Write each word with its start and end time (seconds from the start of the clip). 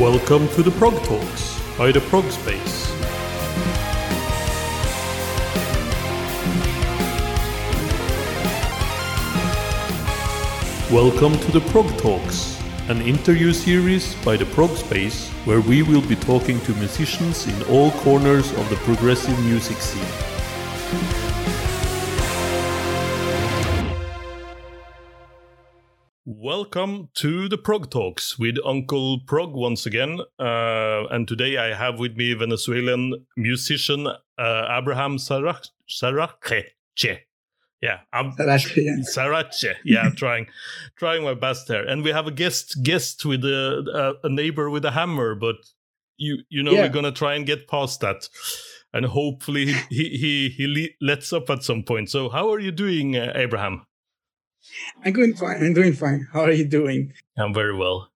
Welcome 0.00 0.48
to 0.48 0.62
the 0.64 0.72
Prog 0.72 1.00
Talks 1.04 1.60
by 1.78 1.92
the 1.92 2.00
Prog 2.00 2.28
Space. 2.28 2.90
Welcome 10.90 11.38
to 11.38 11.52
the 11.52 11.60
Prog 11.70 11.86
Talks, 11.98 12.60
an 12.88 13.02
interview 13.02 13.52
series 13.52 14.16
by 14.24 14.36
the 14.36 14.46
Prog 14.46 14.70
Space 14.70 15.28
where 15.44 15.60
we 15.60 15.84
will 15.84 16.02
be 16.08 16.16
talking 16.16 16.58
to 16.62 16.72
musicians 16.72 17.46
in 17.46 17.62
all 17.70 17.92
corners 18.02 18.50
of 18.58 18.68
the 18.70 18.76
progressive 18.82 19.38
music 19.44 19.76
scene. 19.76 21.23
Welcome 26.44 27.08
to 27.14 27.48
the 27.48 27.56
Prog 27.56 27.90
Talks 27.90 28.38
with 28.38 28.56
Uncle 28.66 29.20
Prog 29.26 29.54
once 29.54 29.86
again. 29.86 30.20
Uh, 30.38 31.04
and 31.10 31.26
today 31.26 31.56
I 31.56 31.74
have 31.74 31.98
with 31.98 32.18
me 32.18 32.34
Venezuelan 32.34 33.24
musician 33.34 34.06
uh, 34.06 34.68
Abraham 34.78 35.16
Sarach- 35.16 35.70
Sarache. 35.88 36.74
Yeah, 37.80 38.00
I'm 38.12 38.32
Sarache, 38.32 38.76
yeah. 38.76 38.96
Sarache. 39.04 39.76
Yeah, 39.86 40.00
I'm 40.02 40.14
trying, 40.16 40.46
trying 40.98 41.24
my 41.24 41.32
best 41.32 41.66
there. 41.66 41.82
And 41.82 42.04
we 42.04 42.10
have 42.10 42.26
a 42.26 42.30
guest, 42.30 42.76
guest 42.82 43.24
with 43.24 43.42
a, 43.46 44.14
a, 44.22 44.26
a 44.26 44.28
neighbor 44.28 44.68
with 44.68 44.84
a 44.84 44.90
hammer, 44.90 45.34
but 45.34 45.56
you, 46.18 46.42
you 46.50 46.62
know, 46.62 46.72
Yeah. 46.72 46.82
we're 46.82 46.88
gonna 46.90 47.10
try 47.10 47.36
and 47.36 47.46
get 47.46 47.68
past 47.68 48.02
that, 48.02 48.28
and 48.92 49.06
hopefully 49.06 49.64
he 49.72 49.74
he 49.88 50.08
he, 50.18 50.48
he 50.50 50.66
le- 50.66 51.06
lets 51.06 51.32
up 51.32 51.48
at 51.48 51.62
some 51.62 51.84
point. 51.84 52.10
So, 52.10 52.28
how 52.28 52.52
are 52.52 52.60
you 52.60 52.70
doing, 52.70 53.16
uh, 53.16 53.32
Abraham? 53.34 53.86
I'm 55.04 55.12
doing 55.12 55.34
fine. 55.34 55.56
I'm 55.62 55.74
doing 55.74 55.92
fine. 55.92 56.26
How 56.32 56.42
are 56.42 56.52
you 56.52 56.66
doing? 56.66 57.12
I'm 57.36 57.54
very 57.54 57.76
well. 57.76 58.10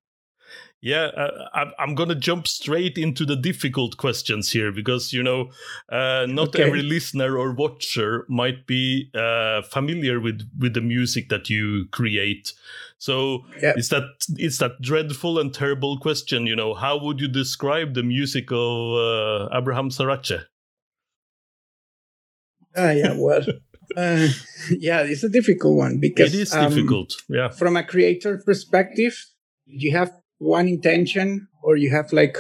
Yeah, 0.80 1.06
uh, 1.06 1.48
I'm, 1.54 1.72
I'm 1.80 1.94
going 1.96 2.08
to 2.08 2.14
jump 2.14 2.46
straight 2.46 2.96
into 2.98 3.26
the 3.26 3.34
difficult 3.34 3.96
questions 3.96 4.52
here 4.52 4.70
because, 4.70 5.12
you 5.12 5.24
know, 5.24 5.50
uh, 5.88 6.26
not 6.28 6.50
Okay. 6.50 6.62
every 6.62 6.82
listener 6.82 7.36
or 7.36 7.52
watcher 7.52 8.24
might 8.28 8.64
be 8.68 9.10
uh, 9.12 9.62
familiar 9.62 10.20
with, 10.20 10.48
with 10.56 10.74
the 10.74 10.80
music 10.80 11.30
that 11.30 11.50
you 11.50 11.86
create. 11.90 12.52
So 12.98 13.44
Yeah. 13.60 13.72
it's 13.74 13.88
that 13.88 14.04
it's 14.36 14.58
that 14.58 14.80
dreadful 14.80 15.40
and 15.40 15.52
terrible 15.52 15.98
question, 15.98 16.46
you 16.46 16.54
know, 16.54 16.74
how 16.74 16.96
would 17.02 17.20
you 17.20 17.26
describe 17.28 17.94
the 17.94 18.04
music 18.04 18.52
of 18.52 18.94
uh, 18.94 19.48
Abraham 19.52 19.90
Sarache? 19.90 20.46
Ah, 22.76 22.90
yeah. 22.92 23.14
Well, 23.16 23.42
uh, 23.96 24.28
yeah, 24.70 25.00
it's 25.02 25.24
a 25.24 25.28
difficult 25.28 25.76
one 25.76 25.98
because 26.00 26.34
It 26.34 26.40
is 26.40 26.54
um, 26.54 26.68
difficult. 26.70 27.14
Yeah. 27.28 27.48
from 27.48 27.76
a 27.76 27.82
creator 27.84 28.42
perspective. 28.44 29.14
You 29.66 29.92
have 29.92 30.12
one 30.38 30.66
intention, 30.68 31.48
or 31.62 31.76
you 31.76 31.90
have 31.90 32.12
like 32.12 32.36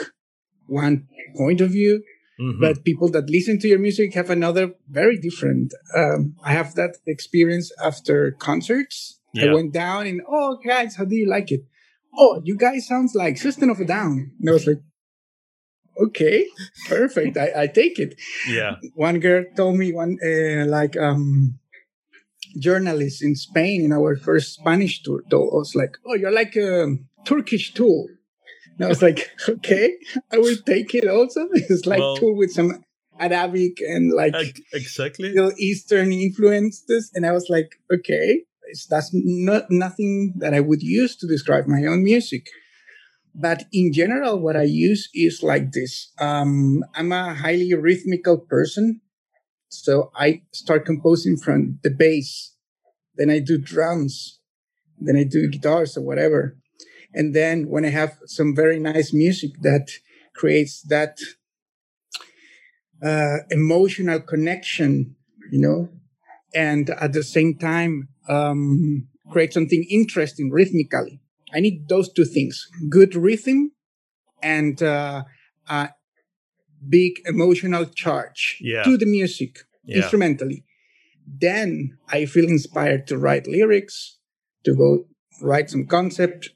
one 0.66 1.06
point 1.36 1.60
of 1.60 1.70
view, 1.70 2.02
Mhm. 2.40 2.60
but 2.60 2.84
people 2.84 3.10
that 3.10 3.28
listen 3.28 3.58
to 3.60 3.68
your 3.68 3.78
music 3.80 4.14
have 4.14 4.30
another 4.30 4.72
very 4.88 5.18
different. 5.18 5.74
Um, 5.96 6.36
I 6.44 6.52
have 6.52 6.74
that 6.76 6.96
experience 7.06 7.72
after 7.82 8.30
concerts. 8.32 9.20
I 9.36 9.52
went 9.52 9.72
down 9.72 10.06
and 10.06 10.20
oh 10.28 10.58
guys, 10.66 10.96
how 10.96 11.04
do 11.04 11.14
you 11.14 11.28
like 11.28 11.52
it? 11.52 11.62
Oh, 12.16 12.40
you 12.44 12.56
guys 12.56 12.86
sounds 12.88 13.14
like 13.14 13.36
System 13.36 13.70
of 13.70 13.78
a 13.78 13.84
Down. 13.84 14.32
And 14.40 14.48
I 14.50 14.52
was 14.52 14.66
like, 14.66 14.80
okay, 16.06 16.46
perfect. 16.88 17.36
I, 17.36 17.62
I 17.62 17.66
take 17.66 17.98
it. 17.98 18.14
yeah. 18.48 18.76
One 18.94 19.18
girl 19.20 19.44
told 19.56 19.76
me 19.76 19.92
one 19.92 20.18
uh, 20.24 20.66
like 20.66 20.96
um 20.96 21.58
journalist 22.58 23.22
in 23.22 23.34
Spain 23.36 23.82
in 23.84 23.92
our 23.92 24.16
first 24.16 24.54
Spanish 24.54 25.02
tour 25.02 25.22
told 25.30 25.52
us 25.60 25.74
like, 25.74 25.96
oh, 26.06 26.14
you're 26.14 26.32
like 26.32 26.56
a 26.56 26.96
Turkish 27.24 27.74
tool. 27.74 28.06
And 28.76 28.86
I 28.86 28.88
was 28.88 29.02
like, 29.02 29.30
okay, 29.48 29.92
I 30.32 30.38
will 30.38 30.56
take 30.66 30.94
it 30.94 31.06
also. 31.08 31.48
It's 31.52 31.86
like 31.86 32.00
Well- 32.00 32.16
tool 32.16 32.36
with 32.36 32.52
some 32.52 32.84
Arabic 33.20 33.80
and 33.80 34.12
like 34.12 34.34
Exactly. 34.72 35.28
Middle 35.30 35.52
Eastern 35.58 36.12
influences. 36.12 37.10
And 37.14 37.26
I 37.26 37.32
was 37.32 37.46
like, 37.48 37.70
okay, 37.92 38.42
it's, 38.68 38.86
that's 38.86 39.10
not 39.12 39.64
nothing 39.70 40.34
that 40.38 40.54
I 40.54 40.60
would 40.60 40.82
use 40.82 41.16
to 41.16 41.26
describe 41.26 41.66
my 41.66 41.84
own 41.84 42.04
music. 42.04 42.46
But 43.34 43.64
in 43.72 43.92
general, 43.92 44.38
what 44.38 44.56
I 44.56 44.64
use 44.64 45.08
is 45.14 45.42
like 45.42 45.72
this. 45.72 46.12
Um, 46.18 46.84
I'm 46.94 47.12
a 47.12 47.34
highly 47.34 47.72
rhythmical 47.74 48.38
person. 48.38 49.00
So 49.68 50.10
I 50.16 50.42
start 50.52 50.86
composing 50.86 51.36
from 51.36 51.78
the 51.82 51.90
bass. 51.90 52.54
Then 53.16 53.30
I 53.30 53.38
do 53.38 53.58
drums. 53.58 54.40
Then 54.98 55.16
I 55.16 55.24
do 55.24 55.48
guitars 55.48 55.96
or 55.96 56.02
whatever. 56.02 56.56
And 57.14 57.34
then 57.34 57.68
when 57.68 57.84
I 57.84 57.90
have 57.90 58.18
some 58.26 58.54
very 58.54 58.78
nice 58.78 59.12
music 59.12 59.52
that 59.62 59.90
creates 60.34 60.82
that 60.82 61.18
uh, 63.02 63.38
emotional 63.50 64.20
connection, 64.20 65.16
you 65.50 65.60
know, 65.60 65.88
and 66.54 66.90
at 66.90 67.12
the 67.12 67.22
same 67.22 67.56
time 67.56 68.08
um, 68.28 69.08
create 69.30 69.52
something 69.52 69.84
interesting 69.90 70.50
rhythmically. 70.50 71.20
I 71.52 71.60
need 71.60 71.88
those 71.88 72.12
two 72.12 72.24
things: 72.24 72.68
good 72.88 73.14
rhythm 73.14 73.72
and 74.42 74.82
uh, 74.82 75.24
a 75.68 75.90
big 76.88 77.20
emotional 77.26 77.84
charge 77.86 78.58
Yeah. 78.60 78.84
to 78.84 78.96
the 78.96 79.06
music 79.06 79.58
Yeah. 79.84 79.96
instrumentally. 80.02 80.64
Then 81.26 81.98
I 82.08 82.26
feel 82.26 82.48
inspired 82.48 83.06
to 83.08 83.18
write 83.18 83.46
lyrics, 83.46 84.18
to 84.64 84.74
go 84.74 85.06
write 85.42 85.70
some 85.70 85.86
concept, 85.86 86.50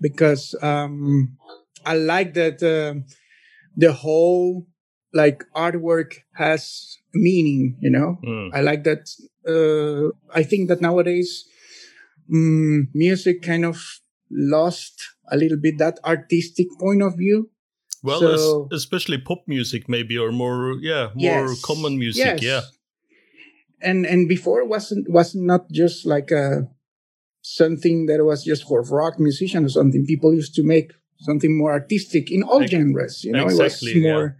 because 0.00 0.54
um, 0.62 1.36
I 1.86 1.94
like 1.96 2.34
that 2.34 2.62
uh, 2.62 3.00
the 3.76 3.92
whole 3.92 4.66
like 5.12 5.44
artwork 5.54 6.14
has 6.34 6.98
meaning. 7.14 7.76
You 7.80 7.90
know, 7.90 8.18
Mm. 8.24 8.50
I 8.52 8.60
like 8.62 8.84
that. 8.84 9.08
Uh, 9.46 10.10
I 10.34 10.42
think 10.42 10.68
that 10.68 10.80
nowadays 10.80 11.44
mm, 12.32 12.88
music 12.94 13.42
kind 13.42 13.64
of 13.64 13.78
lost 14.30 14.94
a 15.30 15.36
little 15.36 15.58
bit 15.60 15.78
that 15.78 15.98
artistic 16.04 16.68
point 16.78 17.02
of 17.02 17.16
view. 17.16 17.50
Well, 18.02 18.20
So- 18.20 18.68
especially 18.72 19.18
pop 19.18 19.42
music, 19.46 19.88
maybe, 19.88 20.16
or 20.18 20.32
more, 20.32 20.78
yeah, 20.80 21.10
more 21.14 21.48
Yes. 21.50 21.60
common 21.62 21.98
music. 21.98 22.24
Yes. 22.24 22.42
Yeah. 22.42 22.60
And 23.82 24.06
and 24.06 24.28
before 24.28 24.60
it 24.60 24.68
wasn't 24.68 25.08
was 25.10 25.34
not 25.34 25.70
just 25.72 26.04
like 26.06 26.30
a 26.30 26.68
something 27.42 28.06
that 28.06 28.22
was 28.24 28.44
just 28.44 28.64
for 28.68 28.82
rock 28.82 29.18
musicians 29.18 29.64
or 29.66 29.80
something. 29.80 30.04
People 30.06 30.34
used 30.34 30.54
to 30.56 30.62
make 30.62 30.92
something 31.20 31.56
more 31.56 31.72
artistic 31.72 32.30
in 32.30 32.42
all 32.42 32.66
genres. 32.66 33.24
You 33.24 33.32
know, 33.32 33.46
exactly, 33.46 33.92
it 33.92 33.96
was 33.96 34.02
more 34.04 34.36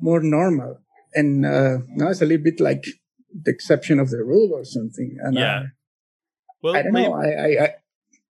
more 0.00 0.20
normal. 0.22 0.78
And 1.14 1.46
uh, 1.46 1.78
now 1.94 2.08
it's 2.10 2.22
a 2.22 2.26
little 2.26 2.42
bit 2.42 2.58
like 2.60 2.84
the 3.30 3.50
exception 3.52 4.00
of 4.00 4.10
the 4.10 4.18
rule 4.24 4.50
or 4.52 4.64
something. 4.64 5.16
And 5.22 5.34
Yeah. 5.36 5.58
uh, 5.58 5.66
Well, 6.62 6.74
I 6.76 6.82
don't 6.82 6.92
maybe, 6.92 7.08
know. 7.08 7.14
I 7.14 7.28
I, 7.46 7.64
I, 7.64 7.68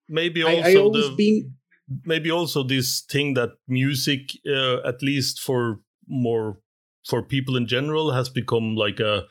maybe 0.08 0.42
also 0.42 0.90
the 0.92 1.14
been 1.16 1.54
maybe 2.04 2.30
also 2.30 2.62
this 2.62 3.02
thing 3.02 3.34
that 3.34 3.50
music, 3.68 4.30
uh, 4.46 4.78
at 4.86 5.02
least 5.02 5.40
for 5.40 5.80
more 6.06 6.58
for 7.06 7.22
people 7.22 7.56
in 7.56 7.66
general, 7.66 8.12
has 8.12 8.28
become 8.28 8.74
like 8.74 9.00
a 9.00 9.24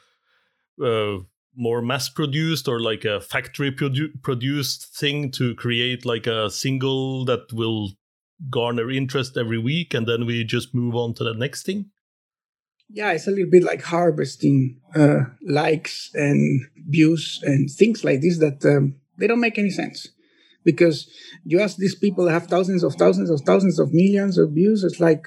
uh, 0.84 1.18
more 1.56 1.82
mass 1.82 2.10
produced 2.10 2.68
or 2.68 2.80
like 2.80 3.06
a 3.06 3.22
factory 3.22 3.72
produ- 3.72 4.22
produced 4.22 4.96
thing 4.96 5.32
to 5.32 5.56
create 5.56 6.06
like 6.06 6.28
a 6.28 6.50
single 6.50 7.26
that 7.26 7.52
will 7.54 7.92
garner 8.50 8.90
interest 8.92 9.38
every 9.38 9.60
week, 9.60 9.94
and 9.94 10.08
then 10.08 10.26
we 10.26 10.44
just 10.44 10.74
move 10.76 10.96
on 10.96 11.14
to 11.16 11.24
the 11.24 11.34
next 11.34 11.66
thing. 11.66 11.90
yeah, 12.90 13.12
it's 13.12 13.28
a 13.28 13.32
little 13.32 13.50
bit 13.50 13.64
like 13.64 13.82
harvesting 13.82 14.80
uh, 14.96 15.22
likes 15.42 16.12
and 16.14 16.62
views 16.90 17.40
and 17.44 17.70
things 17.70 18.04
like 18.04 18.22
this 18.22 18.40
that 18.40 18.64
um, 18.66 18.96
they 19.18 19.28
don't 19.28 19.40
make 19.40 19.58
any 19.58 19.72
sense. 19.72 20.10
Because 20.64 21.10
you 21.44 21.60
ask 21.60 21.78
these 21.78 21.96
people 21.96 22.26
that 22.26 22.32
have 22.32 22.48
thousands 22.48 22.84
of 22.84 22.96
thousands 22.96 23.30
of 23.30 23.42
thousands 23.42 23.80
of 23.80 23.90
millions 23.94 24.38
of 24.38 24.52
views, 24.52 24.84
it's 24.84 25.00
like, 25.00 25.26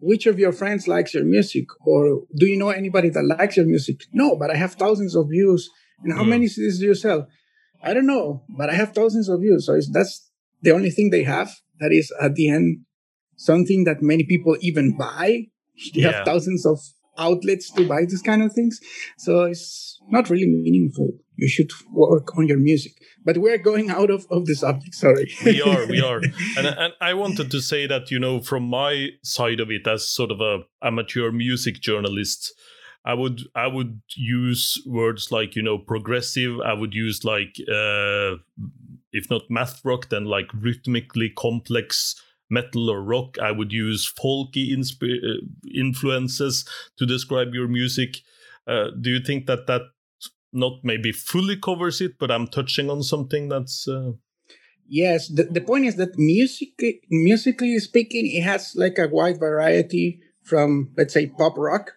which 0.00 0.26
of 0.26 0.38
your 0.38 0.52
friends 0.52 0.88
likes 0.88 1.14
your 1.14 1.24
music? 1.24 1.66
Or 1.86 2.22
do 2.36 2.46
you 2.46 2.58
know 2.58 2.70
anybody 2.70 3.08
that 3.10 3.24
likes 3.38 3.56
your 3.56 3.66
music? 3.66 4.00
No, 4.12 4.34
but 4.36 4.50
I 4.50 4.56
have 4.56 4.74
thousands 4.74 5.14
of 5.14 5.28
views. 5.30 5.70
And 6.02 6.12
how 6.12 6.24
Mm. 6.24 6.28
many 6.30 6.46
CDs 6.46 6.78
do 6.80 6.86
you 6.86 6.94
sell? 6.94 7.28
I 7.82 7.94
don't 7.94 8.06
know, 8.06 8.42
but 8.58 8.68
I 8.70 8.74
have 8.74 8.92
thousands 8.92 9.28
of 9.28 9.40
views. 9.40 9.66
So 9.66 9.74
it's, 9.74 9.90
that's 9.92 10.30
the 10.60 10.72
only 10.72 10.90
thing 10.90 11.10
they 11.10 11.22
have. 11.24 11.50
That 11.80 11.92
is 11.92 12.12
at 12.20 12.34
the 12.34 12.48
end 12.48 12.78
something 13.36 13.84
that 13.84 14.02
many 14.02 14.24
people 14.24 14.56
even 14.60 14.96
buy. 14.96 15.46
They 15.94 16.00
Yeah. 16.02 16.12
have 16.12 16.24
thousands 16.24 16.66
of 16.66 16.78
outlets 17.18 17.70
to 17.74 17.86
buy 17.86 18.04
these 18.08 18.22
kind 18.22 18.42
of 18.42 18.52
things. 18.52 18.80
So 19.18 19.44
it's 19.44 20.00
not 20.10 20.30
really 20.30 20.46
meaningful. 20.46 21.10
You 21.42 21.48
should 21.48 21.72
work 21.90 22.36
on 22.38 22.46
your 22.46 22.58
music. 22.58 22.92
But 23.24 23.38
we're 23.38 23.58
going 23.58 23.90
out 23.90 24.10
of, 24.10 24.26
of 24.30 24.46
the 24.46 24.54
subject. 24.54 24.94
Sorry. 24.94 25.30
we 25.44 25.60
are 25.62 25.86
we 25.86 26.00
are 26.00 26.20
and, 26.58 26.66
and 26.66 26.92
i 27.00 27.12
wanted 27.14 27.50
to 27.50 27.60
say 27.60 27.86
that 27.86 28.10
you 28.10 28.18
know 28.18 28.40
from 28.40 28.64
my 28.82 29.08
side 29.22 29.60
of 29.60 29.70
it 29.70 29.86
as 29.86 30.08
sort 30.08 30.30
of 30.30 30.40
a 30.40 30.60
amateur 30.82 31.30
music 31.30 31.80
journalist 31.80 32.52
i 33.04 33.14
would 33.14 33.42
i 33.54 33.66
would 33.66 34.00
use 34.16 34.82
words 34.86 35.30
like 35.30 35.56
you 35.56 35.62
know 35.62 35.78
progressive 35.78 36.60
i 36.60 36.72
would 36.72 36.94
use 36.94 37.24
like 37.24 37.54
uh 37.68 38.32
if 39.12 39.30
not 39.30 39.42
math 39.48 39.84
rock 39.84 40.08
then 40.08 40.24
like 40.24 40.48
rhythmically 40.54 41.30
complex 41.30 42.14
metal 42.52 42.90
or 42.90 43.02
rock, 43.02 43.38
I 43.38 43.50
would 43.50 43.72
use 43.72 44.12
folky 44.12 44.76
insp- 44.76 45.02
uh, 45.02 45.40
influences 45.74 46.68
to 46.98 47.06
describe 47.06 47.54
your 47.54 47.66
music. 47.66 48.18
Uh, 48.66 48.88
do 49.00 49.10
you 49.10 49.20
think 49.20 49.46
that 49.46 49.66
that 49.66 49.82
not 50.52 50.80
maybe 50.82 51.12
fully 51.12 51.56
covers 51.56 52.00
it, 52.00 52.18
but 52.18 52.30
I'm 52.30 52.46
touching 52.46 52.90
on 52.90 53.02
something 53.02 53.48
that's. 53.48 53.88
Uh... 53.88 54.12
Yes, 54.88 55.28
the, 55.28 55.44
the 55.44 55.60
point 55.60 55.86
is 55.86 55.96
that 55.96 56.18
music, 56.18 56.70
musically 57.08 57.78
speaking, 57.78 58.30
it 58.30 58.42
has 58.42 58.74
like 58.76 58.98
a 58.98 59.08
wide 59.08 59.38
variety 59.38 60.20
from, 60.42 60.92
let's 60.96 61.14
say, 61.14 61.26
pop 61.26 61.56
rock 61.56 61.92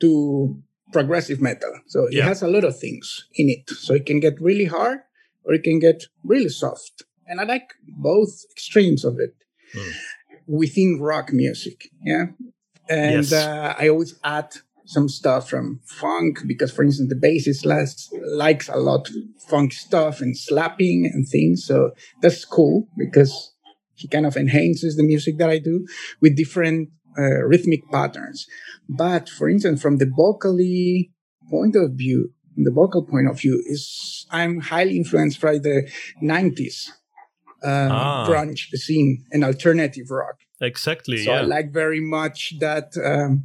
to 0.00 0.62
progressive 0.92 1.40
metal. 1.40 1.72
So 1.86 2.06
it 2.06 2.14
yeah. 2.14 2.24
has 2.24 2.42
a 2.42 2.48
lot 2.48 2.64
of 2.64 2.78
things 2.78 3.26
in 3.34 3.48
it. 3.48 3.68
So 3.70 3.94
it 3.94 4.06
can 4.06 4.20
get 4.20 4.40
really 4.40 4.64
hard 4.64 5.00
or 5.44 5.54
it 5.54 5.64
can 5.64 5.78
get 5.78 6.04
really 6.24 6.48
soft. 6.48 7.02
And 7.26 7.40
I 7.40 7.44
like 7.44 7.74
both 7.86 8.44
extremes 8.50 9.04
of 9.04 9.18
it 9.18 9.34
mm. 9.74 9.92
within 10.46 10.98
rock 11.00 11.32
music. 11.32 11.90
Yeah. 12.02 12.26
And 12.88 13.24
yes. 13.24 13.32
uh, 13.32 13.74
I 13.78 13.88
always 13.88 14.18
add 14.24 14.56
some 14.90 15.08
stuff 15.08 15.48
from 15.48 15.80
funk 15.84 16.40
because, 16.48 16.72
for 16.72 16.82
instance, 16.82 17.08
the 17.08 17.26
bassist 17.26 17.64
last, 17.64 18.12
likes 18.24 18.68
a 18.68 18.76
lot 18.76 19.08
of 19.08 19.14
funk 19.48 19.72
stuff 19.72 20.20
and 20.20 20.36
slapping 20.36 21.08
and 21.12 21.28
things. 21.28 21.64
So 21.64 21.92
that's 22.20 22.44
cool 22.44 22.88
because 22.98 23.54
he 23.94 24.08
kind 24.08 24.26
of 24.26 24.36
enhances 24.36 24.96
the 24.96 25.04
music 25.04 25.38
that 25.38 25.48
I 25.48 25.60
do 25.60 25.86
with 26.20 26.36
different 26.36 26.88
uh, 27.16 27.44
rhythmic 27.44 27.88
patterns. 27.92 28.48
But 28.88 29.28
for 29.28 29.48
instance, 29.48 29.80
from 29.80 29.98
the 29.98 30.10
vocally 30.12 31.12
point 31.48 31.76
of 31.76 31.92
view, 31.92 32.32
the 32.56 32.72
vocal 32.72 33.04
point 33.04 33.28
of 33.30 33.38
view, 33.38 33.62
is 33.66 34.26
I'm 34.32 34.58
highly 34.58 34.96
influenced 34.96 35.40
by 35.40 35.58
the 35.58 35.88
90s 36.20 36.88
uh, 37.62 37.88
ah. 37.92 38.26
grunge 38.28 38.70
scene 38.72 39.24
and 39.30 39.44
alternative 39.44 40.10
rock. 40.10 40.36
Exactly. 40.60 41.18
So 41.18 41.30
yeah. 41.30 41.38
I 41.38 41.42
like 41.42 41.72
very 41.72 42.00
much 42.00 42.54
that 42.58 42.92
um, 43.02 43.44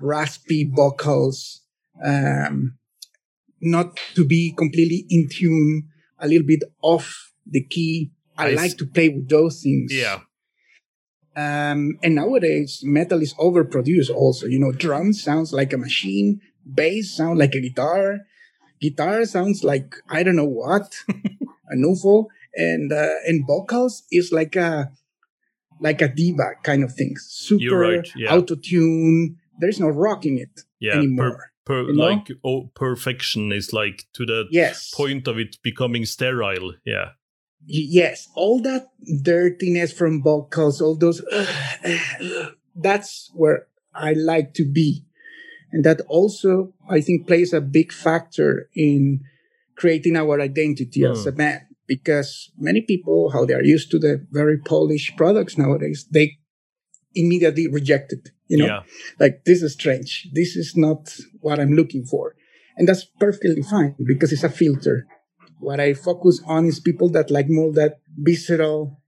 raspy 0.00 0.70
vocals, 0.74 1.62
um, 2.04 2.76
not 3.60 3.98
to 4.14 4.26
be 4.26 4.52
completely 4.56 5.06
in 5.08 5.28
tune, 5.30 5.88
a 6.18 6.28
little 6.28 6.46
bit 6.46 6.62
off 6.82 7.32
the 7.46 7.62
key. 7.64 8.10
I, 8.36 8.48
I 8.48 8.50
like 8.54 8.70
s- 8.70 8.74
to 8.74 8.86
play 8.86 9.08
with 9.08 9.28
those 9.28 9.62
things. 9.62 9.92
Yeah. 9.92 10.20
Um, 11.36 11.98
and 12.02 12.14
nowadays, 12.14 12.80
metal 12.84 13.20
is 13.20 13.34
overproduced 13.34 14.10
also. 14.10 14.46
You 14.46 14.58
know, 14.58 14.72
drums 14.72 15.22
sounds 15.22 15.52
like 15.52 15.72
a 15.72 15.78
machine, 15.78 16.40
bass 16.64 17.16
sounds 17.16 17.38
like 17.38 17.54
a 17.54 17.60
guitar, 17.60 18.20
guitar 18.80 19.24
sounds 19.24 19.64
like 19.64 19.96
I 20.08 20.22
don't 20.22 20.36
know 20.36 20.44
what, 20.44 20.94
a 21.08 21.76
UFO, 21.76 22.26
and 22.54 22.92
uh, 22.92 23.08
and 23.26 23.46
vocals 23.46 24.04
is 24.12 24.30
like 24.30 24.54
a 24.54 24.92
like 25.80 26.00
a 26.02 26.08
diva 26.08 26.52
kind 26.62 26.84
of 26.84 26.94
thing. 26.94 27.14
Super 27.18 27.78
right, 27.78 28.08
yeah. 28.14 28.32
auto 28.34 28.54
tune. 28.54 29.36
There's 29.58 29.80
no 29.80 29.88
rock 29.88 30.26
in 30.26 30.38
it 30.38 30.60
yeah, 30.80 30.94
anymore. 30.94 31.50
Per, 31.64 31.82
per, 31.84 31.90
you 31.90 31.96
know? 31.96 32.04
like 32.04 32.28
oh, 32.44 32.70
perfection 32.74 33.52
is 33.52 33.72
like 33.72 34.06
to 34.14 34.26
the 34.26 34.46
yes. 34.50 34.92
point 34.94 35.28
of 35.28 35.38
it 35.38 35.56
becoming 35.62 36.04
sterile. 36.04 36.74
Yeah 36.84 37.10
yes, 37.66 38.28
all 38.34 38.60
that 38.60 38.88
dirtiness 39.22 39.92
from 39.92 40.22
vocals, 40.22 40.80
all 40.80 40.96
those, 40.96 41.22
that's 42.76 43.30
where 43.34 43.66
I 43.94 44.12
like 44.12 44.54
to 44.54 44.64
be. 44.64 45.04
And 45.72 45.84
that 45.84 46.02
also, 46.02 46.72
I 46.88 47.00
think, 47.00 47.26
plays 47.26 47.52
a 47.52 47.60
big 47.60 47.92
factor 47.92 48.68
in 48.74 49.20
creating 49.76 50.16
our 50.16 50.40
identity 50.40 51.00
mm. 51.00 51.10
as 51.10 51.26
a 51.26 51.32
band. 51.32 51.62
Because 51.86 52.50
many 52.56 52.80
people, 52.80 53.30
how 53.30 53.44
they 53.44 53.52
are 53.52 53.62
used 53.62 53.90
to 53.90 53.98
the 53.98 54.26
very 54.30 54.56
polished 54.56 55.16
products 55.18 55.58
nowadays, 55.58 56.06
they 56.10 56.38
immediately 57.14 57.68
reject 57.68 58.12
it. 58.12 58.30
You 58.48 58.58
know, 58.58 58.66
yeah. 58.66 58.80
like 59.18 59.44
this 59.44 59.62
is 59.62 59.72
strange. 59.72 60.28
This 60.32 60.56
is 60.56 60.76
not 60.76 61.16
what 61.40 61.58
I'm 61.58 61.72
looking 61.72 62.04
for. 62.04 62.34
And 62.76 62.88
that's 62.88 63.04
perfectly 63.04 63.62
fine 63.62 63.94
because 64.04 64.32
it's 64.32 64.44
a 64.44 64.48
filter 64.48 65.06
what 65.64 65.80
I 65.80 65.94
focus 65.94 66.40
on 66.46 66.66
is 66.66 66.78
people 66.78 67.08
that 67.10 67.30
like 67.30 67.48
more 67.48 67.72
that 67.72 68.00
visceral 68.16 69.00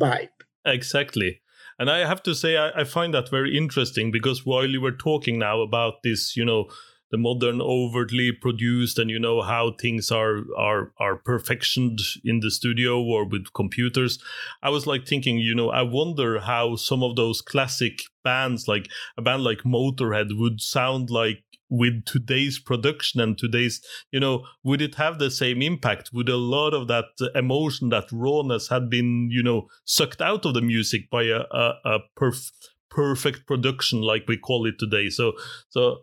vibe. 0.00 0.28
Exactly. 0.64 1.40
And 1.78 1.90
I 1.90 2.06
have 2.06 2.22
to 2.24 2.34
say, 2.34 2.56
I, 2.56 2.80
I, 2.80 2.84
find 2.84 3.14
that 3.14 3.30
very 3.30 3.56
interesting 3.56 4.10
because 4.10 4.44
while 4.44 4.66
you 4.66 4.80
were 4.80 4.92
talking 4.92 5.38
now 5.38 5.60
about 5.62 6.02
this, 6.02 6.36
you 6.36 6.44
know, 6.44 6.68
the 7.10 7.18
modern 7.18 7.60
overtly 7.60 8.32
produced 8.32 8.98
and 8.98 9.10
you 9.10 9.18
know 9.18 9.42
how 9.42 9.72
things 9.80 10.10
are 10.10 10.42
are 10.56 10.92
are 10.98 11.16
perfectioned 11.16 12.00
in 12.24 12.40
the 12.40 12.50
studio 12.50 13.00
or 13.02 13.24
with 13.24 13.52
computers. 13.52 14.18
I 14.62 14.70
was 14.70 14.86
like 14.86 15.06
thinking 15.06 15.38
you 15.38 15.54
know 15.54 15.70
i 15.70 15.82
wonder 15.82 16.40
how 16.40 16.76
some 16.76 17.02
of 17.02 17.16
those 17.16 17.40
classic 17.40 18.00
bands 18.22 18.68
like 18.68 18.88
a 19.16 19.22
band 19.22 19.42
like 19.42 19.60
motorhead 19.64 20.38
would 20.38 20.60
sound 20.60 21.10
like 21.10 21.42
with 21.70 22.04
today's 22.04 22.58
production 22.58 23.20
and 23.20 23.38
today's 23.38 23.80
you 24.10 24.20
know 24.20 24.44
would 24.64 24.82
it 24.82 24.96
have 24.96 25.18
the 25.18 25.30
same 25.30 25.62
impact? 25.62 26.10
Would 26.12 26.28
a 26.28 26.36
lot 26.36 26.74
of 26.74 26.88
that 26.88 27.04
emotion 27.34 27.88
that 27.90 28.10
rawness 28.12 28.68
had 28.68 28.90
been 28.90 29.28
you 29.30 29.42
know 29.42 29.68
sucked 29.84 30.20
out 30.20 30.44
of 30.44 30.54
the 30.54 30.60
music 30.60 31.08
by 31.10 31.24
a, 31.24 31.42
a, 31.50 31.74
a 31.84 31.98
perf- 32.18 32.50
perfect 32.90 33.46
production 33.46 34.02
like 34.02 34.24
we 34.26 34.36
call 34.36 34.66
it 34.66 34.78
today? 34.78 35.08
So 35.08 35.32
so 35.68 35.98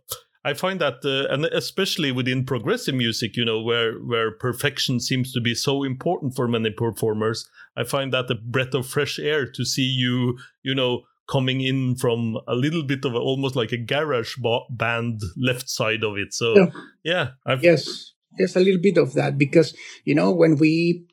I 0.47 0.53
find 0.53 0.79
that, 0.79 1.03
uh, 1.03 1.33
and 1.33 1.43
especially 1.47 2.13
within 2.13 2.45
progressive 2.45 2.95
music, 2.95 3.35
you 3.35 3.43
know, 3.43 3.61
where 3.61 3.99
where 3.99 4.31
perfection 4.31 5.01
seems 5.01 5.33
to 5.33 5.41
be 5.41 5.53
so 5.53 5.83
important 5.83 6.37
for 6.37 6.47
many 6.47 6.71
performers, 6.71 7.45
I 7.75 7.83
find 7.83 8.13
that 8.13 8.31
a 8.31 8.35
breath 8.35 8.73
of 8.73 8.87
fresh 8.87 9.19
air 9.19 9.45
to 9.45 9.65
see 9.65 9.83
you, 10.03 10.37
you 10.63 10.73
know, 10.73 11.01
coming 11.29 11.59
in 11.59 11.97
from 11.97 12.37
a 12.47 12.55
little 12.55 12.83
bit 12.83 13.03
of 13.03 13.13
a, 13.13 13.17
almost 13.17 13.57
like 13.57 13.73
a 13.73 13.77
garage 13.77 14.35
band 14.69 15.19
left 15.35 15.69
side 15.69 16.05
of 16.05 16.15
it. 16.15 16.33
So 16.33 16.55
yeah, 16.55 16.69
yeah 17.03 17.27
I've... 17.45 17.61
yes, 17.61 18.13
there's 18.37 18.55
a 18.55 18.61
little 18.61 18.81
bit 18.81 18.97
of 18.97 19.15
that 19.15 19.37
because 19.37 19.75
you 20.05 20.15
know 20.15 20.31
when 20.31 20.55
we 20.55 21.07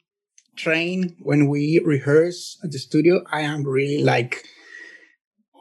train, 0.54 1.16
when 1.18 1.48
we 1.48 1.80
rehearse 1.84 2.56
at 2.62 2.70
the 2.70 2.78
studio, 2.78 3.24
I 3.32 3.40
am 3.40 3.64
really 3.64 4.00
like 4.00 4.44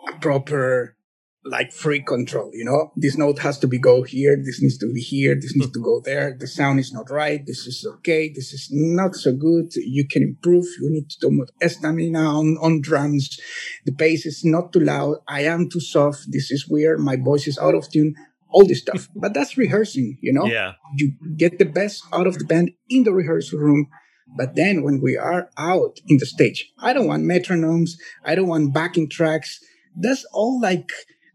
a 0.08 0.20
proper 0.20 0.96
like 1.46 1.74
free 1.74 2.02
control, 2.02 2.50
you 2.54 2.64
know, 2.64 2.92
this 2.96 3.18
note 3.18 3.40
has 3.40 3.60
to 3.60 3.68
be 3.68 3.78
go 3.78 4.04
here, 4.04 4.38
this 4.38 4.62
needs 4.62 4.78
to 4.78 4.92
be 4.94 5.02
here, 5.02 5.36
this 5.36 5.56
needs 5.56 5.72
to 5.72 5.82
go 5.82 6.00
there, 6.00 6.36
the 6.40 6.48
sound 6.48 6.80
is 6.80 6.94
not 6.94 7.10
right, 7.10 7.46
this 7.46 7.68
is 7.68 7.86
okay, 7.96 8.30
this 8.30 8.54
is 8.54 8.70
not 8.72 9.14
so 9.14 9.34
good, 9.34 9.74
you 9.76 10.08
can 10.08 10.24
improve, 10.24 10.66
you 10.82 10.90
need 10.90 11.10
to 11.10 11.20
do 11.20 11.32
more 11.32 11.48
stamina 11.68 12.20
on, 12.20 12.58
on 12.62 12.82
drums, 12.82 13.40
the 13.86 13.92
bass 13.92 14.26
is 14.26 14.46
not 14.46 14.72
too 14.72 14.80
loud, 14.80 15.18
I 15.28 15.42
am 15.42 15.70
too 15.70 15.82
soft, 15.82 16.32
this 16.32 16.50
is 16.50 16.68
weird, 16.70 17.00
my 17.00 17.18
voice 17.18 17.46
is 17.46 17.58
out 17.58 17.76
of 17.76 17.92
tune, 17.92 18.16
all 18.54 18.66
this 18.66 18.80
stuff. 18.80 19.10
but 19.16 19.34
that's 19.34 19.58
rehearsing, 19.58 20.18
you 20.22 20.32
know? 20.32 20.46
Yeah. 20.46 20.74
You 20.96 21.14
get 21.36 21.60
the 21.60 21.66
best 21.66 22.04
out 22.14 22.28
of 22.28 22.38
the 22.38 22.46
band 22.46 22.72
in 22.90 23.04
the 23.04 23.12
rehearsal 23.12 23.60
room. 23.60 23.88
But 24.36 24.56
then 24.56 24.84
when 24.84 25.02
we 25.02 25.18
are 25.18 25.50
out 25.58 26.00
in 26.08 26.18
the 26.18 26.26
stage, 26.26 26.72
I 26.80 26.94
don't 26.94 27.08
want 27.08 27.24
metronomes, 27.24 27.92
I 28.24 28.36
don't 28.36 28.48
want 28.48 28.74
backing 28.74 29.10
tracks. 29.10 29.60
That's 29.96 30.26
all 30.34 30.60
like 30.62 30.90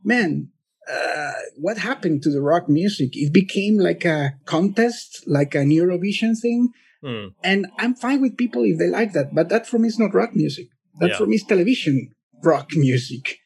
man, 0.04 0.50
uh, 0.90 1.32
what 1.56 1.78
happened 1.78 2.22
to 2.22 2.30
the 2.30 2.40
rock 2.40 2.68
music? 2.68 3.10
It 3.12 3.32
became 3.32 3.78
like 3.78 4.04
a 4.04 4.34
contest, 4.44 5.24
like 5.26 5.54
an 5.54 5.70
Eurovision 5.70 6.38
thing. 6.38 6.70
Mm. 7.04 7.34
And 7.44 7.66
I'm 7.78 7.94
fine 7.94 8.20
with 8.20 8.36
people 8.36 8.64
if 8.64 8.78
they 8.78 8.88
like 8.88 9.12
that, 9.12 9.34
but 9.34 9.48
that 9.50 9.66
for 9.66 9.78
me 9.78 9.88
is 9.88 9.98
not 9.98 10.14
rock 10.14 10.34
music. 10.34 10.68
That 10.98 11.10
yeah. 11.10 11.18
for 11.18 11.26
me 11.26 11.36
is 11.36 11.44
television 11.44 12.14
rock 12.42 12.70
music. 12.74 13.38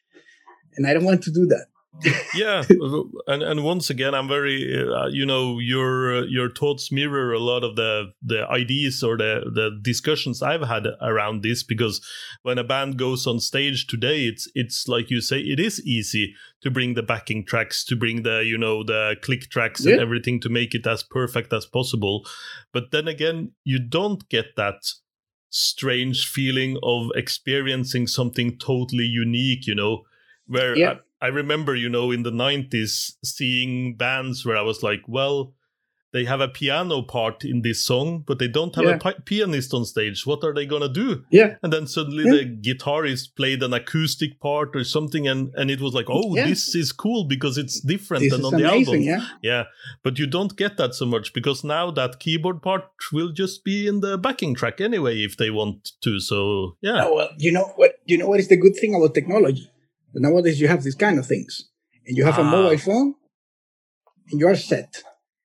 And 0.76 0.86
I 0.86 0.94
don't 0.94 1.04
want 1.04 1.22
to 1.24 1.30
do 1.30 1.46
that 1.46 1.66
yeah 2.34 2.64
and 3.26 3.42
and 3.42 3.62
once 3.62 3.90
again 3.90 4.14
i'm 4.14 4.26
very 4.26 4.82
uh, 4.88 5.06
you 5.06 5.26
know 5.26 5.58
your 5.58 6.16
uh, 6.16 6.22
your 6.22 6.48
thoughts 6.48 6.90
mirror 6.90 7.32
a 7.32 7.38
lot 7.38 7.62
of 7.62 7.76
the 7.76 8.12
the 8.22 8.48
ideas 8.48 9.02
or 9.02 9.18
the 9.18 9.42
the 9.54 9.78
discussions 9.82 10.42
i've 10.42 10.62
had 10.62 10.86
around 11.02 11.42
this 11.42 11.62
because 11.62 12.00
when 12.42 12.56
a 12.56 12.64
band 12.64 12.96
goes 12.96 13.26
on 13.26 13.38
stage 13.38 13.86
today 13.86 14.24
it's 14.24 14.48
it's 14.54 14.88
like 14.88 15.10
you 15.10 15.20
say 15.20 15.38
it 15.38 15.60
is 15.60 15.84
easy 15.84 16.34
to 16.62 16.70
bring 16.70 16.94
the 16.94 17.02
backing 17.02 17.44
tracks 17.44 17.84
to 17.84 17.94
bring 17.94 18.22
the 18.22 18.42
you 18.44 18.56
know 18.56 18.82
the 18.82 19.14
click 19.20 19.50
tracks 19.50 19.84
yeah. 19.84 19.92
and 19.92 20.00
everything 20.00 20.40
to 20.40 20.48
make 20.48 20.74
it 20.74 20.86
as 20.86 21.02
perfect 21.02 21.52
as 21.52 21.66
possible 21.66 22.24
but 22.72 22.90
then 22.90 23.06
again 23.06 23.52
you 23.64 23.78
don't 23.78 24.28
get 24.30 24.56
that 24.56 24.76
strange 25.50 26.26
feeling 26.26 26.78
of 26.82 27.10
experiencing 27.14 28.06
something 28.06 28.56
totally 28.56 29.04
unique 29.04 29.66
you 29.66 29.74
know 29.74 30.02
where 30.46 30.76
yeah. 30.76 30.92
I 30.92 30.98
remember, 31.28 31.74
you 31.76 31.88
know, 31.88 32.10
in 32.10 32.22
the 32.22 32.32
90s 32.32 33.12
seeing 33.24 33.96
bands 33.96 34.44
where 34.44 34.56
I 34.56 34.62
was 34.62 34.82
like, 34.82 35.02
well, 35.06 35.54
they 36.12 36.26
have 36.26 36.42
a 36.42 36.48
piano 36.48 37.00
part 37.00 37.42
in 37.42 37.62
this 37.62 37.82
song, 37.86 38.22
but 38.26 38.38
they 38.38 38.46
don't 38.48 38.74
have 38.76 38.84
Yeah. 38.84 38.96
a 38.96 38.98
pi- 38.98 39.14
pianist 39.24 39.72
on 39.72 39.86
stage. 39.86 40.26
What 40.26 40.44
are 40.44 40.52
they 40.52 40.66
gonna 40.66 40.92
do? 40.92 41.24
Yeah. 41.30 41.56
And 41.62 41.72
then 41.72 41.86
suddenly 41.86 42.24
Yeah. 42.24 42.32
the 42.44 42.44
guitarist 42.74 43.34
played 43.34 43.62
an 43.62 43.72
acoustic 43.72 44.38
part 44.38 44.76
or 44.76 44.84
something, 44.84 45.26
and 45.26 45.54
and 45.56 45.70
it 45.70 45.80
was 45.80 45.94
like, 45.94 46.10
oh, 46.10 46.36
Yeah. 46.36 46.48
this 46.48 46.74
is 46.74 46.92
cool 46.92 47.24
because 47.24 47.56
it's 47.56 47.80
different 47.80 48.24
This 48.24 48.32
than 48.32 48.44
on 48.44 48.52
the 48.60 48.66
album. 48.70 49.00
Yeah. 49.00 49.26
Yeah, 49.42 49.64
but 50.02 50.18
you 50.18 50.26
don't 50.26 50.54
get 50.54 50.76
that 50.76 50.94
so 50.94 51.06
much 51.06 51.32
because 51.32 51.64
now 51.64 51.90
that 51.92 52.20
keyboard 52.20 52.60
part 52.60 52.84
will 53.10 53.32
just 53.32 53.64
be 53.64 53.86
in 53.86 54.00
the 54.00 54.18
backing 54.18 54.54
track 54.54 54.82
anyway 54.82 55.16
if 55.24 55.38
they 55.38 55.48
want 55.48 55.92
to. 56.02 56.20
So 56.20 56.76
yeah, 56.82 57.06
Oh, 57.06 57.14
well, 57.14 57.30
you 57.38 57.52
know 57.52 57.72
what? 57.76 57.92
You 58.04 58.18
know 58.18 58.28
what 58.28 58.38
is 58.40 58.48
the 58.48 58.56
good 58.58 58.76
thing 58.76 58.94
about 58.94 59.14
technology? 59.14 59.66
Nowadays, 60.14 60.60
you 60.60 60.68
have 60.68 60.82
these 60.82 60.94
kind 60.94 61.18
of 61.18 61.26
things, 61.26 61.68
and 62.06 62.16
you 62.16 62.24
have 62.24 62.38
a 62.38 62.42
Ah. 62.42 62.50
mobile 62.50 62.78
phone, 62.78 63.14
and 64.30 64.40
you 64.40 64.46
are 64.46 64.56
set. 64.56 65.02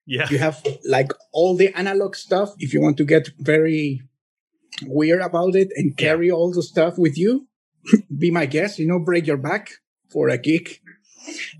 yeah, 0.09 0.25
You 0.31 0.37
have 0.37 0.63
like 0.85 1.11
all 1.33 1.53
the 1.55 1.69
analog 1.77 2.15
stuff. 2.15 2.53
If 2.59 2.73
you 2.73 2.79
want 2.81 2.95
to 2.97 3.03
get 3.05 3.29
very 3.39 4.01
weird 4.85 5.21
about 5.21 5.53
it 5.55 5.69
and 5.75 5.87
Yeah. 5.91 6.05
carry 6.05 6.29
all 6.31 6.49
the 6.53 6.63
stuff 6.63 6.97
with 6.97 7.17
you, 7.17 7.47
be 8.23 8.31
my 8.31 8.45
guest. 8.45 8.79
You 8.79 8.87
know, 8.87 8.99
break 8.99 9.27
your 9.27 9.37
back 9.49 9.63
for 10.13 10.29
a 10.29 10.37
gig 10.37 10.79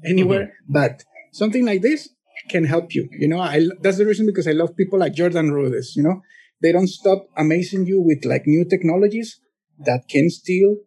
anywhere. 0.06 0.46
Mm-hmm. 0.46 0.74
But 0.74 1.04
something 1.32 1.66
like 1.66 1.82
this 1.82 2.10
can 2.50 2.64
help 2.66 2.94
you. 2.96 3.10
You 3.12 3.28
know, 3.28 3.40
I 3.40 3.68
that's 3.82 3.98
the 3.98 4.06
reason 4.06 4.26
because 4.26 4.48
I 4.48 4.52
love 4.62 4.76
people 4.78 5.00
like 5.00 5.14
Jordan 5.14 5.52
Rudess. 5.52 5.96
You 5.98 6.04
know, 6.04 6.22
they 6.62 6.72
don't 6.72 6.88
stop 7.02 7.28
amazing 7.36 7.86
you 7.86 8.00
with 8.02 8.24
like 8.26 8.44
new 8.48 8.64
technologies 8.66 9.40
that 9.86 10.08
can 10.10 10.30
still 10.30 10.78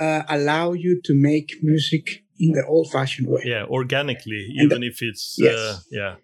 uh, 0.00 0.22
allow 0.28 0.72
you 0.72 1.00
to 1.04 1.14
make 1.14 1.50
music 1.62 2.24
in 2.38 2.52
the 2.52 2.64
old-fashioned 2.66 3.28
way. 3.28 3.42
yeah, 3.44 3.64
organically, 3.64 4.46
And 4.56 4.72
even 4.72 4.82
if 4.82 5.02
it's 5.02 5.36
Yes. 5.38 5.58
uh, 5.58 5.78
yeah. 5.90 6.14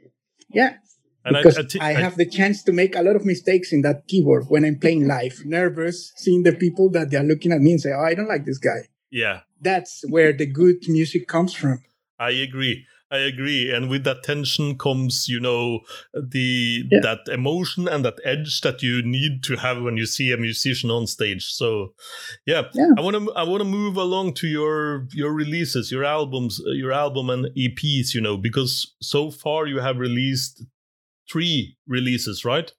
Yeah, 0.49 0.73
And 1.25 1.37
I, 1.37 1.41
because 1.43 1.59
I, 1.59 1.61
I, 1.61 1.65
thi- 1.65 1.81
I- 1.81 1.93
have 2.07 2.17
the 2.17 2.25
chance 2.27 2.63
to 2.65 2.73
make 2.73 2.97
a 2.97 3.03
lot 3.03 3.17
of 3.17 3.25
mistakes 3.27 3.73
in 3.73 3.83
that 3.83 4.07
keyboard 4.09 4.45
when 4.49 4.65
I'm 4.65 4.79
playing 4.79 5.07
live, 5.07 5.43
nervous, 5.45 6.13
seeing 6.17 6.43
the 6.45 6.53
people 6.55 6.89
that 6.91 7.11
they're 7.11 7.23
looking 7.33 7.53
at 7.53 7.61
me 7.61 7.73
and 7.73 7.81
say, 7.81 7.91
"Oh, 7.93 8.01
I 8.11 8.15
don't 8.15 8.29
like 8.29 8.45
this 8.47 8.59
guy." 8.59 8.89
yeah, 9.11 9.41
That's 9.61 10.05
where 10.09 10.33
the 10.33 10.47
good 10.47 10.79
music 10.89 11.27
comes 11.29 11.53
from. 11.55 11.83
I 12.19 12.31
agree. 12.31 12.85
I 13.11 13.19
agree. 13.19 13.71
And 13.73 13.89
with 13.89 14.03
that 14.05 14.25
tension 14.25 14.77
comes, 14.77 15.29
you 15.29 15.39
know, 15.39 15.81
the 16.13 16.85
Yeah. 16.91 17.01
that 17.03 17.21
emotion 17.33 17.87
and 17.87 18.05
that 18.05 18.19
edge 18.25 18.61
that 18.63 18.83
you 18.83 19.01
need 19.03 19.45
to 19.45 19.57
have 19.57 19.81
when 19.81 19.97
you 19.97 20.07
see 20.07 20.33
a 20.33 20.37
musician 20.37 20.91
on 20.91 21.07
stage. 21.07 21.45
So, 21.45 21.95
yeah, 22.47 22.65
Yeah. 22.75 22.91
I 22.99 23.01
want 23.01 23.17
to 23.17 23.33
I 23.35 23.45
want 23.45 23.61
to 23.61 23.69
move 23.69 23.97
along 23.97 24.35
to 24.35 24.49
your 24.49 25.07
your 25.15 25.33
releases, 25.33 25.93
your 25.93 26.05
albums, 26.05 26.61
uh, 26.67 26.73
your 26.73 26.93
album 26.93 27.31
and 27.31 27.47
EPs, 27.57 28.13
you 28.15 28.21
know, 28.21 28.37
because 28.37 28.95
so 29.01 29.31
far 29.31 29.67
you 29.67 29.79
have 29.79 29.99
released 29.99 30.65
three 31.31 31.77
releases, 31.87 32.45
right? 32.45 32.73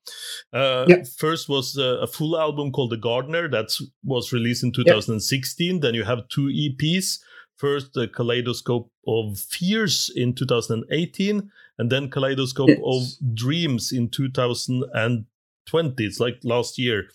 Uh, 0.54 0.86
Yeah. 0.90 1.04
First 1.18 1.50
was 1.50 1.78
uh, 1.78 2.00
a 2.02 2.08
full 2.08 2.38
album 2.40 2.72
called 2.72 2.92
The 2.92 2.98
Gardener 2.98 3.50
that 3.50 3.70
was 4.04 4.32
released 4.34 4.64
in 4.64 4.72
2016. 4.72 5.80
Then 5.82 5.94
you 5.96 6.04
have 6.04 6.28
two 6.30 6.48
EPs. 6.50 7.20
First, 7.58 7.94
the 7.94 8.08
Kaleidoscope 8.08 8.92
of 9.08 9.40
Fears 9.40 10.12
in 10.16 10.34
2018, 10.36 11.52
and 11.80 11.92
then 11.92 12.10
Kaleidoscope 12.10 12.70
Yes. 12.70 12.80
of 12.84 13.36
Dreams 13.36 13.92
in 13.92 14.10
2020. 14.10 16.06
It's 16.06 16.20
like 16.20 16.40
last 16.44 16.78
year. 16.78 17.10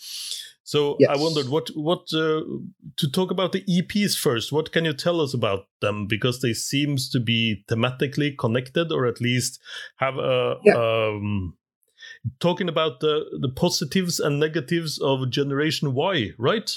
So 0.65 0.97
I 1.09 1.17
wondered 1.17 1.49
what 1.49 1.69
what 1.75 2.13
uh, 2.15 2.43
to 2.97 3.11
talk 3.11 3.31
about 3.31 3.53
the 3.53 3.63
EPs 3.69 4.17
first. 4.19 4.53
What 4.53 4.73
can 4.73 4.85
you 4.85 4.93
tell 4.95 5.21
us 5.21 5.35
about 5.35 5.67
them 5.81 6.07
because 6.07 6.41
they 6.41 6.55
seems 6.55 7.09
to 7.11 7.21
be 7.21 7.65
thematically 7.69 8.37
connected, 8.39 8.91
or 8.93 9.07
at 9.07 9.21
least 9.21 9.61
have 9.97 10.17
a 10.19 10.57
Yeah. 10.65 10.75
um, 10.77 11.57
talking 12.41 12.69
about 12.69 13.01
the 13.01 13.25
the 13.41 13.49
positives 13.49 14.21
and 14.21 14.39
negatives 14.41 14.99
of 14.99 15.31
Generation 15.31 15.95
Y, 15.95 16.33
right? 16.39 16.71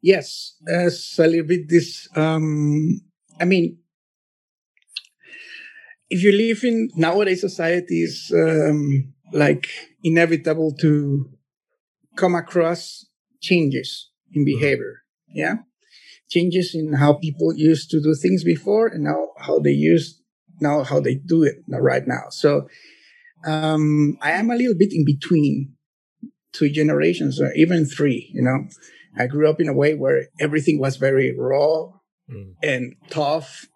Yes, 0.00 0.54
as 0.68 1.16
a 1.18 1.26
little 1.26 1.46
bit 1.46 1.68
this. 1.68 2.08
Um, 2.14 3.00
I 3.40 3.44
mean, 3.44 3.78
if 6.10 6.22
you 6.22 6.32
live 6.32 6.64
in 6.64 6.88
nowadays 6.96 7.40
society 7.40 8.02
is 8.02 8.32
um, 8.34 9.12
like 9.32 9.68
inevitable 10.04 10.72
to 10.80 11.28
come 12.16 12.34
across 12.34 13.06
changes 13.40 14.10
in 14.32 14.44
behavior. 14.44 15.02
Yeah, 15.28 15.56
changes 16.30 16.74
in 16.74 16.94
how 16.94 17.14
people 17.14 17.54
used 17.54 17.90
to 17.90 18.00
do 18.00 18.14
things 18.14 18.44
before, 18.44 18.86
and 18.86 19.04
now 19.04 19.28
how 19.38 19.58
they 19.58 19.72
use 19.72 20.22
now 20.60 20.84
how 20.84 21.00
they 21.00 21.16
do 21.16 21.42
it 21.42 21.56
now, 21.66 21.78
right 21.78 22.06
now. 22.06 22.24
So 22.30 22.68
um, 23.44 24.16
I 24.22 24.32
am 24.32 24.50
a 24.50 24.56
little 24.56 24.76
bit 24.76 24.92
in 24.92 25.04
between 25.04 25.74
two 26.52 26.70
generations, 26.70 27.40
or 27.40 27.52
even 27.54 27.84
three. 27.84 28.30
You 28.32 28.42
know, 28.42 28.68
I 29.16 29.26
grew 29.26 29.48
up 29.48 29.60
in 29.60 29.68
a 29.68 29.72
way 29.72 29.94
where 29.94 30.26
everything 30.40 30.78
was 30.78 30.96
very 30.96 31.34
raw 31.36 31.92
Mm. 32.30 32.52
and 32.62 32.94
tough, 33.08 33.66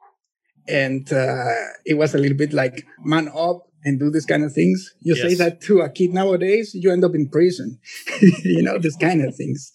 and 0.68 1.10
uh, 1.10 1.54
it 1.86 1.94
was 1.96 2.14
a 2.14 2.18
little 2.18 2.36
bit 2.36 2.52
like 2.52 2.84
man 3.02 3.28
up 3.34 3.62
and 3.82 3.98
do 3.98 4.10
this 4.10 4.26
kind 4.26 4.44
of 4.44 4.52
things. 4.52 4.92
You 5.00 5.16
say 5.16 5.34
that 5.36 5.62
to 5.62 5.80
a 5.80 5.88
kid 5.88 6.12
nowadays, 6.12 6.74
you 6.74 6.92
end 6.92 7.02
up 7.02 7.14
in 7.14 7.30
prison. 7.30 7.78
you 8.44 8.62
know, 8.62 8.78
this 8.78 8.94
kind 8.96 9.24
of 9.24 9.34
things. 9.34 9.72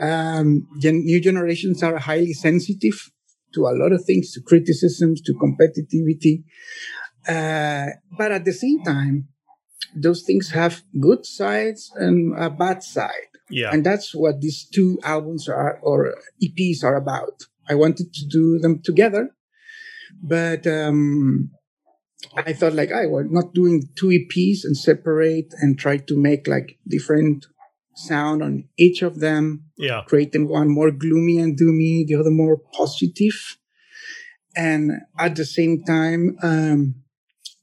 Um, 0.00 0.66
gen- 0.80 1.04
new 1.04 1.20
generations 1.20 1.82
are 1.82 1.98
highly 1.98 2.32
sensitive 2.32 3.10
to 3.52 3.66
a 3.66 3.76
lot 3.76 3.92
of 3.92 4.02
things, 4.06 4.32
to 4.32 4.40
criticisms, 4.40 5.20
to 5.20 5.34
competitivity. 5.34 6.44
Uh, 7.28 7.90
but 8.16 8.32
at 8.32 8.44
the 8.46 8.52
same 8.54 8.82
time, 8.82 9.28
those 9.94 10.22
things 10.22 10.50
have 10.50 10.82
good 10.98 11.24
sides 11.26 11.92
and 11.94 12.34
a 12.38 12.48
bad 12.50 12.82
side. 12.82 13.30
Yeah, 13.50 13.70
And 13.72 13.84
that's 13.84 14.14
what 14.14 14.40
these 14.40 14.66
two 14.72 14.98
albums 15.02 15.48
are 15.48 15.78
or 15.82 16.14
EPs 16.42 16.82
are 16.82 16.96
about. 16.96 17.44
I 17.68 17.74
wanted 17.74 18.12
to 18.14 18.26
do 18.26 18.58
them 18.58 18.80
together, 18.82 19.30
but 20.22 20.66
um, 20.66 21.50
I 22.36 22.52
thought 22.52 22.74
like, 22.74 22.92
I 22.92 23.06
was 23.06 23.26
not 23.28 23.54
doing 23.54 23.88
two 23.96 24.08
EPs 24.08 24.64
and 24.64 24.76
separate 24.76 25.52
and 25.60 25.78
try 25.78 25.98
to 25.98 26.16
make 26.16 26.48
like 26.48 26.78
different 26.88 27.46
sound 27.96 28.42
on 28.42 28.64
each 28.76 29.02
of 29.02 29.20
them, 29.20 29.64
yeah, 29.76 30.02
creating 30.06 30.48
one 30.48 30.68
more 30.68 30.90
gloomy 30.90 31.38
and 31.38 31.58
doomy, 31.58 32.06
the 32.06 32.16
other 32.18 32.30
more 32.30 32.60
positive, 32.72 33.56
and 34.56 34.92
at 35.18 35.36
the 35.36 35.44
same 35.44 35.82
time, 35.84 36.36
um, 36.42 36.96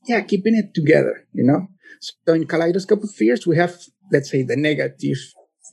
yeah, 0.08 0.22
keeping 0.22 0.56
it 0.56 0.74
together, 0.74 1.28
you 1.34 1.44
know. 1.44 1.68
So 2.00 2.34
in 2.34 2.48
Kaleidoscope 2.48 3.04
of 3.04 3.12
Fears, 3.12 3.46
we 3.46 3.58
have, 3.58 3.76
let's 4.12 4.32
say, 4.32 4.44
the 4.44 4.56
negative 4.56 5.18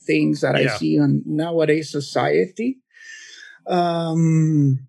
things 0.09 0.41
that 0.41 0.55
I 0.55 0.65
see 0.77 0.99
on 0.99 1.21
nowadays 1.25 1.91
society. 1.91 2.79
Um, 3.67 4.87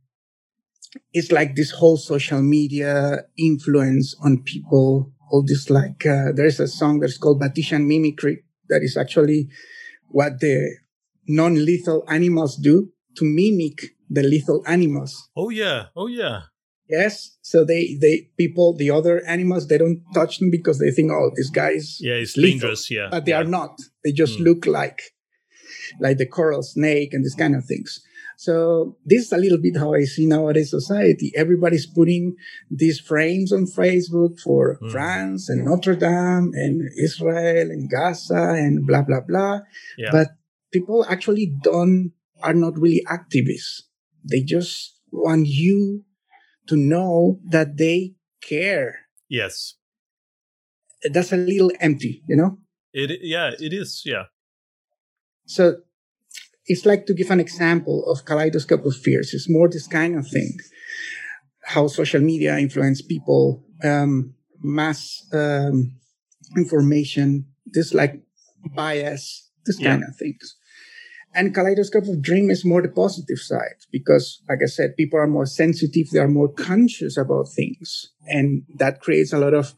it's 1.13 1.31
like 1.31 1.55
this 1.55 1.71
whole 1.71 1.99
social 1.99 2.41
media 2.41 3.25
influence 3.37 4.17
on 4.25 4.43
people. 4.43 5.13
All 5.31 5.45
this, 5.47 5.71
like, 5.71 6.05
uh, 6.07 6.33
there's 6.35 6.59
a 6.59 6.67
song 6.67 6.99
that's 6.99 7.17
called 7.17 7.41
Batesian 7.41 7.87
Mimicry 7.87 8.43
that 8.69 8.83
is 8.83 8.97
actually 8.97 9.49
what 10.09 10.41
the 10.41 10.75
non-lethal 11.29 12.03
animals 12.09 12.57
do 12.57 12.91
to 13.17 13.25
mimic 13.25 13.95
the 14.09 14.23
lethal 14.23 14.65
animals. 14.67 15.29
Oh 15.37 15.51
yeah, 15.51 15.87
oh 15.95 16.09
yeah, 16.09 16.51
Yes. 16.91 17.37
So 17.43 17.65
they, 17.65 17.97
they, 18.01 18.29
people, 18.37 18.77
the 18.77 18.91
other 18.91 19.25
animals, 19.27 19.69
they 19.69 19.79
don't 19.79 20.03
touch 20.15 20.39
them 20.39 20.51
because 20.51 20.79
they 20.79 20.91
think, 20.91 21.11
oh, 21.13 21.31
this 21.37 21.51
guy's 21.51 21.99
yeah. 22.01 22.15
It's 22.15 22.37
lethal. 22.37 22.51
dangerous. 22.61 22.91
Yeah, 22.91 23.09
But 23.11 23.25
they 23.25 23.33
yeah. 23.33 23.41
are 23.41 23.45
not. 23.45 23.79
They 24.05 24.13
just 24.13 24.39
Mm. 24.39 24.45
look 24.45 24.67
like, 24.67 25.01
like 26.01 26.19
the 26.19 26.27
coral 26.27 26.63
snake 26.63 27.13
and 27.15 27.25
this 27.25 27.35
kind 27.35 27.55
of 27.57 27.65
things. 27.65 28.01
So 28.37 28.97
this 29.05 29.27
is 29.27 29.33
a 29.33 29.37
little 29.37 29.59
bit 29.61 29.77
how 29.77 29.93
I 29.95 30.05
see 30.05 30.25
nowadays 30.27 30.71
society. 30.71 31.31
Everybody's 31.37 31.87
putting 31.87 32.37
these 32.71 32.99
frames 32.99 33.53
on 33.53 33.67
Facebook 33.67 34.41
for 34.41 34.79
Mm. 34.83 34.91
France 34.91 35.49
and 35.51 35.65
Notre 35.65 35.95
Dame 35.95 36.51
and 36.55 36.89
Israel 36.99 37.71
and 37.71 37.91
Gaza 37.91 38.55
and 38.57 38.87
blah, 38.87 39.03
blah, 39.03 39.21
blah. 39.21 39.61
Yeah. 39.99 40.11
But 40.13 40.29
people 40.73 41.05
actually 41.09 41.53
don't, 41.63 42.13
are 42.43 42.55
not 42.55 42.79
really 42.79 43.03
activists. 43.11 43.83
They 44.25 44.41
just 44.41 44.97
want 45.13 45.47
you 45.47 46.05
to 46.71 46.77
know 46.77 47.41
that 47.51 47.77
they 47.77 48.15
care. 48.41 49.01
Yes, 49.29 49.75
That's 51.13 51.33
a 51.33 51.37
little 51.37 51.73
empty, 51.81 52.23
you 52.29 52.37
know? 52.37 52.59
it. 52.93 53.21
Yeah, 53.23 53.53
it 53.59 53.73
is. 53.73 54.03
Yeah, 54.05 54.25
So 55.47 55.77
it's 56.67 56.85
like 56.87 57.07
to 57.07 57.15
give 57.15 57.31
an 57.31 57.41
example 57.41 58.05
of 58.11 58.25
kaleidoscope 58.25 58.85
of 58.85 58.95
fears. 58.97 59.33
It's 59.35 59.49
more 59.49 59.69
this 59.69 59.87
kind 59.87 60.17
of 60.19 60.27
thing. 60.29 60.53
How 61.65 61.87
social 61.89 62.21
media 62.21 62.59
influence 62.59 63.01
people, 63.03 63.65
um, 63.85 64.35
mass 64.63 65.01
um, 65.33 65.97
information, 66.57 67.47
this 67.67 67.95
like 67.95 68.15
bias, 68.75 69.51
this 69.67 69.79
Yeah. 69.81 69.91
kind 69.91 70.05
of 70.05 70.17
things. 70.17 70.57
And 71.33 71.55
kaleidoscope 71.55 72.09
of 72.09 72.23
dream 72.23 72.51
is 72.51 72.65
more 72.65 72.83
the 72.83 72.89
positive 72.89 73.39
side 73.39 73.77
because, 73.93 74.43
like 74.49 74.59
I 74.63 74.67
said, 74.67 74.97
people 74.97 75.21
are 75.21 75.29
more 75.29 75.47
sensitive. 75.47 76.11
They 76.11 76.19
are 76.19 76.29
more 76.29 76.49
conscious 76.49 77.17
about 77.17 77.49
things. 77.55 78.11
And 78.27 78.65
that 78.79 79.01
creates 79.01 79.33
a 79.33 79.39
lot 79.39 79.55
of 79.55 79.75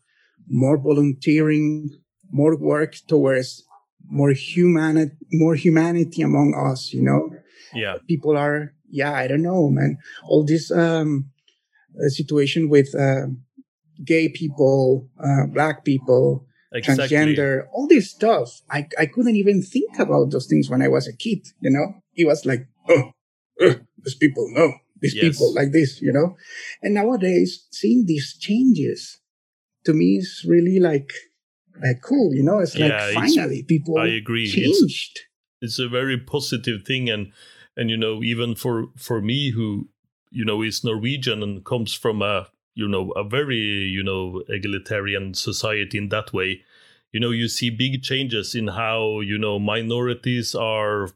more 0.49 0.79
volunteering, 0.79 1.91
more 2.31 2.57
work 2.57 2.97
towards 3.07 3.65
more 4.05 4.31
humanity, 4.31 5.15
more 5.33 5.55
humanity 5.55 6.23
among 6.23 6.55
us. 6.55 6.93
You 6.93 7.03
know, 7.03 7.31
yeah, 7.75 7.97
people 8.09 8.37
are. 8.37 8.75
Yeah, 8.89 9.13
I 9.13 9.27
don't 9.27 9.43
know, 9.43 9.69
man. 9.69 9.97
All 10.25 10.45
this 10.45 10.71
um, 10.71 11.31
situation 12.09 12.69
with 12.69 12.95
uh, 12.95 13.29
gay 14.05 14.29
people, 14.29 15.09
uh, 15.23 15.47
black 15.47 15.85
people, 15.85 16.47
exactly. 16.73 17.17
transgender, 17.17 17.67
all 17.73 17.87
this 17.87 18.11
stuff. 18.11 18.63
I, 18.71 18.89
I 18.99 19.07
couldn't 19.07 19.37
even 19.37 19.63
think 19.63 19.99
about 19.99 20.31
those 20.31 20.47
things 20.47 20.71
when 20.71 20.83
I 20.83 20.89
was 20.89 21.07
a 21.07 21.13
kid, 21.13 21.47
you 21.61 21.71
know? 21.71 22.03
It 22.15 22.27
was 22.27 22.45
like, 22.47 22.67
oh, 22.89 23.13
uh, 23.61 23.75
these 24.03 24.15
people, 24.15 24.49
no, 24.51 24.73
these 25.01 25.15
yes. 25.15 25.25
people 25.25 25.55
like 25.55 25.73
this, 25.73 26.01
you 26.01 26.13
know? 26.13 26.37
And 26.83 26.95
nowadays, 26.95 27.67
seeing 27.71 28.07
these 28.07 28.37
changes 28.39 29.19
to 29.85 29.93
me 29.93 30.17
is 30.17 30.45
really 30.49 30.81
like, 30.81 31.13
like 31.83 32.03
cool, 32.03 32.35
you 32.35 32.43
know? 32.43 32.59
It's 32.59 32.77
like 32.79 32.91
yeah, 32.91 33.13
finally 33.13 33.59
it's, 33.59 33.67
people 33.67 33.99
I 33.99 34.09
agree. 34.09 34.49
changed. 34.49 35.21
It's, 35.61 35.79
it's 35.79 35.79
a 35.79 35.89
very 35.89 36.19
positive 36.19 36.85
thing. 36.85 37.11
And, 37.11 37.33
and, 37.77 37.91
you 37.91 37.97
know, 37.97 38.23
even 38.23 38.55
for, 38.55 38.87
for 38.97 39.21
me 39.21 39.51
who, 39.51 39.89
you 40.31 40.45
know, 40.45 40.63
is 40.63 40.83
Norwegian 40.83 41.43
and 41.43 41.65
comes 41.65 41.95
from 41.95 42.23
a 42.23 42.49
you 42.75 42.89
know 42.89 43.11
a 43.13 43.25
very 43.25 43.57
you 43.57 44.03
know 44.03 44.43
egalitarian 44.49 45.35
society 45.35 45.99
in 45.99 46.09
that 46.09 46.33
way 46.33 46.63
you 47.13 47.21
know 47.21 47.31
you 47.31 47.49
see 47.49 47.71
big 47.71 48.03
changes 48.03 48.55
in 48.55 48.69
how 48.69 49.21
you 49.21 49.39
know 49.39 49.59
minorities 49.59 50.55
are 50.55 51.11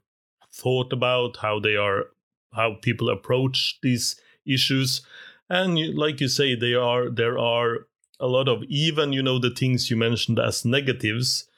thought 0.53 0.93
about 0.93 1.39
how 1.39 1.59
they 1.59 1.77
are 1.77 2.07
how 2.53 2.75
people 2.83 3.09
approach 3.09 3.79
these 3.83 4.21
issues 4.47 5.03
and 5.49 5.79
like 5.95 6.21
you 6.21 6.29
say 6.29 6.55
they 6.55 6.75
are 6.75 7.09
there 7.11 7.39
are 7.39 7.87
a 8.21 8.27
lot 8.27 8.49
of 8.49 8.63
even 8.65 9.13
you 9.13 9.23
know 9.23 9.39
the 9.39 9.51
things 9.51 9.91
you 9.91 9.97
mentioned 9.97 10.39
as 10.39 10.65
negatives 10.65 11.49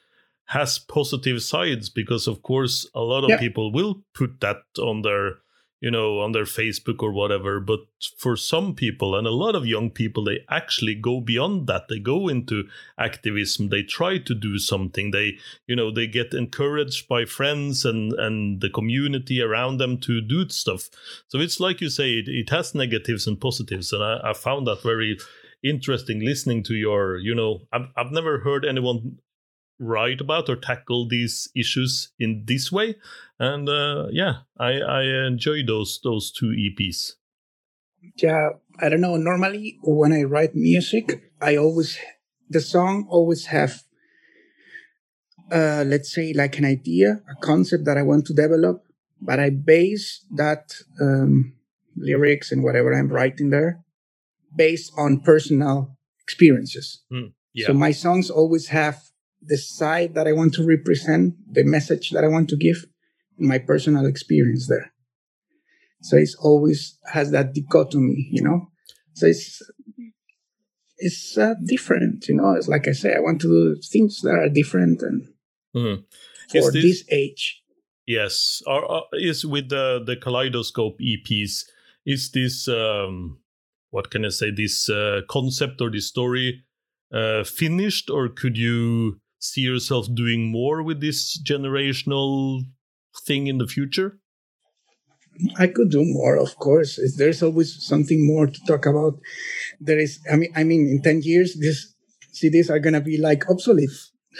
has 0.45 0.79
positive 0.79 1.41
sides 1.43 1.89
because 1.89 2.27
of 2.27 2.41
course 2.41 2.89
a 2.95 3.01
lot 3.01 3.23
of 3.23 3.29
yeah. 3.29 3.37
people 3.37 3.71
will 3.71 4.01
put 4.13 4.39
that 4.41 4.63
on 4.79 5.01
their 5.03 5.37
you 5.81 5.89
know, 5.89 6.19
on 6.19 6.33
their 6.33 6.43
Facebook 6.43 7.01
or 7.01 7.11
whatever. 7.11 7.59
But 7.59 7.79
for 8.17 8.35
some 8.35 8.75
people 8.75 9.15
and 9.15 9.25
a 9.25 9.31
lot 9.31 9.55
of 9.55 9.65
young 9.65 9.89
people, 9.89 10.23
they 10.23 10.39
actually 10.49 10.95
go 10.95 11.21
beyond 11.21 11.67
that. 11.67 11.87
They 11.87 11.99
go 11.99 12.27
into 12.27 12.67
activism. 12.97 13.69
They 13.69 13.83
try 13.83 14.17
to 14.17 14.35
do 14.35 14.59
something. 14.59 15.11
They, 15.11 15.37
you 15.67 15.75
know, 15.75 15.91
they 15.91 16.07
get 16.07 16.33
encouraged 16.33 17.07
by 17.07 17.25
friends 17.25 17.85
and 17.85 18.13
and 18.13 18.61
the 18.61 18.69
community 18.69 19.41
around 19.41 19.77
them 19.77 19.97
to 19.99 20.21
do 20.21 20.49
stuff. 20.49 20.89
So 21.27 21.39
it's 21.39 21.59
like 21.59 21.81
you 21.81 21.89
say, 21.89 22.11
it, 22.11 22.27
it 22.27 22.49
has 22.49 22.75
negatives 22.75 23.27
and 23.27 23.39
positives, 23.39 23.93
and 23.93 24.03
I, 24.03 24.19
I 24.23 24.33
found 24.33 24.67
that 24.67 24.83
very 24.83 25.17
interesting 25.61 26.21
listening 26.23 26.63
to 26.63 26.73
your 26.73 27.17
you 27.17 27.35
know 27.35 27.59
I've, 27.73 27.87
I've 27.97 28.11
never 28.11 28.39
heard 28.39 28.63
anyone 28.63 29.17
write 29.79 30.21
about 30.21 30.49
or 30.49 30.55
tackle 30.55 31.07
these 31.07 31.49
issues 31.55 32.11
in 32.19 32.43
this 32.45 32.71
way. 32.71 32.95
And 33.39 33.69
uh, 33.69 34.07
yeah 34.11 34.43
i 34.57 34.81
i 34.81 35.03
enjoy 35.25 35.63
those 35.65 35.99
those 36.03 36.31
two 36.31 36.47
eps 36.47 37.13
yeah 38.15 38.49
i 38.79 38.89
don't 38.89 39.01
know. 39.01 39.15
Normally 39.15 39.77
when 39.81 40.11
i 40.11 40.23
write 40.23 40.55
music 40.55 41.31
i 41.41 41.55
always 41.55 41.97
the 42.49 42.61
song 42.61 43.07
always 43.09 43.45
have 43.47 43.83
uh 45.51 45.83
let's 45.87 46.13
say 46.13 46.33
like 46.33 46.57
an 46.57 46.65
idea 46.65 47.21
a 47.29 47.35
concept 47.41 47.85
that 47.85 47.97
i 47.97 48.03
want 48.03 48.25
to 48.25 48.33
develop 48.33 48.83
but 49.21 49.39
i 49.39 49.49
base 49.49 50.25
that 50.29 50.75
um 51.01 51.53
lyrics 51.95 52.51
and 52.51 52.63
whatever 52.63 52.93
i'm 52.93 53.09
writing 53.09 53.49
there 53.49 53.79
based 54.55 54.91
on 54.97 55.19
personal 55.19 55.97
experiences. 56.21 57.01
Mm, 57.11 57.33
yeah. 57.53 57.67
so 57.67 57.73
my 57.73 57.91
songs 57.91 58.29
always 58.29 58.67
have 58.67 59.08
the 59.41 59.57
side 59.57 60.15
that 60.15 60.27
I 60.27 60.33
want 60.33 60.53
to 60.55 60.65
represent, 60.65 61.35
the 61.51 61.63
message 61.63 62.11
that 62.11 62.23
I 62.23 62.27
want 62.27 62.49
to 62.49 62.57
give, 62.57 62.85
my 63.37 63.57
personal 63.57 64.05
experience 64.05 64.67
there. 64.67 64.91
So 66.01 66.17
it's 66.17 66.35
always 66.35 66.97
has 67.11 67.31
that 67.31 67.53
dichotomy, 67.53 68.27
you 68.31 68.41
know. 68.41 68.71
So 69.13 69.27
it's 69.27 69.61
it's 70.97 71.37
uh, 71.37 71.55
different, 71.65 72.27
you 72.27 72.35
know. 72.35 72.53
It's 72.53 72.67
like 72.67 72.87
I 72.87 72.91
say, 72.91 73.15
I 73.15 73.19
want 73.19 73.41
to 73.41 73.47
do 73.47 73.81
things 73.81 74.21
that 74.21 74.33
are 74.33 74.49
different 74.49 75.01
and 75.01 75.27
mm-hmm. 75.75 76.01
for 76.51 76.71
this, 76.71 76.83
this, 76.83 77.03
age. 77.11 77.61
Yes, 78.05 78.61
or, 78.65 79.03
is 79.13 79.45
with 79.45 79.69
the 79.69 80.01
the 80.05 80.15
kaleidoscope 80.15 80.99
EPs. 80.99 81.65
Is 82.05 82.31
this 82.31 82.67
um, 82.67 83.39
what 83.91 84.09
can 84.09 84.25
I 84.25 84.29
say? 84.29 84.51
This 84.51 84.89
uh, 84.89 85.21
concept 85.29 85.81
or 85.81 85.91
this 85.91 86.07
story 86.07 86.63
uh, 87.13 87.43
finished, 87.43 88.09
or 88.09 88.29
could 88.29 88.57
you 88.57 89.19
see 89.39 89.61
yourself 89.61 90.07
doing 90.13 90.51
more 90.51 90.83
with 90.83 91.01
this 91.01 91.41
generational 91.41 92.61
thing 93.25 93.47
in 93.47 93.57
the 93.57 93.67
future? 93.67 94.19
I 95.57 95.67
could 95.67 95.89
do 95.89 96.03
more, 96.03 96.35
of 96.35 96.57
course. 96.57 96.99
There's 97.17 97.41
always 97.41 97.81
something 97.83 98.27
more 98.27 98.47
to 98.47 98.59
talk 98.67 98.85
about. 98.85 99.19
There 99.79 99.97
is, 99.97 100.19
I 100.31 100.35
mean, 100.35 100.51
I 100.55 100.63
mean, 100.63 100.87
in 100.87 101.01
ten 101.01 101.21
years, 101.21 101.55
these 101.55 101.95
CDs 102.33 102.69
are 102.69 102.79
gonna 102.79 103.01
be 103.01 103.17
like 103.17 103.49
obsolete. 103.49 103.89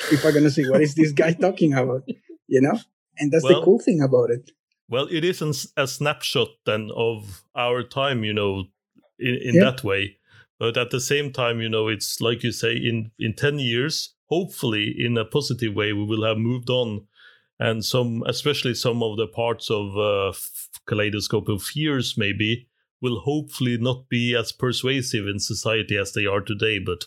People 0.09 0.29
are 0.29 0.33
gonna 0.33 0.51
say, 0.51 0.63
"What 0.67 0.81
is 0.81 0.95
this 0.95 1.13
guy 1.13 1.33
talking 1.33 1.73
about?" 1.73 2.03
You 2.47 2.62
know, 2.62 2.77
and 3.17 3.31
that's 3.31 3.43
well, 3.43 3.59
the 3.59 3.65
cool 3.65 3.79
thing 3.79 4.01
about 4.01 4.29
it. 4.29 4.51
Well, 4.89 5.07
it 5.09 5.23
is 5.23 5.41
a 5.77 5.88
snapshot 5.88 6.49
then 6.65 6.89
of 6.95 7.43
our 7.55 7.83
time, 7.83 8.23
you 8.23 8.33
know, 8.33 8.65
in, 9.19 9.35
in 9.35 9.55
yeah. 9.55 9.65
that 9.65 9.83
way. 9.83 10.17
But 10.57 10.77
at 10.77 10.89
the 10.89 10.99
same 10.99 11.31
time, 11.31 11.62
you 11.62 11.69
know, 11.69 11.88
it's 11.88 12.19
like 12.19 12.43
you 12.43 12.51
say, 12.51 12.73
in 12.75 13.12
in 13.19 13.35
ten 13.35 13.59
years, 13.59 14.15
hopefully 14.29 14.93
in 14.97 15.17
a 15.17 15.25
positive 15.25 15.73
way 15.73 15.91
we 15.93 16.05
will 16.05 16.23
have 16.23 16.37
moved 16.37 16.69
on 16.69 17.05
and 17.59 17.83
some 17.83 18.23
especially 18.25 18.73
some 18.73 19.03
of 19.03 19.17
the 19.17 19.27
parts 19.27 19.69
of 19.69 19.97
uh, 19.97 20.31
kaleidoscope 20.87 21.49
of 21.49 21.61
fears 21.61 22.15
maybe 22.17 22.67
will 23.01 23.19
hopefully 23.21 23.77
not 23.77 24.07
be 24.09 24.35
as 24.35 24.51
persuasive 24.51 25.27
in 25.27 25.39
society 25.39 25.97
as 25.97 26.13
they 26.13 26.25
are 26.25 26.41
today 26.41 26.79
but 26.79 27.05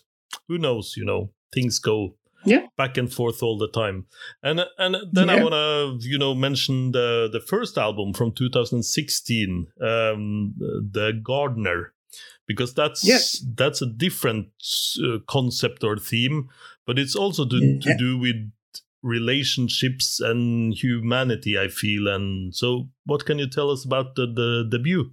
who 0.49 0.59
knows 0.59 0.95
you 0.97 1.05
know 1.05 1.31
things 1.53 1.79
go 1.79 2.15
yeah. 2.45 2.67
back 2.77 2.97
and 2.97 3.13
forth 3.13 3.43
all 3.43 3.57
the 3.57 3.69
time 3.69 4.07
and 4.43 4.61
and 4.79 4.97
then 5.13 5.29
yeah. 5.29 5.35
i 5.35 5.43
want 5.43 5.53
to 5.53 6.09
you 6.09 6.19
know 6.19 6.35
mention 6.35 6.93
the 6.93 7.29
the 7.33 7.41
first 7.41 7.79
album 7.79 8.13
from 8.13 8.33
2016 8.33 9.69
um 9.81 10.55
the 10.59 11.13
gardener 11.23 11.93
because 12.47 12.75
that's 12.75 13.05
yes. 13.05 13.45
that's 13.55 13.81
a 13.81 13.87
different 13.87 14.49
uh, 15.05 15.19
concept 15.27 15.85
or 15.85 15.97
theme 15.97 16.49
but 16.87 16.99
it's 16.99 17.15
also 17.15 17.47
to, 17.47 17.57
yeah. 17.57 17.81
to 17.81 17.97
do 17.99 18.19
with 18.19 18.51
relationships 19.03 20.21
and 20.21 20.75
humanity 20.75 21.59
i 21.59 21.67
feel 21.67 22.07
and 22.07 22.55
so 22.55 22.89
what 23.05 23.27
can 23.27 23.39
you 23.39 23.49
tell 23.49 23.71
us 23.71 23.85
about 23.85 24.15
the, 24.15 24.27
the 24.27 24.69
debut 24.71 25.13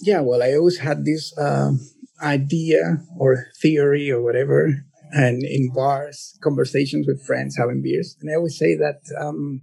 yeah 0.00 0.20
well 0.20 0.42
i 0.42 0.52
always 0.52 0.78
had 0.78 1.04
this 1.04 1.36
um, 1.38 1.80
idea 2.22 2.98
or 3.18 3.46
theory 3.60 4.10
or 4.10 4.22
whatever 4.22 4.84
and 5.10 5.42
in 5.42 5.72
bars 5.72 6.38
conversations 6.42 7.06
with 7.08 7.24
friends 7.26 7.56
having 7.56 7.82
beers 7.82 8.16
and 8.20 8.30
i 8.30 8.34
always 8.34 8.56
say 8.56 8.76
that 8.76 9.00
um, 9.18 9.62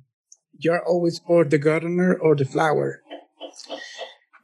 you're 0.59 0.85
always 0.85 1.21
or 1.27 1.45
the 1.45 1.57
gardener 1.57 2.13
or 2.13 2.35
the 2.35 2.45
flower 2.45 3.01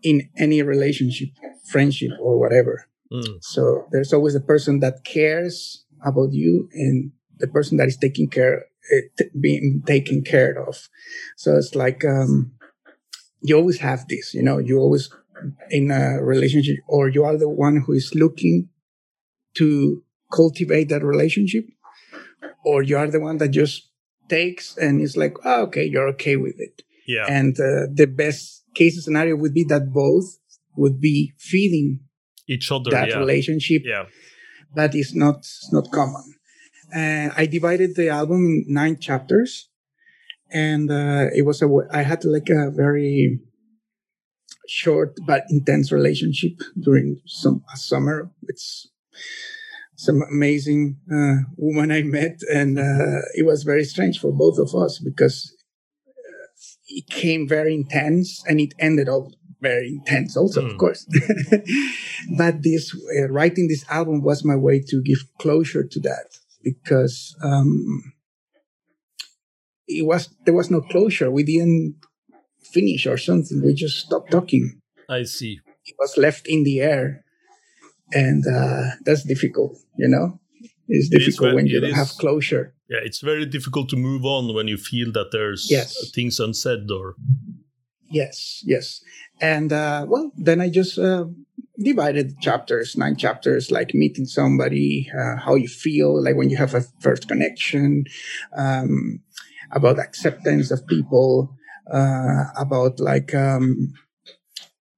in 0.03 0.29
any 0.37 0.61
relationship 0.61 1.29
friendship 1.69 2.11
or 2.21 2.39
whatever 2.39 2.87
mm. 3.11 3.37
so 3.41 3.85
there's 3.91 4.13
always 4.13 4.35
a 4.35 4.39
person 4.39 4.79
that 4.79 5.03
cares 5.03 5.83
about 6.03 6.33
you 6.33 6.69
and 6.73 7.11
the 7.39 7.47
person 7.47 7.77
that 7.77 7.87
is 7.87 7.97
taking 7.97 8.29
care 8.29 8.65
t- 9.17 9.29
being 9.39 9.83
taken 9.85 10.23
care 10.23 10.53
of. 10.67 10.89
So 11.35 11.55
it's 11.55 11.75
like 11.75 12.03
um, 12.05 12.51
you 13.41 13.55
always 13.55 13.79
have 13.79 14.07
this 14.07 14.33
you 14.33 14.43
know 14.43 14.57
you 14.57 14.77
always 14.77 15.09
in 15.69 15.91
a 15.91 16.21
relationship 16.21 16.77
or 16.87 17.09
you 17.09 17.23
are 17.23 17.37
the 17.37 17.49
one 17.49 17.83
who 17.85 17.93
is 17.93 18.13
looking 18.15 18.69
to 19.55 20.03
cultivate 20.31 20.89
that 20.89 21.03
relationship 21.03 21.65
or 22.65 22.81
you 22.81 22.97
are 22.97 23.07
the 23.07 23.19
one 23.19 23.37
that 23.37 23.49
just 23.49 23.89
takes 24.29 24.77
and 24.77 25.01
it's 25.01 25.15
like 25.15 25.35
oh, 25.45 25.63
okay 25.63 25.85
you're 25.85 26.07
okay 26.09 26.35
with 26.35 26.55
it. 26.59 26.81
Yeah. 27.07 27.25
And 27.29 27.57
uh, 27.57 27.87
the 27.93 28.05
best 28.05 28.63
case 28.75 29.01
scenario 29.03 29.35
would 29.37 29.53
be 29.53 29.63
that 29.65 29.93
both 29.93 30.39
would 30.75 30.99
be 30.99 31.33
feeding 31.37 32.01
each 32.47 32.71
other 32.71 32.91
that 32.91 33.09
yeah. 33.09 33.17
relationship 33.17 33.81
yeah 33.85 34.05
that 34.75 34.95
is 34.95 35.15
not 35.15 35.47
not 35.71 35.91
common. 35.91 36.35
And 36.93 37.31
I 37.35 37.45
divided 37.45 37.95
the 37.95 38.09
album 38.09 38.37
in 38.45 38.65
nine 38.67 38.97
chapters, 38.99 39.69
and 40.51 40.89
uh, 40.89 41.27
it 41.33 41.45
was 41.45 41.61
a 41.61 41.69
I 41.91 42.03
had 42.03 42.23
like 42.25 42.49
a 42.49 42.71
very 42.71 43.39
short 44.67 45.17
but 45.25 45.43
intense 45.49 45.91
relationship 45.91 46.59
during 46.79 47.21
some 47.25 47.63
summer 47.75 48.29
with 48.41 48.59
some 49.95 50.21
amazing 50.31 50.97
uh, 51.11 51.49
woman 51.57 51.91
I 51.91 52.03
met, 52.03 52.39
and 52.53 52.77
uh, 52.77 53.21
it 53.33 53.45
was 53.45 53.63
very 53.63 53.83
strange 53.83 54.19
for 54.19 54.31
both 54.31 54.59
of 54.59 54.75
us 54.75 54.99
because 54.99 55.53
uh, 56.07 56.47
it 56.87 57.07
came 57.07 57.47
very 57.47 57.73
intense 57.73 58.43
and 58.47 58.59
it 58.59 58.73
ended 58.79 59.09
up 59.09 59.23
very 59.61 59.89
intense 59.89 60.37
also, 60.37 60.61
mm. 60.61 60.71
of 60.71 60.77
course. 60.77 61.05
but 62.37 62.63
this 62.63 62.95
uh, 63.17 63.29
writing 63.29 63.67
this 63.67 63.85
album 63.89 64.21
was 64.21 64.43
my 64.43 64.55
way 64.55 64.79
to 64.87 65.01
give 65.01 65.25
closure 65.39 65.83
to 65.83 65.99
that 66.01 66.37
because 66.63 67.35
um, 67.43 68.13
it 69.87 70.05
was 70.05 70.29
there 70.45 70.53
was 70.53 70.69
no 70.69 70.81
closure. 70.81 71.31
We 71.31 71.43
didn't 71.43 71.95
finish 72.61 73.05
or 73.07 73.17
something. 73.17 73.61
We 73.63 73.73
just 73.73 73.99
stopped 73.99 74.31
talking. 74.31 74.81
I 75.09 75.23
see. 75.23 75.59
It 75.85 75.95
was 75.97 76.17
left 76.17 76.47
in 76.47 76.63
the 76.63 76.81
air, 76.81 77.23
and 78.13 78.45
uh, 78.45 78.95
that's 79.05 79.23
difficult. 79.23 79.77
You 79.97 80.09
know, 80.09 80.39
it's 80.87 81.09
difficult 81.09 81.55
when 81.55 81.67
you 81.67 81.79
don't 81.79 81.91
is, 81.91 81.95
have 81.95 82.09
closure. 82.19 82.73
Yeah, 82.89 82.99
it's 83.03 83.21
very 83.21 83.45
difficult 83.45 83.89
to 83.89 83.95
move 83.95 84.25
on 84.25 84.53
when 84.53 84.67
you 84.67 84.77
feel 84.77 85.11
that 85.13 85.31
there's 85.31 85.67
yes. 85.69 86.11
things 86.11 86.39
unsaid 86.39 86.89
or. 86.91 87.15
Yes, 88.09 88.63
yes, 88.65 89.01
and 89.41 89.73
uh, 89.73 90.05
well, 90.07 90.31
then 90.37 90.61
I 90.61 90.69
just 90.69 90.97
uh, 90.97 91.25
divided 91.77 92.39
chapters, 92.39 92.95
nine 92.95 93.15
chapters, 93.17 93.69
like 93.69 93.93
meeting 93.93 94.25
somebody, 94.25 95.11
uh, 95.17 95.35
how 95.37 95.55
you 95.55 95.67
feel, 95.67 96.23
like 96.23 96.35
when 96.35 96.49
you 96.49 96.57
have 96.57 96.73
a 96.73 96.81
first 96.99 97.27
connection, 97.27 98.05
um, 98.57 99.19
about 99.71 99.99
acceptance 99.99 100.71
of 100.71 100.87
people, 100.87 101.53
uh, 101.91 102.45
about 102.57 102.99
like 102.99 103.35
um, 103.35 103.93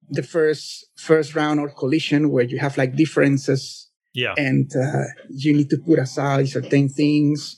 the 0.10 0.24
first 0.24 0.88
first 0.96 1.36
round 1.36 1.60
or 1.60 1.70
collision 1.70 2.30
where 2.30 2.46
you 2.46 2.60
have 2.60 2.78
like 2.78 2.96
differences, 2.96 3.90
yeah, 4.14 4.34
and 4.38 4.72
uh, 4.76 5.06
you 5.30 5.54
need 5.54 5.70
to 5.70 5.78
put 5.78 6.00
aside 6.00 6.48
certain 6.48 6.90
things 6.90 7.58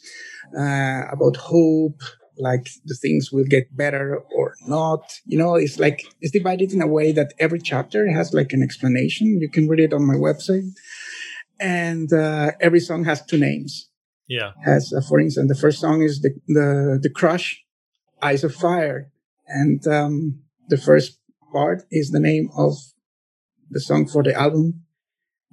uh, 0.58 1.04
about 1.12 1.36
hope, 1.38 2.02
like 2.42 2.68
the 2.86 2.96
things 2.96 3.32
will 3.32 3.46
get 3.46 3.76
better 3.76 4.18
or 4.36 4.56
not. 4.68 5.04
You 5.26 5.38
know, 5.38 5.56
it's 5.56 5.80
like 5.80 6.04
it's 6.20 6.34
divided 6.34 6.74
in 6.74 6.82
a 6.82 6.88
way 6.88 7.12
that 7.14 7.34
every 7.40 7.60
chapter 7.60 8.12
has 8.12 8.34
like 8.34 8.52
an 8.52 8.64
explanation. 8.64 9.40
You 9.40 9.50
can 9.50 9.68
read 9.68 9.80
it 9.80 9.94
on 9.94 10.06
my 10.06 10.16
website, 10.16 10.68
and 11.60 12.12
uh, 12.12 12.52
every 12.60 12.80
song 12.80 13.06
has 13.06 13.26
two 13.26 13.38
names. 13.38 13.88
Yeah. 14.32 14.52
Has, 14.64 14.94
uh, 14.94 15.02
for 15.02 15.20
instance, 15.20 15.50
the 15.50 15.60
first 15.60 15.82
song 15.82 16.02
is 16.02 16.22
the, 16.22 16.32
the, 16.48 17.00
the 17.04 17.10
Crush, 17.10 17.62
Eyes 18.22 18.46
of 18.46 18.56
Fire. 18.56 19.12
And 19.48 19.86
um, 19.88 20.40
the 20.70 20.78
first 20.78 21.20
part 21.52 21.84
is 21.92 22.12
the 22.12 22.20
name 22.22 22.50
of 22.56 22.76
the 23.70 23.82
song 23.82 24.08
for 24.08 24.24
the 24.24 24.34
album. 24.34 24.86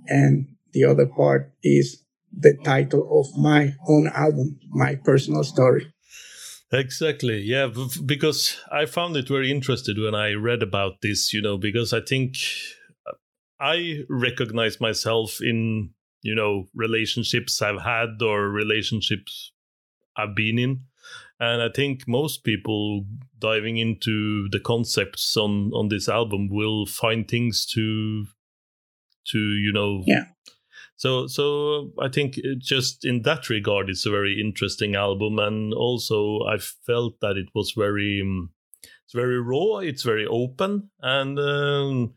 And 0.07 0.55
the 0.73 0.85
other 0.85 1.07
part 1.07 1.53
is 1.61 2.05
the 2.33 2.57
title 2.65 3.21
of 3.21 3.37
my 3.37 3.75
own 3.89 4.13
album, 4.15 4.61
my 4.71 4.95
personal 4.95 5.43
story. 5.43 5.93
Exactly. 6.73 7.41
Yeah. 7.41 7.69
Because 8.05 8.57
I 8.71 8.87
found 8.87 9.17
it 9.17 9.29
very 9.29 9.51
interesting 9.51 10.03
when 10.03 10.15
I 10.15 10.33
read 10.33 10.63
about 10.63 11.01
this, 11.01 11.33
you 11.33 11.41
know, 11.41 11.57
because 11.57 11.93
I 11.93 12.01
think 12.01 12.37
uh, 13.07 13.15
I 13.59 14.03
recognize 14.09 14.81
myself 14.81 15.39
in 15.41 15.91
you 16.23 16.35
know 16.35 16.67
relationships 16.75 17.63
I've 17.63 17.81
had 17.83 18.21
or 18.23 18.49
relationships 18.49 19.53
I've 20.17 20.35
been 20.35 20.59
in. 20.59 20.81
And 21.41 21.63
I 21.63 21.69
think 21.75 22.09
most 22.09 22.43
people 22.43 23.05
diving 23.39 23.77
into 23.79 24.49
the 24.51 24.61
concepts 24.61 25.37
on 25.37 25.71
on 25.73 25.89
this 25.89 26.09
album 26.09 26.49
will 26.51 26.85
find 26.87 27.29
things 27.29 27.65
to 27.75 28.27
to 29.29 29.39
you 29.39 29.73
know 29.73 30.03
yeah 30.07 30.25
so 30.99 31.27
so 31.27 31.91
i 31.99 32.09
think 32.09 32.39
just 32.59 33.07
in 33.07 33.23
that 33.23 33.49
regard 33.49 33.89
it's 33.89 34.05
a 34.05 34.11
very 34.11 34.39
interesting 34.39 34.95
album 34.95 35.39
and 35.39 35.73
also 35.73 36.41
i 36.45 36.59
felt 36.59 37.19
that 37.21 37.39
it 37.39 37.49
was 37.55 37.73
very 37.73 38.21
um, 38.23 38.51
it's 39.05 39.15
very 39.15 39.41
raw 39.41 39.79
it's 39.79 40.03
very 40.03 40.27
open 40.27 40.91
and 41.01 41.39
um, 41.39 42.13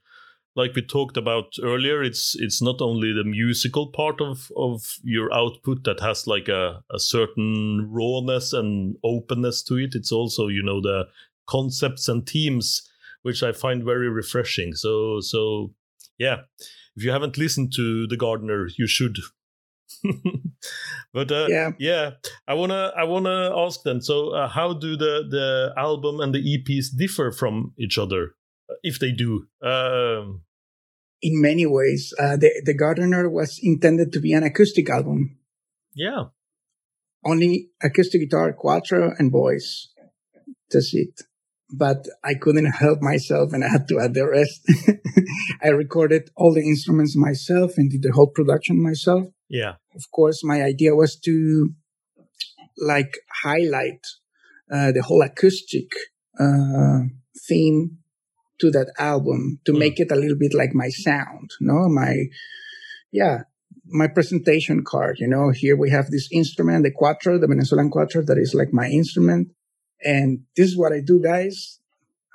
like 0.55 0.75
we 0.75 0.81
talked 0.81 1.15
about 1.15 1.55
earlier, 1.63 2.03
it's 2.03 2.35
it's 2.37 2.61
not 2.61 2.81
only 2.81 3.13
the 3.13 3.23
musical 3.23 3.87
part 3.87 4.19
of 4.19 4.51
of 4.57 4.97
your 5.01 5.33
output 5.33 5.85
that 5.85 6.01
has 6.01 6.27
like 6.27 6.49
a, 6.49 6.83
a 6.93 6.99
certain 6.99 7.87
rawness 7.89 8.51
and 8.51 8.97
openness 9.03 9.63
to 9.63 9.77
it. 9.77 9.95
It's 9.95 10.11
also 10.11 10.49
you 10.49 10.61
know 10.61 10.81
the 10.81 11.07
concepts 11.47 12.07
and 12.07 12.27
themes 12.27 12.87
which 13.23 13.43
I 13.43 13.51
find 13.51 13.83
very 13.83 14.09
refreshing. 14.09 14.73
So 14.73 15.21
so 15.21 15.73
yeah, 16.17 16.41
if 16.95 17.03
you 17.03 17.11
haven't 17.11 17.37
listened 17.37 17.73
to 17.75 18.07
The 18.07 18.17
Gardener, 18.17 18.69
you 18.77 18.87
should. 18.87 19.17
but 21.13 21.31
uh, 21.31 21.47
yeah, 21.49 21.71
yeah, 21.79 22.11
I 22.47 22.53
wanna 22.53 22.93
I 22.97 23.03
wanna 23.03 23.51
ask 23.55 23.81
then. 23.83 24.01
So 24.01 24.29
uh, 24.29 24.47
how 24.47 24.73
do 24.73 24.95
the 24.95 25.27
the 25.29 25.73
album 25.77 26.21
and 26.21 26.33
the 26.33 26.39
EPs 26.39 26.95
differ 26.95 27.31
from 27.31 27.73
each 27.77 27.97
other? 27.97 28.35
if 28.83 28.99
they 28.99 29.11
do. 29.11 29.47
Um, 29.61 30.41
in 31.21 31.41
many 31.41 31.65
ways, 31.65 32.13
uh, 32.19 32.35
the 32.37 32.61
the 32.65 32.73
Gardener 32.73 33.29
was 33.29 33.59
intended 33.61 34.11
to 34.13 34.19
be 34.19 34.33
an 34.33 34.43
acoustic 34.43 34.89
album. 34.89 35.37
Yeah, 35.93 36.25
only 37.23 37.69
acoustic 37.81 38.21
guitar, 38.21 38.53
cuatro, 38.53 39.13
and 39.17 39.31
voice. 39.31 39.89
That's 40.71 40.93
it. 40.93 41.21
But 41.73 42.05
I 42.23 42.33
couldn't 42.33 42.71
help 42.71 43.01
myself, 43.01 43.53
and 43.53 43.63
I 43.63 43.69
had 43.69 43.87
to 43.89 43.99
add 43.99 44.13
the 44.13 44.27
rest. 44.27 44.61
I 45.63 45.69
recorded 45.69 46.29
all 46.35 46.53
the 46.53 46.61
instruments 46.61 47.15
myself 47.15 47.73
and 47.77 47.89
did 47.89 48.03
the 48.03 48.11
whole 48.11 48.27
production 48.27 48.81
myself. 48.81 49.27
Yeah. 49.49 49.75
Of 49.95 50.11
course, 50.11 50.43
my 50.43 50.63
idea 50.63 50.95
was 50.95 51.17
to 51.25 51.73
like 52.77 53.17
highlight 53.43 54.05
uh, 54.71 54.91
the 54.91 55.01
whole 55.01 55.21
acoustic 55.21 55.91
uh, 56.39 57.01
theme 57.47 57.97
to 58.59 58.71
that 58.71 58.93
album 58.97 59.59
to 59.65 59.73
mm. 59.73 59.79
make 59.79 59.99
it 59.99 60.11
a 60.11 60.15
little 60.15 60.37
bit 60.37 60.53
like 60.53 60.73
my 60.73 60.89
sound, 60.89 61.51
no, 61.59 61.89
my, 61.89 62.15
yeah, 63.11 63.39
my 63.85 64.07
presentation 64.07 64.83
card. 64.85 65.17
You 65.19 65.27
know, 65.27 65.51
here 65.53 65.75
we 65.75 65.89
have 65.89 66.09
this 66.09 66.29
instrument, 66.31 66.83
the 66.83 66.91
cuatro, 66.91 67.39
the 67.39 67.47
Venezuelan 67.47 67.91
cuatro, 67.91 68.25
that 68.25 68.37
is 68.37 68.53
like 68.53 68.69
my 68.71 68.87
instrument. 68.87 69.49
And 70.03 70.43
this 70.55 70.69
is 70.69 70.77
what 70.77 70.93
I 70.93 71.01
do, 71.01 71.21
guys. 71.21 71.79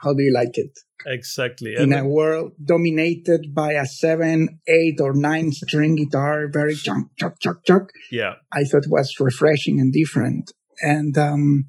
How 0.03 0.13
do 0.13 0.23
you 0.23 0.33
like 0.33 0.57
it? 0.59 0.79
Exactly. 1.07 1.75
In 1.77 1.93
a 1.93 2.07
world 2.07 2.53
dominated 2.63 3.55
by 3.55 3.73
a 3.73 3.87
seven, 3.87 4.61
eight, 4.67 5.01
or 5.01 5.15
nine 5.15 5.53
string 5.53 5.97
guitar, 5.97 6.49
very 6.49 6.75
chuck, 6.75 6.99
chuck, 7.19 7.39
chuck, 7.41 7.65
chuck. 7.65 7.91
Yeah. 8.11 8.35
I 8.53 8.65
thought 8.65 8.85
it 8.85 8.91
was 8.91 9.15
refreshing 9.21 9.81
and 9.81 9.93
different. 9.93 10.53
And 10.81 11.17
um, 11.17 11.67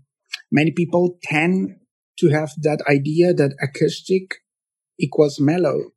many 0.52 0.72
people 0.72 1.18
tend 1.24 1.78
to 2.20 2.30
have 2.30 2.52
that 2.62 2.82
idea 2.90 3.34
that 3.34 3.56
acoustic 3.62 4.42
equals 5.00 5.40
mellow 5.40 5.92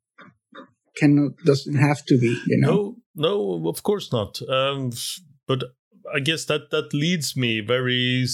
cannot 0.97 1.33
doesn't 1.45 1.77
have 1.77 2.05
to 2.05 2.19
be 2.19 2.39
you 2.47 2.59
know 2.59 2.97
no 3.15 3.61
no 3.61 3.69
of 3.69 3.83
course 3.83 4.13
not 4.13 4.41
um, 4.49 4.91
but 5.47 5.65
i 6.15 6.21
guess 6.21 6.45
that 6.45 6.71
that 6.71 6.93
leads 6.93 7.37
me 7.37 7.61
very 7.61 8.27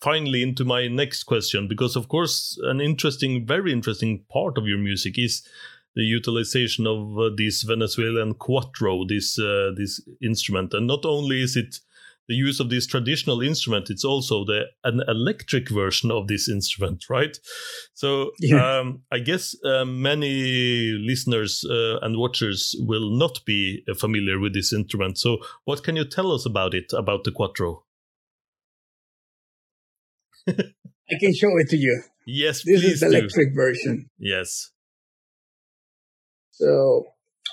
finally 0.00 0.42
into 0.42 0.64
my 0.64 0.86
next 0.86 1.24
question 1.24 1.66
because 1.68 1.96
of 1.96 2.08
course 2.08 2.58
an 2.64 2.80
interesting 2.80 3.46
very 3.46 3.72
interesting 3.72 4.24
part 4.30 4.58
of 4.58 4.66
your 4.66 4.78
music 4.78 5.18
is 5.18 5.46
the 5.94 6.02
utilization 6.02 6.86
of 6.86 7.18
uh, 7.18 7.30
this 7.36 7.62
venezuelan 7.62 8.34
cuatro 8.34 9.06
this 9.08 9.38
uh, 9.38 9.70
this 9.76 10.00
instrument. 10.22 10.74
And 10.74 10.86
not 10.86 11.04
only 11.04 11.42
is 11.42 11.56
it 11.56 11.76
the 12.26 12.34
use 12.34 12.58
of 12.58 12.70
this 12.70 12.86
traditional 12.86 13.42
instrument 13.42 13.90
it's 13.90 14.04
also 14.04 14.46
the 14.46 14.64
an 14.84 15.02
electric 15.08 15.68
version 15.68 16.10
of 16.10 16.26
this 16.26 16.48
instrument 16.48 17.04
right? 17.10 17.38
So 17.94 18.30
yeah. 18.40 18.78
um, 18.78 19.02
i 19.12 19.18
guess 19.18 19.54
uh, 19.64 19.84
many 19.84 20.92
listeners 20.98 21.64
uh, 21.70 21.98
and 22.02 22.18
watchers 22.18 22.74
will 22.80 23.10
not 23.16 23.44
be 23.44 23.84
uh, 23.88 23.94
familiar 23.94 24.38
with 24.38 24.54
this 24.54 24.72
instrument. 24.72 25.18
So 25.18 25.38
what 25.64 25.84
can 25.84 25.96
you 25.96 26.04
tell 26.04 26.32
us 26.32 26.46
about 26.46 26.74
it 26.74 26.92
about 26.92 27.24
the 27.24 27.30
cuatro 27.30 27.82
i 30.48 31.14
can 31.20 31.34
show 31.34 31.56
it 31.58 31.68
to 31.68 31.76
you 31.76 32.02
yes 32.26 32.62
this 32.64 32.82
is 32.82 33.00
the 33.00 33.06
electric 33.06 33.54
version 33.54 34.08
yes 34.18 34.70
so 36.50 37.04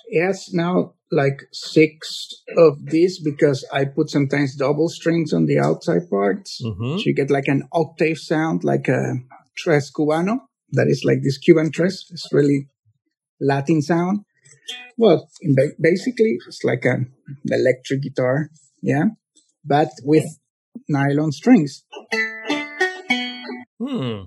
yes 0.09 0.53
now 0.53 0.93
like 1.11 1.41
six 1.51 2.29
of 2.57 2.85
these 2.85 3.19
because 3.19 3.67
I 3.73 3.85
put 3.85 4.09
sometimes 4.09 4.55
double 4.55 4.87
strings 4.87 5.33
on 5.33 5.45
the 5.45 5.59
outside 5.59 6.09
parts. 6.09 6.61
Mm-hmm. 6.63 6.97
So 6.97 7.03
you 7.05 7.13
get 7.13 7.29
like 7.29 7.47
an 7.47 7.63
octave 7.73 8.17
sound, 8.17 8.63
like 8.63 8.87
a 8.87 9.15
tres 9.57 9.91
cubano. 9.91 10.39
That 10.71 10.87
is 10.87 11.03
like 11.05 11.17
this 11.21 11.37
Cuban 11.37 11.71
tres. 11.71 12.05
It's 12.11 12.29
really 12.31 12.69
Latin 13.41 13.81
sound. 13.81 14.21
Well, 14.97 15.27
basically, 15.81 16.37
it's 16.47 16.63
like 16.63 16.85
an 16.85 17.11
electric 17.45 18.03
guitar, 18.03 18.49
yeah, 18.81 19.05
but 19.65 19.89
with 20.03 20.23
nylon 20.87 21.33
strings. 21.33 21.83
Hmm. 23.81 24.25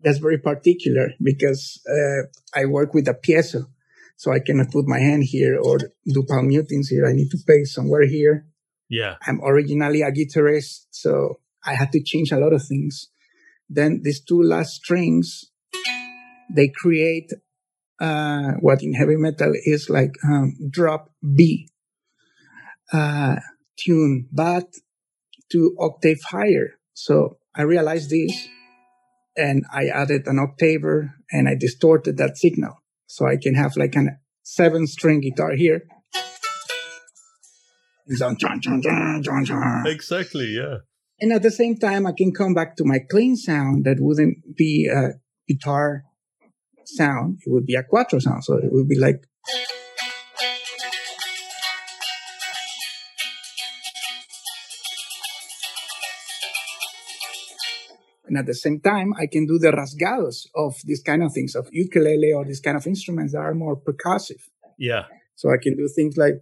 That's 0.00 0.18
very 0.18 0.38
particular 0.38 1.10
because 1.22 1.80
uh, 1.88 2.26
I 2.58 2.64
work 2.66 2.92
with 2.92 3.06
a 3.06 3.14
piezo. 3.14 3.66
So 4.16 4.32
I 4.32 4.40
cannot 4.40 4.72
put 4.72 4.86
my 4.86 4.98
hand 4.98 5.22
here 5.24 5.58
or 5.62 5.78
do 5.78 6.24
palm 6.28 6.48
mutings 6.48 6.88
here. 6.88 7.06
I 7.06 7.12
need 7.12 7.30
to 7.30 7.38
play 7.46 7.64
somewhere 7.64 8.06
here. 8.06 8.46
Yeah. 8.88 9.16
I'm 9.26 9.40
originally 9.42 10.02
a 10.02 10.10
guitarist, 10.10 10.86
so 10.90 11.40
I 11.64 11.74
had 11.74 11.92
to 11.92 12.02
change 12.02 12.32
a 12.32 12.38
lot 12.38 12.52
of 12.52 12.64
things. 12.66 13.08
Then 13.68 14.00
these 14.02 14.20
two 14.20 14.42
last 14.42 14.74
strings 14.74 15.52
they 16.54 16.68
create 16.68 17.30
uh, 18.00 18.52
what 18.60 18.82
in 18.82 18.92
heavy 18.94 19.16
metal 19.16 19.52
is 19.64 19.88
like 19.88 20.12
um, 20.24 20.56
drop 20.70 21.10
B 21.34 21.68
uh, 22.92 23.36
tune, 23.76 24.28
but 24.30 24.68
to 25.52 25.74
octave 25.78 26.20
higher. 26.28 26.78
So 26.94 27.38
I 27.54 27.62
realized 27.62 28.10
this 28.10 28.48
and 29.36 29.64
I 29.72 29.86
added 29.86 30.26
an 30.26 30.38
octaver 30.38 31.14
and 31.30 31.48
I 31.48 31.54
distorted 31.54 32.16
that 32.16 32.36
signal. 32.36 32.82
So 33.06 33.26
I 33.26 33.36
can 33.36 33.54
have 33.54 33.76
like 33.76 33.94
a 33.94 34.18
seven 34.42 34.86
string 34.86 35.20
guitar 35.20 35.52
here. 35.54 35.82
Exactly, 39.86 40.56
yeah. 40.56 40.78
And 41.20 41.32
at 41.32 41.42
the 41.42 41.50
same 41.50 41.76
time, 41.76 42.06
I 42.06 42.12
can 42.16 42.32
come 42.32 42.52
back 42.52 42.74
to 42.76 42.84
my 42.84 42.98
clean 43.10 43.36
sound 43.36 43.84
that 43.84 43.98
wouldn't 44.00 44.56
be 44.56 44.90
a 44.92 45.20
guitar 45.46 46.04
sound. 46.84 47.38
It 47.46 47.50
would 47.50 47.66
be 47.66 47.74
a 47.74 47.84
cuatro 47.84 48.20
sound. 48.20 48.44
So 48.44 48.56
it 48.56 48.72
would 48.72 48.88
be 48.88 48.98
like. 48.98 49.22
And 58.32 58.38
at 58.38 58.46
the 58.46 58.54
same 58.54 58.80
time, 58.80 59.12
I 59.20 59.26
can 59.26 59.44
do 59.44 59.58
the 59.58 59.72
rasgados 59.72 60.46
of 60.54 60.76
these 60.84 61.02
kind 61.02 61.22
of 61.22 61.34
things, 61.34 61.54
of 61.54 61.68
ukulele 61.70 62.32
or 62.32 62.46
these 62.46 62.60
kind 62.60 62.78
of 62.78 62.86
instruments 62.86 63.34
that 63.34 63.40
are 63.40 63.52
more 63.52 63.76
percussive. 63.78 64.40
Yeah. 64.78 65.02
So 65.34 65.50
I 65.50 65.58
can 65.62 65.76
do 65.76 65.86
things 65.86 66.16
like. 66.16 66.36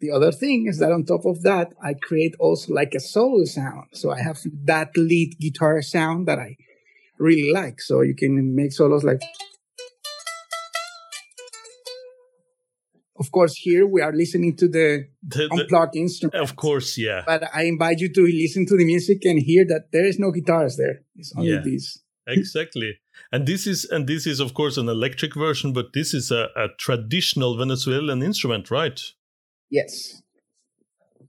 The 0.00 0.10
other 0.10 0.32
thing 0.32 0.66
is 0.66 0.80
that 0.80 0.90
on 0.90 1.04
top 1.04 1.24
of 1.24 1.42
that, 1.42 1.72
I 1.80 1.94
create 1.94 2.34
also 2.40 2.74
like 2.74 2.94
a 2.96 3.00
solo 3.00 3.44
sound. 3.44 3.90
So 3.92 4.10
I 4.10 4.20
have 4.20 4.40
that 4.64 4.96
lead 4.96 5.38
guitar 5.38 5.80
sound 5.82 6.26
that 6.26 6.40
I 6.40 6.56
really 7.22 7.50
like. 7.52 7.80
So 7.80 8.00
you 8.02 8.14
can 8.14 8.54
make 8.54 8.72
solos 8.72 9.04
like. 9.04 9.22
Of 13.18 13.30
course, 13.30 13.54
here 13.54 13.86
we 13.86 14.00
are 14.00 14.12
listening 14.12 14.56
to 14.56 14.66
the, 14.68 15.06
The- 15.22 15.48
the- 15.48 15.62
unplugged 15.62 15.94
instrument. 15.96 16.34
of 16.34 16.56
course, 16.56 16.98
yeah. 16.98 17.22
But 17.26 17.44
I 17.54 17.64
invite 17.64 18.00
you 18.00 18.12
to 18.12 18.22
listen 18.22 18.66
to 18.66 18.76
the 18.76 18.84
music 18.84 19.24
and 19.24 19.38
hear 19.38 19.64
that 19.66 19.92
there 19.92 20.04
is 20.06 20.18
no 20.18 20.32
guitars 20.32 20.76
there. 20.76 21.02
It's 21.16 21.32
only 21.36 21.50
Yeah. 21.52 21.62
these. 21.64 21.98
exactly 22.28 22.90
and 23.32 23.46
this 23.48 23.66
is 23.66 23.84
and 23.90 24.06
this 24.06 24.28
is 24.28 24.38
of 24.38 24.54
course 24.54 24.76
an 24.76 24.88
electric 24.88 25.34
version 25.34 25.72
but 25.72 25.86
this 25.92 26.14
is 26.14 26.30
a, 26.30 26.42
a 26.54 26.68
traditional 26.78 27.56
venezuelan 27.58 28.22
instrument 28.22 28.70
right 28.70 29.00
Yes. 29.70 30.21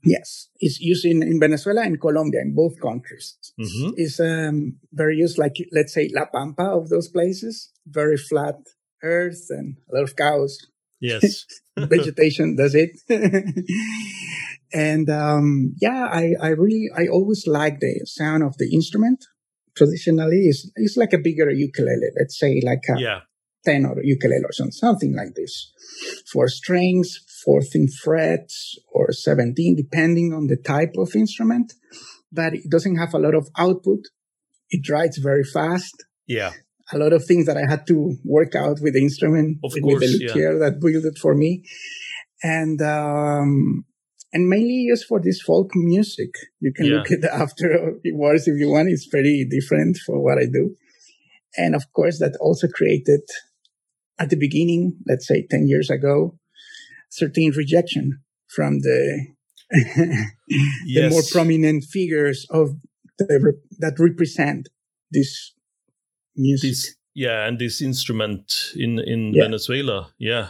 Yes. 0.03 0.49
It's 0.59 0.79
used 0.79 1.05
in, 1.05 1.23
in 1.23 1.39
Venezuela 1.39 1.81
and 1.81 1.99
Colombia, 1.99 2.41
in 2.41 2.53
both 2.53 2.79
countries. 2.79 3.37
hmm 3.57 3.91
It's 3.95 4.19
um, 4.19 4.77
very 4.91 5.17
used, 5.17 5.37
like, 5.37 5.55
let's 5.71 5.93
say, 5.93 6.09
La 6.13 6.25
Pampa 6.25 6.63
of 6.63 6.89
those 6.89 7.07
places. 7.07 7.71
Very 7.87 8.17
flat 8.17 8.55
earth 9.01 9.47
and 9.49 9.77
a 9.91 9.95
lot 9.95 10.03
of 10.03 10.15
cows. 10.15 10.57
yes 10.99 11.45
vegetation 11.77 12.55
does 12.55 12.75
it. 12.75 12.91
and 14.73 15.09
um, 15.09 15.73
yeah, 15.81 16.07
I, 16.11 16.35
I 16.39 16.49
really, 16.49 16.87
I 16.95 17.07
always 17.07 17.45
like 17.47 17.79
the 17.79 18.01
sound 18.05 18.43
of 18.43 18.57
the 18.57 18.71
instrument. 18.73 19.25
Traditionally, 19.75 20.41
it's, 20.45 20.69
it's 20.75 20.97
like 20.97 21.13
a 21.13 21.17
bigger 21.17 21.49
ukulele, 21.49 22.11
let's 22.17 22.37
say 22.39 22.61
like 22.63 22.83
a 22.95 22.99
yeah 22.99 23.19
tenor 23.65 23.95
ukulele 24.03 24.43
or 24.43 24.51
something, 24.51 24.71
something 24.71 25.15
like 25.15 25.33
this. 25.35 25.71
Four 26.31 26.47
strings, 26.47 27.19
14 27.45 27.87
frets 28.03 28.77
or 28.91 29.11
17, 29.11 29.75
depending 29.75 30.33
on 30.33 30.47
the 30.47 30.57
type 30.57 30.93
of 30.97 31.15
instrument. 31.15 31.73
But 32.31 32.53
it 32.55 32.69
doesn't 32.69 32.97
have 32.97 33.13
a 33.13 33.19
lot 33.19 33.35
of 33.35 33.49
output. 33.57 33.99
It 34.69 34.89
writes 34.89 35.17
very 35.17 35.43
fast. 35.43 35.95
yeah 36.27 36.51
A 36.91 36.97
lot 36.97 37.13
of 37.13 37.21
things 37.25 37.45
that 37.47 37.57
I 37.57 37.65
had 37.73 37.83
to 37.91 37.97
work 38.37 38.53
out 38.55 38.77
with 38.83 38.93
the 38.95 39.01
instrument, 39.09 39.57
Of 39.63 39.71
with 39.73 39.83
course, 39.83 40.01
the 40.01 40.07
yeah. 40.07 40.27
luthier 40.33 40.53
that 40.63 40.79
built 40.81 41.05
it 41.11 41.17
for 41.17 41.33
me. 41.43 41.63
And, 42.41 42.81
um, 42.81 43.85
and 44.33 44.49
mainly 44.49 44.79
used 44.91 45.05
for 45.09 45.19
this 45.21 45.39
folk 45.49 45.69
music. 45.75 46.31
You 46.59 46.71
can 46.77 46.85
Yeah. 46.87 46.95
look 46.97 47.11
at 47.15 47.21
the 47.25 47.33
afterwards 47.43 48.47
if 48.47 48.55
you 48.61 48.69
want. 48.75 48.89
It's 48.89 49.07
very 49.17 49.45
different 49.57 49.97
for 50.05 50.15
what 50.25 50.37
I 50.43 50.45
do. 50.59 50.75
And 51.55 51.75
of 51.75 51.83
course, 51.97 52.17
that 52.19 52.35
also 52.45 52.67
created 52.67 53.21
at 54.19 54.29
the 54.31 54.35
beginning, 54.45 54.81
let's 55.09 55.27
say 55.27 55.45
10 55.49 55.67
years 55.67 55.89
ago, 55.97 56.37
certain 57.19 57.51
rejection 57.61 58.05
from 58.55 58.79
the, 58.87 58.99
the 59.71 60.25
yes 60.85 61.11
more 61.13 61.23
prominent 61.31 61.83
figures 61.97 62.45
of 62.49 62.65
the, 63.19 63.53
that 63.79 63.95
represent 63.99 64.69
this 65.11 65.53
music. 66.35 66.69
this 66.71 66.95
yeah 67.13 67.47
and 67.47 67.59
this 67.59 67.81
instrument 67.81 68.45
in 68.75 68.91
in 69.13 69.21
Yeah. 69.33 69.43
venezuela 69.45 69.97
yeah 70.17 70.47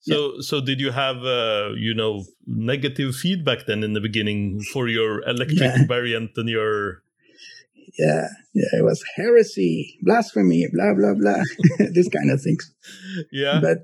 so 0.00 0.40
so 0.48 0.60
did 0.60 0.78
you 0.84 0.90
have 0.92 1.18
uh 1.24 1.70
you 1.86 1.94
know 2.00 2.24
negative 2.46 3.14
feedback 3.22 3.60
then 3.66 3.80
in 3.86 3.92
the 3.96 4.00
beginning 4.08 4.60
for 4.72 4.84
your 4.88 5.22
electric 5.34 5.60
Yeah. 5.76 5.86
variant 5.88 6.30
and 6.36 6.48
your 6.48 7.02
yeah, 7.98 8.28
yeah, 8.54 8.72
it 8.80 8.84
was 8.84 9.00
heresy, 9.16 9.98
blasphemy, 10.02 10.66
blah, 10.72 10.94
blah, 10.94 11.12
blah, 11.14 11.42
this 11.96 12.08
kind 12.08 12.30
of 12.30 12.40
things. 12.40 12.64
yeah 13.32 13.60
But, 13.60 13.78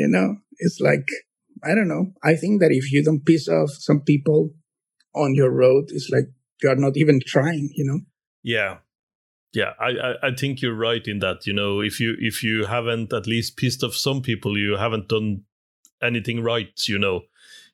you 0.00 0.08
know, 0.14 0.36
it's 0.58 0.80
like, 0.80 1.06
I 1.62 1.74
don't 1.74 1.88
know. 1.88 2.12
I 2.22 2.34
think 2.34 2.60
that 2.60 2.70
if 2.72 2.92
you 2.92 3.02
don't 3.02 3.24
piss 3.24 3.48
off 3.48 3.70
some 3.70 4.00
people 4.00 4.50
on 5.14 5.34
your 5.34 5.50
road, 5.50 5.86
it's 5.88 6.10
like 6.10 6.24
you're 6.62 6.76
not 6.76 6.96
even 6.96 7.20
trying, 7.26 7.70
you 7.74 7.84
know? 7.84 8.00
Yeah. 8.42 8.78
Yeah, 9.52 9.70
I, 9.78 9.90
I, 9.90 10.28
I 10.28 10.34
think 10.34 10.60
you're 10.62 10.74
right 10.74 11.06
in 11.06 11.20
that. 11.20 11.46
You 11.46 11.52
know, 11.52 11.80
if 11.80 12.00
you 12.00 12.16
if 12.18 12.42
you 12.42 12.64
haven't 12.66 13.12
at 13.12 13.28
least 13.28 13.56
pissed 13.56 13.84
off 13.84 13.94
some 13.94 14.20
people, 14.20 14.58
you 14.58 14.76
haven't 14.76 15.06
done 15.08 15.42
anything 16.02 16.42
right. 16.42 16.72
You 16.88 16.98
know, 16.98 17.20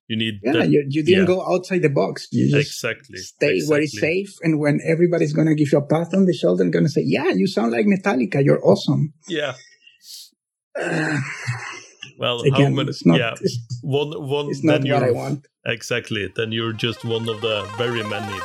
you 0.06 0.16
need 0.16 0.40
Yeah, 0.42 0.52
that- 0.52 0.70
you, 0.70 0.84
you 0.86 1.02
didn't 1.02 1.20
yeah. 1.22 1.26
go 1.26 1.54
outside 1.54 1.80
the 1.80 1.88
box. 1.88 2.28
You 2.32 2.50
just 2.50 2.68
exactly 2.68 3.16
stay 3.16 3.62
where 3.62 3.80
it's 3.80 3.98
safe. 3.98 4.36
And 4.42 4.60
when 4.60 4.80
everybody's 4.86 5.32
going 5.32 5.48
to 5.48 5.54
give 5.54 5.72
you 5.72 5.78
a 5.78 5.86
pat 5.86 6.12
on 6.12 6.26
the 6.26 6.34
shoulder 6.34 6.62
and 6.62 6.70
going 6.72 6.84
to 6.84 6.90
say, 6.90 7.02
yeah, 7.02 7.30
you 7.30 7.46
sound 7.46 7.72
like 7.72 7.86
Metallica. 7.86 8.44
You're 8.44 8.62
awesome. 8.62 9.14
Yeah. 9.26 9.54
Uh, 10.78 11.16
Well, 12.20 12.38
how 12.50 12.56
again, 12.56 12.74
many? 12.74 12.90
it's 12.90 13.04
not, 13.06 13.18
yeah, 13.18 13.34
it's, 13.40 13.58
one 13.82 14.10
one. 14.28 14.48
it's 14.50 14.62
not 14.62 14.82
then 14.82 14.92
what 14.92 15.02
I 15.02 15.06
you're 15.06 15.14
want. 15.14 15.48
exactly. 15.66 16.30
Then 16.36 16.52
you're 16.52 16.74
just 16.74 17.04
one 17.04 17.26
of 17.28 17.40
the 17.40 17.66
very 17.78 18.02
many. 18.04 18.38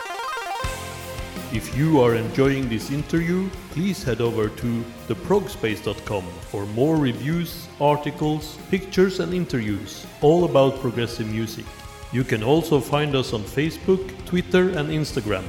If 1.52 1.78
you 1.78 2.00
are 2.02 2.16
enjoying 2.16 2.70
this 2.70 2.90
interview, 2.92 3.50
please 3.72 4.02
head 4.04 4.22
over 4.22 4.48
to 4.50 4.84
theprogspace.com 5.08 6.24
for 6.52 6.66
more 6.68 6.96
reviews, 6.98 7.68
articles, 7.82 8.58
pictures, 8.72 9.20
and 9.20 9.34
interviews 9.34 10.06
all 10.22 10.46
about 10.46 10.80
progressive 10.82 11.28
music. 11.28 11.66
You 12.14 12.24
can 12.24 12.44
also 12.44 12.80
find 12.80 13.16
us 13.16 13.34
on 13.34 13.44
Facebook, 13.44 14.02
Twitter, 14.26 14.70
and 14.70 14.90
Instagram. 14.90 15.44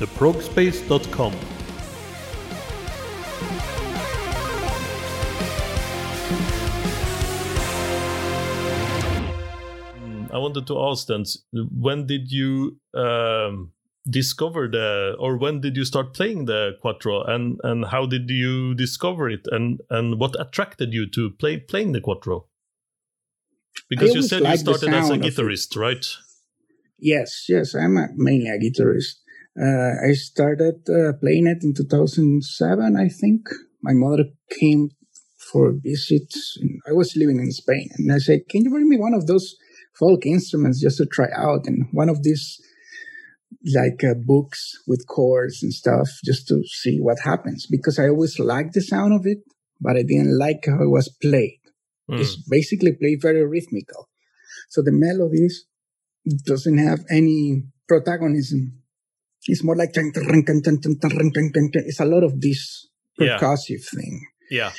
theprogspace.com. 0.00 1.32
I 10.34 10.38
wanted 10.38 10.66
to 10.66 10.80
ask 10.80 11.06
then, 11.06 11.24
when 11.52 12.06
did 12.06 12.32
you 12.32 12.80
um, 12.92 13.70
discover 14.10 14.66
the, 14.66 15.14
or 15.20 15.36
when 15.36 15.60
did 15.60 15.76
you 15.76 15.84
start 15.84 16.12
playing 16.12 16.46
the 16.46 16.72
cuatro, 16.84 17.28
and 17.28 17.60
and 17.62 17.84
how 17.84 18.04
did 18.06 18.28
you 18.28 18.74
discover 18.74 19.30
it, 19.30 19.46
and 19.52 19.80
and 19.90 20.18
what 20.18 20.34
attracted 20.40 20.92
you 20.92 21.08
to 21.10 21.30
play 21.30 21.58
playing 21.58 21.92
the 21.92 22.00
cuatro? 22.00 22.46
Because 23.88 24.12
you 24.12 24.22
said 24.22 24.42
you 24.42 24.56
started 24.56 24.92
as 24.92 25.04
a 25.04 25.06
sound 25.06 25.24
of 25.24 25.28
it. 25.28 25.36
guitarist, 25.36 25.76
right? 25.76 26.04
Yes, 26.98 27.46
yes, 27.48 27.74
I'm 27.76 27.96
a, 27.96 28.08
mainly 28.16 28.48
a 28.48 28.58
guitarist. 28.58 29.14
Uh, 29.60 30.08
I 30.08 30.14
started 30.14 30.82
uh, 30.88 31.12
playing 31.20 31.46
it 31.46 31.62
in 31.62 31.74
2007, 31.74 32.96
I 32.96 33.08
think. 33.08 33.46
My 33.82 33.92
mother 33.92 34.24
came 34.58 34.90
for 35.38 35.68
a 35.68 35.74
visit. 35.74 36.34
and 36.60 36.80
I 36.88 36.92
was 36.92 37.14
living 37.14 37.38
in 37.38 37.52
Spain, 37.52 37.88
and 37.98 38.12
I 38.12 38.18
said, 38.18 38.48
"Can 38.48 38.64
you 38.64 38.70
bring 38.70 38.88
me 38.88 38.96
one 38.96 39.14
of 39.14 39.28
those 39.28 39.54
folk 39.98 40.26
instruments 40.26 40.80
just 40.80 40.98
to 40.98 41.06
try 41.06 41.26
out. 41.34 41.66
And 41.66 41.86
one 41.92 42.08
of 42.08 42.22
these 42.22 42.60
like 43.74 44.02
uh, 44.04 44.14
books 44.14 44.72
with 44.86 45.06
chords 45.06 45.62
and 45.62 45.72
stuff 45.72 46.08
just 46.24 46.48
to 46.48 46.62
see 46.64 46.98
what 47.00 47.18
happens 47.24 47.66
because 47.70 47.98
I 47.98 48.08
always 48.08 48.38
liked 48.38 48.74
the 48.74 48.80
sound 48.80 49.14
of 49.14 49.26
it, 49.26 49.38
but 49.80 49.96
I 49.96 50.02
didn't 50.02 50.38
like 50.38 50.64
how 50.66 50.82
it 50.82 50.90
was 50.90 51.08
played. 51.22 51.60
Mm. 52.10 52.20
It's 52.20 52.36
basically 52.48 52.92
played 52.92 53.22
very 53.22 53.46
rhythmical. 53.46 54.08
So 54.68 54.82
the 54.82 54.92
melodies 54.92 55.66
doesn't 56.44 56.78
have 56.78 57.00
any 57.10 57.62
protagonism. 57.88 58.82
It's 59.46 59.62
more 59.62 59.76
like 59.76 59.90
it's 59.94 62.00
a 62.00 62.04
lot 62.04 62.24
of 62.24 62.40
this 62.40 62.88
percussive 63.18 63.68
yeah. 63.68 64.00
thing. 64.00 64.26
Yeah. 64.50 64.72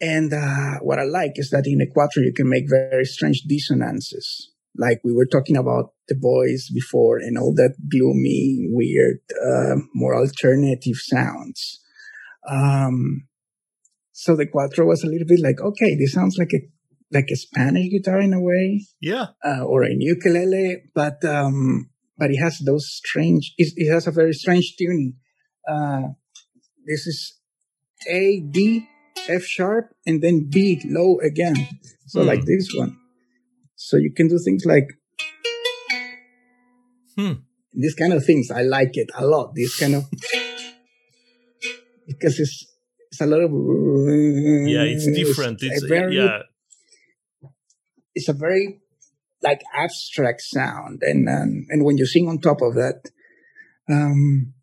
And 0.00 0.32
uh, 0.32 0.78
what 0.82 1.00
I 1.00 1.04
like 1.04 1.32
is 1.34 1.50
that 1.50 1.66
in 1.66 1.80
a 1.80 1.86
cuatro 1.86 2.22
you 2.24 2.32
can 2.32 2.48
make 2.48 2.64
very 2.68 3.04
strange 3.04 3.42
dissonances, 3.48 4.52
like 4.76 5.00
we 5.02 5.12
were 5.12 5.26
talking 5.26 5.56
about 5.56 5.92
the 6.06 6.14
boys 6.14 6.68
before, 6.72 7.18
and 7.18 7.36
all 7.36 7.52
that 7.54 7.74
gloomy, 7.90 8.68
weird, 8.70 9.18
uh, 9.44 9.76
more 9.94 10.14
alternative 10.14 10.96
sounds. 10.96 11.80
Um, 12.48 13.26
so 14.12 14.36
the 14.36 14.46
cuatro 14.46 14.86
was 14.86 15.02
a 15.02 15.08
little 15.08 15.26
bit 15.26 15.40
like, 15.42 15.60
okay, 15.60 15.96
this 15.96 16.12
sounds 16.12 16.36
like 16.38 16.52
a 16.54 16.60
like 17.10 17.28
a 17.32 17.36
Spanish 17.36 17.90
guitar 17.90 18.20
in 18.20 18.34
a 18.34 18.40
way, 18.40 18.86
yeah, 19.00 19.26
uh, 19.44 19.64
or 19.64 19.82
a 19.82 19.90
ukulele, 19.98 20.82
but 20.94 21.24
um, 21.24 21.90
but 22.16 22.30
it 22.30 22.36
has 22.36 22.58
those 22.60 22.86
strange. 22.86 23.54
It, 23.58 23.72
it 23.76 23.92
has 23.92 24.06
a 24.06 24.12
very 24.12 24.32
strange 24.32 24.76
tuning. 24.78 25.14
Uh, 25.68 26.02
this 26.86 27.06
is 27.06 27.38
A 28.08 28.40
D 28.40 28.86
F 29.28 29.42
sharp 29.44 29.94
and 30.06 30.22
then 30.22 30.48
B 30.50 30.80
low 30.86 31.18
again, 31.20 31.56
so 32.06 32.20
mm. 32.20 32.26
like 32.26 32.44
this 32.44 32.72
one. 32.74 32.96
So 33.76 33.96
you 33.96 34.12
can 34.12 34.28
do 34.28 34.38
things 34.44 34.64
like 34.66 34.88
hmm. 37.16 37.32
these 37.72 37.94
kind 37.94 38.12
of 38.12 38.24
things. 38.24 38.50
I 38.50 38.62
like 38.62 38.96
it 38.96 39.08
a 39.16 39.24
lot. 39.24 39.52
This 39.54 39.78
kind 39.78 39.94
of 39.94 40.04
because 42.08 42.40
it's 42.40 42.66
it's 43.10 43.20
a 43.20 43.26
lot 43.26 43.40
of 43.40 43.50
yeah, 43.50 44.82
it's 44.82 45.06
different. 45.06 45.62
It's, 45.62 45.82
it's 45.82 45.84
very, 45.84 46.16
yeah, 46.16 46.42
it's 48.14 48.28
a 48.28 48.32
very 48.32 48.80
like 49.42 49.62
abstract 49.74 50.42
sound, 50.42 51.02
and 51.02 51.28
um, 51.28 51.66
and 51.68 51.84
when 51.84 51.98
you 51.98 52.06
sing 52.06 52.28
on 52.28 52.38
top 52.38 52.60
of 52.62 52.74
that, 52.74 53.10
um, 53.88 54.54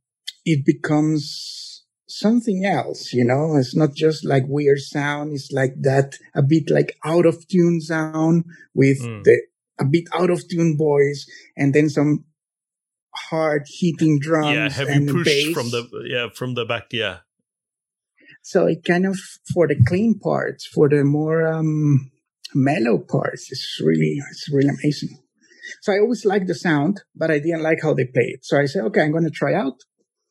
it 0.44 0.66
becomes 0.66 1.75
something 2.08 2.66
else. 2.66 3.14
You 3.14 3.26
know, 3.26 3.56
it's 3.56 3.76
not 3.76 3.94
just 3.94 4.26
like 4.26 4.44
weird 4.48 4.80
sound. 4.80 5.34
It's 5.34 5.52
like 5.52 5.74
that 5.82 6.16
a 6.36 6.42
bit 6.42 6.70
like 6.70 6.98
out 7.04 7.26
of 7.26 7.48
tune 7.48 7.82
sound 7.82 8.46
with 8.74 9.02
mm. 9.02 9.24
the 9.24 9.42
a 9.80 9.86
bit 9.86 10.06
out 10.14 10.30
of 10.30 10.48
tune 10.48 10.78
voice, 10.78 11.30
and 11.58 11.74
then 11.74 11.90
some 11.90 12.26
hard 13.30 13.64
hitting 13.68 14.20
drums. 14.20 14.56
Yeah, 14.56 14.70
heavy 14.70 15.06
push 15.06 15.26
bass. 15.26 15.54
from 15.54 15.70
the 15.72 15.88
yeah 16.08 16.28
from 16.34 16.54
the 16.54 16.66
back. 16.66 16.88
Yeah. 16.92 17.20
So 18.42 18.68
it 18.68 18.86
kind 18.86 19.08
of 19.08 19.18
for 19.54 19.68
the 19.68 19.76
clean 19.88 20.20
parts, 20.20 20.68
for 20.68 20.88
the 20.88 21.04
more 21.04 21.48
um, 21.48 22.12
mellow 22.54 23.00
parts. 23.00 23.52
It's 23.52 23.82
really, 23.84 24.22
it's 24.32 24.50
really 24.52 24.70
amazing. 24.70 25.18
So 25.82 25.94
I 25.94 26.00
always 26.00 26.26
liked 26.26 26.48
the 26.48 26.56
sound, 26.56 27.02
but 27.16 27.32
I 27.32 27.40
didn't 27.40 27.64
like 27.64 27.80
how 27.82 27.96
they 27.96 28.06
played. 28.06 28.40
So 28.44 28.60
I 28.60 28.66
said, 28.66 28.84
okay, 28.86 29.02
I'm 29.02 29.12
going 29.12 29.24
to 29.24 29.32
try 29.32 29.56
out. 29.56 29.82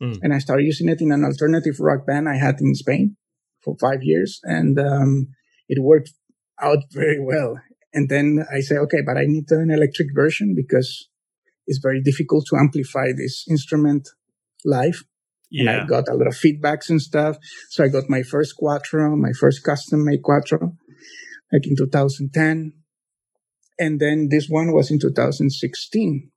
Mm. 0.05 0.19
And 0.23 0.35
I 0.35 0.39
started 0.39 0.65
using 0.65 0.89
it 0.89 1.01
in 1.01 1.13
an 1.13 1.25
alternative 1.25 1.81
rock 1.81 2.07
band 2.07 2.29
I 2.29 2.37
had 2.37 2.61
in 2.61 2.75
Spain 2.75 3.17
for 3.63 3.77
five 3.81 4.03
years. 4.03 4.41
And 4.43 4.79
um, 4.79 5.29
it 5.69 5.83
worked 5.83 6.13
out 6.61 6.79
very 6.93 7.21
well. 7.21 7.61
And 7.93 8.09
then 8.09 8.45
I 8.53 8.61
said, 8.61 8.79
okay, 8.79 9.03
but 9.07 9.17
I 9.17 9.25
need 9.27 9.51
an 9.51 9.71
electric 9.71 10.09
version 10.15 10.55
because 10.55 11.09
it's 11.67 11.79
very 11.79 12.03
difficult 12.03 12.47
to 12.51 12.57
amplify 12.57 13.13
this 13.17 13.45
instrument 13.49 14.09
live. 14.65 15.05
Yeah. 15.51 15.71
And 15.71 15.81
I 15.83 15.87
got 15.87 16.09
a 16.09 16.15
lot 16.15 16.27
of 16.27 16.35
feedbacks 16.35 16.91
and 16.91 17.01
stuff. 17.01 17.37
So 17.71 17.85
I 17.85 17.89
got 17.89 18.11
my 18.11 18.23
first 18.23 18.55
Cuatro, 18.61 19.17
my 19.17 19.33
first 19.33 19.63
custom 19.63 20.05
made 20.05 20.23
Cuatro 20.23 20.77
like 21.53 21.67
in 21.67 21.77
2010. 21.77 22.73
And 23.79 24.01
then 24.01 24.29
this 24.31 24.49
one 24.49 24.73
was 24.73 24.91
in 24.91 24.99
2016. 24.99 26.31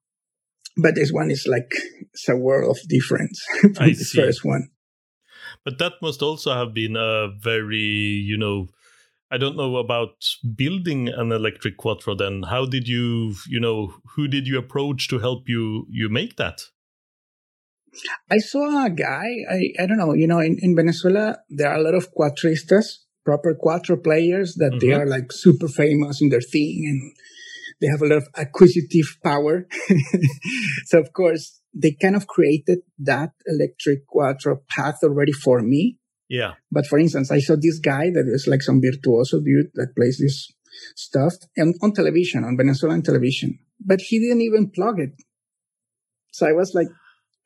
But 0.81 0.95
this 0.95 1.11
one 1.11 1.31
is 1.31 1.47
like, 1.47 1.71
it's 2.13 2.29
a 2.29 2.35
world 2.35 2.75
of 2.75 2.87
difference 2.87 3.43
from 3.61 3.73
I 3.79 3.89
the 3.89 3.95
see. 3.95 4.21
first 4.21 4.43
one. 4.43 4.69
But 5.63 5.79
that 5.79 5.93
must 6.01 6.21
also 6.21 6.53
have 6.53 6.73
been 6.73 6.95
a 6.95 7.27
very, 7.39 7.77
you 7.77 8.37
know, 8.37 8.67
I 9.29 9.37
don't 9.37 9.57
know 9.57 9.75
about 9.77 10.23
building 10.55 11.09
an 11.09 11.31
electric 11.31 11.77
cuatro 11.77 12.17
then. 12.17 12.43
How 12.43 12.65
did 12.65 12.87
you, 12.87 13.35
you 13.47 13.59
know, 13.59 13.93
who 14.15 14.27
did 14.27 14.47
you 14.47 14.57
approach 14.57 15.09
to 15.09 15.19
help 15.19 15.49
you 15.49 15.85
you 15.89 16.07
make 16.09 16.37
that? 16.37 16.61
I 18.31 18.37
saw 18.37 18.85
a 18.85 18.89
guy, 18.89 19.27
I, 19.49 19.73
I 19.81 19.85
don't 19.87 19.97
know, 19.97 20.13
you 20.13 20.27
know, 20.27 20.39
in, 20.39 20.57
in 20.61 20.75
Venezuela, 20.75 21.39
there 21.49 21.69
are 21.69 21.77
a 21.77 21.81
lot 21.81 21.95
of 21.95 22.13
cuatristas 22.13 23.07
proper 23.27 23.53
cuatro 23.53 24.01
players 24.01 24.55
that 24.55 24.71
mm-hmm. 24.71 24.87
they 24.87 24.93
are 24.93 25.05
like 25.05 25.33
super 25.33 25.67
famous 25.67 26.21
in 26.21 26.29
their 26.29 26.39
thing 26.39 26.85
and 26.87 26.99
they 27.81 27.87
have 27.87 28.01
a 28.01 28.05
lot 28.05 28.17
of 28.17 28.27
acquisitive 28.35 29.17
power. 29.23 29.67
so 30.85 30.99
of 30.99 31.13
course 31.13 31.61
they 31.73 31.91
kind 31.91 32.15
of 32.15 32.27
created 32.27 32.79
that 32.99 33.31
electric 33.45 34.07
cuatro 34.07 34.59
path 34.69 34.97
already 35.03 35.31
for 35.31 35.61
me. 35.61 35.97
Yeah. 36.29 36.53
But 36.71 36.87
for 36.87 36.99
instance, 36.99 37.31
I 37.31 37.39
saw 37.39 37.55
this 37.55 37.79
guy 37.79 38.09
that 38.09 38.25
is 38.27 38.47
like 38.47 38.61
some 38.61 38.81
virtuoso 38.81 39.39
dude 39.39 39.71
that 39.75 39.95
plays 39.95 40.17
this 40.19 40.51
stuff 40.95 41.33
and 41.55 41.75
on 41.81 41.93
television, 41.93 42.43
on 42.43 42.57
Venezuelan 42.57 43.01
television, 43.01 43.59
but 43.79 44.01
he 44.01 44.19
didn't 44.19 44.41
even 44.41 44.69
plug 44.69 44.99
it. 44.99 45.11
So 46.31 46.47
I 46.47 46.51
was 46.51 46.73
like, 46.73 46.87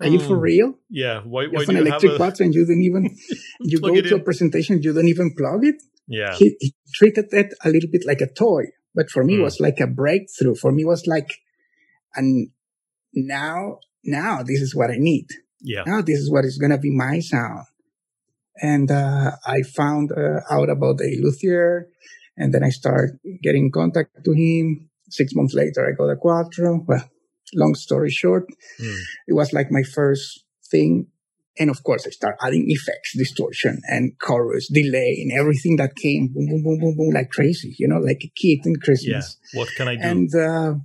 are 0.01 0.07
you 0.07 0.19
for 0.19 0.35
hmm. 0.35 0.41
real? 0.41 0.73
Yeah. 0.89 1.21
Why, 1.21 1.45
why 1.45 1.51
you 1.51 1.59
have 1.59 1.69
an 1.69 1.77
electric 1.77 2.17
have 2.17 2.39
a... 2.39 2.43
and 2.43 2.53
you 2.53 2.65
didn't 2.65 2.83
even, 2.83 3.15
you 3.61 3.79
go 3.79 3.93
to 3.93 4.15
in. 4.15 4.19
a 4.19 4.23
presentation, 4.23 4.81
you 4.81 4.93
don't 4.93 5.07
even 5.07 5.35
plug 5.37 5.63
it? 5.63 5.75
Yeah. 6.07 6.33
He, 6.35 6.55
he, 6.59 6.73
treated 6.93 7.31
it 7.31 7.53
a 7.63 7.69
little 7.69 7.89
bit 7.89 8.03
like 8.05 8.19
a 8.19 8.27
toy, 8.27 8.63
but 8.93 9.09
for 9.09 9.23
me, 9.23 9.35
mm. 9.35 9.39
it 9.39 9.43
was 9.43 9.59
like 9.59 9.79
a 9.79 9.87
breakthrough. 9.87 10.55
For 10.55 10.71
me, 10.71 10.83
it 10.83 10.87
was 10.87 11.07
like, 11.07 11.29
and 12.15 12.49
now, 13.13 13.79
now 14.03 14.43
this 14.43 14.61
is 14.61 14.75
what 14.75 14.91
I 14.91 14.97
need. 14.97 15.27
Yeah. 15.61 15.83
Now 15.85 16.01
this 16.01 16.19
is 16.19 16.31
what 16.31 16.45
is 16.45 16.57
going 16.57 16.71
to 16.71 16.77
be 16.77 16.95
my 16.95 17.19
sound. 17.19 17.65
And, 18.61 18.91
uh, 18.91 19.31
I 19.45 19.61
found 19.61 20.11
uh, 20.11 20.41
out 20.49 20.69
about 20.69 20.97
the 20.97 21.17
luthier 21.21 21.87
and 22.37 22.53
then 22.53 22.63
I 22.63 22.69
start 22.69 23.11
getting 23.41 23.71
contact 23.71 24.23
to 24.25 24.31
him. 24.31 24.89
Six 25.09 25.33
months 25.35 25.53
later, 25.53 25.87
I 25.87 25.95
got 25.95 26.09
a 26.09 26.15
Cuatro. 26.15 26.85
Well, 26.87 27.09
long 27.53 27.75
story 27.75 28.09
short, 28.09 28.47
mm. 28.79 28.97
it 29.27 29.33
was 29.33 29.53
like 29.53 29.71
my 29.71 29.83
first 29.83 30.45
thing. 30.69 31.07
And 31.59 31.69
of 31.69 31.83
course, 31.83 32.07
I 32.07 32.11
start 32.11 32.37
adding 32.41 32.65
effects, 32.67 33.15
distortion 33.15 33.81
and 33.87 34.17
chorus, 34.19 34.69
delay 34.71 35.19
and 35.21 35.37
everything 35.37 35.75
that 35.77 35.95
came 35.95 36.29
boom, 36.33 36.47
boom, 36.47 36.63
boom, 36.63 36.79
boom, 36.79 36.95
boom, 36.97 37.13
like 37.13 37.29
crazy, 37.29 37.75
you 37.77 37.87
know, 37.87 37.97
like 37.97 38.21
a 38.23 38.31
kid 38.35 38.59
in 38.65 38.75
Christmas. 38.77 39.37
Yeah. 39.53 39.59
What 39.59 39.69
can 39.75 39.87
I 39.87 39.95
do? 39.95 40.01
And, 40.01 40.35
uh, 40.35 40.75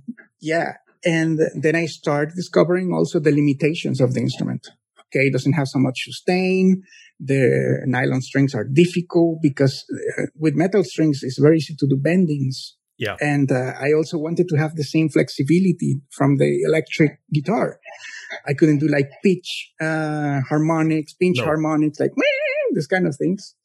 yeah. 0.41 0.73
And 1.05 1.39
then 1.55 1.75
I 1.75 1.85
start 1.85 2.33
discovering 2.35 2.91
also 2.93 3.19
the 3.19 3.31
limitations 3.31 4.01
of 4.01 4.13
the 4.13 4.19
instrument. 4.19 4.67
Okay. 5.07 5.27
It 5.27 5.33
doesn't 5.33 5.53
have 5.53 5.67
so 5.67 5.79
much 5.79 6.03
sustain. 6.03 6.83
The 7.19 7.83
nylon 7.85 8.21
strings 8.21 8.53
are 8.53 8.65
difficult 8.65 9.39
because 9.41 9.85
uh, 10.19 10.23
with 10.35 10.53
metal 10.55 10.83
strings, 10.83 11.21
it's 11.23 11.39
very 11.39 11.57
easy 11.57 11.75
to 11.79 11.87
do 11.87 11.95
bendings 11.95 12.73
yeah. 12.97 13.15
And 13.21 13.51
uh, 13.51 13.73
I 13.79 13.93
also 13.95 14.17
wanted 14.17 14.47
to 14.49 14.55
have 14.57 14.75
the 14.75 14.83
same 14.83 15.09
flexibility 15.09 16.01
from 16.11 16.37
the 16.37 16.63
electric 16.67 17.19
guitar. 17.31 17.79
I 18.47 18.53
couldn't 18.53 18.79
do 18.79 18.87
like 18.87 19.09
pitch 19.23 19.71
uh, 19.79 20.41
harmonics, 20.49 21.13
pinch 21.13 21.37
no. 21.37 21.45
harmonics, 21.45 21.99
like 21.99 22.11
this 22.73 22.87
kind 22.87 23.07
of 23.07 23.15
things. 23.15 23.55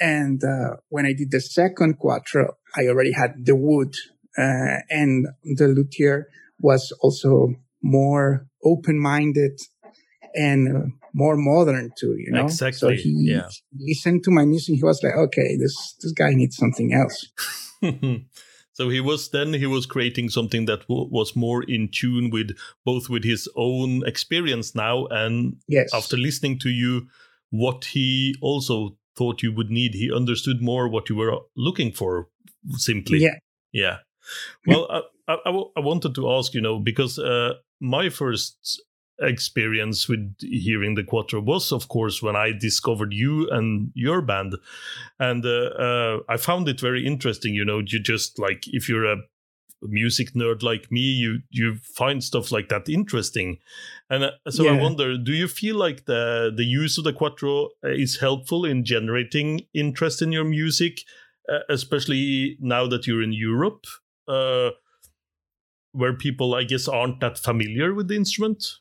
And 0.00 0.42
uh, 0.44 0.76
when 0.88 1.06
I 1.06 1.12
did 1.12 1.30
the 1.30 1.40
second 1.40 1.98
cuatro, 1.98 2.54
I 2.76 2.86
already 2.88 3.12
had 3.12 3.44
the 3.44 3.56
wood, 3.56 3.94
uh, 4.36 4.80
and 4.90 5.26
the 5.42 5.68
luthier 5.68 6.28
was 6.58 6.92
also 7.00 7.54
more 7.82 8.46
open-minded 8.62 9.58
and 10.34 10.76
uh, 10.76 10.86
more 11.14 11.36
modern 11.36 11.92
too. 11.98 12.14
You 12.18 12.32
know, 12.32 12.44
exactly. 12.44 12.78
So 12.78 12.90
he 12.90 13.14
yeah. 13.30 13.48
listened 13.78 14.24
to 14.24 14.30
my 14.30 14.44
music. 14.44 14.76
He 14.76 14.82
was 14.82 15.02
like, 15.02 15.14
"Okay, 15.14 15.56
this 15.56 15.96
this 16.02 16.12
guy 16.12 16.30
needs 16.34 16.56
something 16.56 16.92
else." 16.92 17.28
so 18.76 18.90
he 18.90 19.00
was 19.00 19.30
then 19.30 19.54
he 19.54 19.64
was 19.64 19.86
creating 19.86 20.28
something 20.28 20.66
that 20.66 20.80
w- 20.80 21.08
was 21.10 21.34
more 21.34 21.62
in 21.62 21.88
tune 21.88 22.28
with 22.28 22.50
both 22.84 23.08
with 23.08 23.24
his 23.24 23.48
own 23.56 24.06
experience 24.06 24.74
now 24.74 25.06
and 25.06 25.56
yes. 25.66 25.88
after 25.94 26.14
listening 26.18 26.58
to 26.58 26.68
you, 26.68 27.08
what 27.48 27.86
he 27.86 28.36
also 28.42 28.98
thought 29.16 29.42
you 29.42 29.50
would 29.50 29.70
need. 29.70 29.94
He 29.94 30.12
understood 30.14 30.60
more 30.60 30.88
what 30.90 31.08
you 31.08 31.16
were 31.16 31.38
looking 31.56 31.90
for. 31.90 32.28
Simply, 32.72 33.20
yeah, 33.20 33.38
yeah. 33.72 33.96
Well, 34.66 34.86
I, 34.90 35.00
I, 35.32 35.50
I, 35.76 35.80
wanted 35.80 36.14
to 36.16 36.30
ask, 36.32 36.52
you 36.52 36.60
know, 36.60 36.78
because 36.78 37.18
uh, 37.18 37.54
my 37.80 38.10
first 38.10 38.82
experience 39.20 40.08
with 40.08 40.34
hearing 40.40 40.94
the 40.94 41.02
cuatro 41.02 41.42
was 41.42 41.72
of 41.72 41.88
course 41.88 42.22
when 42.22 42.36
i 42.36 42.52
discovered 42.52 43.12
you 43.12 43.48
and 43.50 43.90
your 43.94 44.20
band. 44.20 44.56
And 45.18 45.44
uh, 45.44 45.48
uh, 45.48 46.18
i 46.28 46.36
found 46.36 46.68
it 46.68 46.80
very 46.80 47.06
interesting 47.06 47.54
you 47.54 47.64
know 47.64 47.78
you 47.78 47.98
just 48.00 48.38
like 48.38 48.64
if 48.66 48.88
you're 48.88 49.10
a 49.10 49.16
music 49.82 50.32
nerd 50.32 50.62
like 50.62 50.90
me 50.90 51.00
you 51.00 51.40
you 51.50 51.76
find 51.76 52.22
stuff 52.24 52.50
like 52.50 52.68
that 52.68 52.88
interesting. 52.88 53.58
And 54.08 54.24
uh, 54.24 54.30
so 54.50 54.64
yeah. 54.64 54.72
i 54.72 54.80
wonder 54.80 55.16
do 55.18 55.32
you 55.32 55.48
feel 55.48 55.76
like 55.76 56.06
the 56.06 56.52
the 56.54 56.64
use 56.64 56.98
of 56.98 57.04
the 57.04 57.12
cuatro 57.12 57.68
is 57.82 58.18
helpful 58.18 58.64
in 58.64 58.84
generating 58.84 59.62
interest 59.74 60.22
in 60.22 60.32
your 60.32 60.44
music 60.44 61.00
uh, 61.48 61.60
especially 61.68 62.56
now 62.60 62.86
that 62.86 63.06
you're 63.06 63.22
in 63.22 63.32
europe 63.32 63.86
uh, 64.28 64.70
where 65.92 66.14
people 66.14 66.54
i 66.54 66.62
guess 66.62 66.86
aren't 66.86 67.20
that 67.20 67.38
familiar 67.38 67.92
with 67.92 68.08
the 68.08 68.16
instrument 68.16 68.78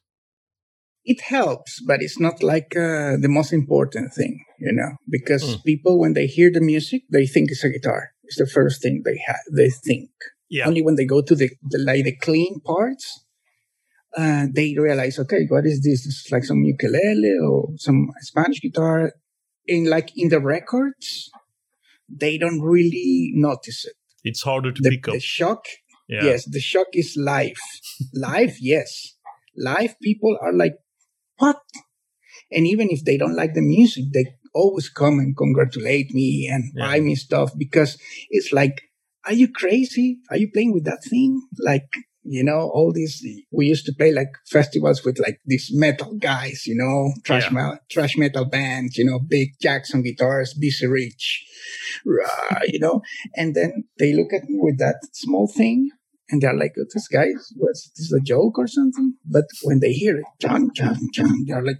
it 1.06 1.22
helps, 1.22 1.82
but 1.90 2.02
it's 2.02 2.20
not 2.20 2.42
like 2.42 2.70
uh, 2.76 3.16
the 3.26 3.30
most 3.38 3.52
important 3.54 4.14
thing. 4.14 4.36
you 4.68 4.72
know, 4.80 4.92
because 5.18 5.44
Mm. 5.44 5.64
people 5.72 5.94
when 6.00 6.14
they 6.14 6.28
hear 6.38 6.50
the 6.58 6.62
music, 6.74 7.02
they 7.16 7.26
think 7.34 7.46
it's 7.52 7.64
a 7.66 7.70
guitar. 7.70 8.02
It's 8.24 8.38
the 8.44 8.48
first 8.58 8.82
thing 8.82 8.96
they 9.08 9.20
ha- 9.28 9.46
they 9.60 9.70
think. 9.88 10.10
Yeah. 10.50 10.66
Only 10.70 10.82
when 10.82 10.96
they 10.96 11.06
go 11.16 11.22
to 11.30 11.36
the, 11.42 11.50
the 11.72 11.80
like 11.90 12.04
the 12.06 12.16
clean 12.28 12.54
parts, 12.72 13.06
uh, 14.18 14.46
they 14.58 14.76
realize, 14.88 15.20
okay, 15.20 15.42
what 15.50 15.66
is 15.66 15.82
this? 15.88 16.06
It's 16.10 16.32
like 16.32 16.46
some 16.46 16.64
ukulele 16.64 17.36
or 17.50 17.58
some 17.78 18.00
Spanish 18.22 18.60
guitar. 18.62 19.12
In 19.68 19.82
like 19.96 20.10
in 20.16 20.30
the 20.30 20.40
records, 20.40 21.30
they 22.24 22.38
don't 22.38 22.62
really 22.62 23.32
notice 23.36 23.80
it. 23.90 23.96
It's 24.24 24.44
harder 24.44 24.72
to 24.72 24.82
The, 24.82 24.90
pick 24.92 25.08
up. 25.08 25.14
the 25.16 25.20
shock 25.20 25.64
Yeah. 26.08 26.24
Yes, 26.30 26.46
the 26.58 26.60
shock 26.72 26.88
is 26.94 27.10
live. 27.18 27.58
live, 28.14 28.56
yes. 28.74 28.90
Live 29.72 29.94
people 30.08 30.38
are 30.46 30.54
like, 30.54 30.76
what? 31.38 31.58
And 32.52 32.68
even 32.68 32.90
if 32.90 33.04
they 33.04 33.18
don't 33.18 33.36
like 33.36 33.54
the 33.54 33.62
music, 33.62 34.06
they 34.14 34.26
always 34.54 34.90
come 34.90 35.20
and 35.20 35.36
congratulate 35.36 36.12
me 36.14 36.48
and 36.52 36.72
Yeah. 36.76 36.86
buy 36.86 37.00
me 37.00 37.16
stuff 37.16 37.52
because 37.58 37.98
it's 38.30 38.52
like, 38.52 38.82
are 39.26 39.34
you 39.34 39.50
crazy? 39.52 40.20
Are 40.30 40.38
you 40.38 40.50
playing 40.52 40.74
with 40.74 40.86
that 40.86 41.04
thing? 41.04 41.42
Like, 41.60 41.88
you 42.24 42.44
know, 42.44 42.70
all 42.74 42.92
these, 42.92 43.24
we 43.52 43.68
used 43.68 43.86
to 43.88 43.94
play 43.94 44.12
like 44.12 44.32
festivals 44.48 45.04
with 45.04 45.20
like 45.20 45.40
these 45.46 45.70
metal 45.74 46.14
guys, 46.16 46.66
you 46.66 46.76
know, 46.76 47.14
trash, 47.24 47.46
Yeah. 47.46 47.54
metal, 47.54 47.78
trash 47.92 48.18
metal 48.18 48.46
bands, 48.46 48.98
you 48.98 49.06
know, 49.06 49.20
big 49.20 49.50
Jackson 49.62 50.02
guitars, 50.04 50.54
BC 50.54 50.88
Rich, 50.88 51.46
rah, 52.06 52.60
you 52.68 52.80
know, 52.80 53.02
and 53.36 53.56
then 53.56 53.86
they 54.00 54.14
look 54.14 54.34
at 54.34 54.50
me 54.50 54.58
with 54.60 54.78
that 54.80 54.98
small 55.14 55.48
thing 55.48 55.90
and 56.30 56.42
they're 56.42 56.56
like, 56.58 56.74
oh, 56.80 56.86
this 56.94 57.08
guy, 57.08 57.28
what's 57.56 57.90
this 57.96 58.12
a 58.12 58.20
joke 58.20 58.58
or 58.58 58.68
something? 58.68 59.16
But 59.26 59.46
when 59.64 59.80
they 59.80 59.94
hear 59.94 60.18
it, 60.18 60.26
chum, 60.42 60.72
chum, 60.74 60.98
chum, 61.14 61.46
they're 61.46 61.64
like, 61.64 61.78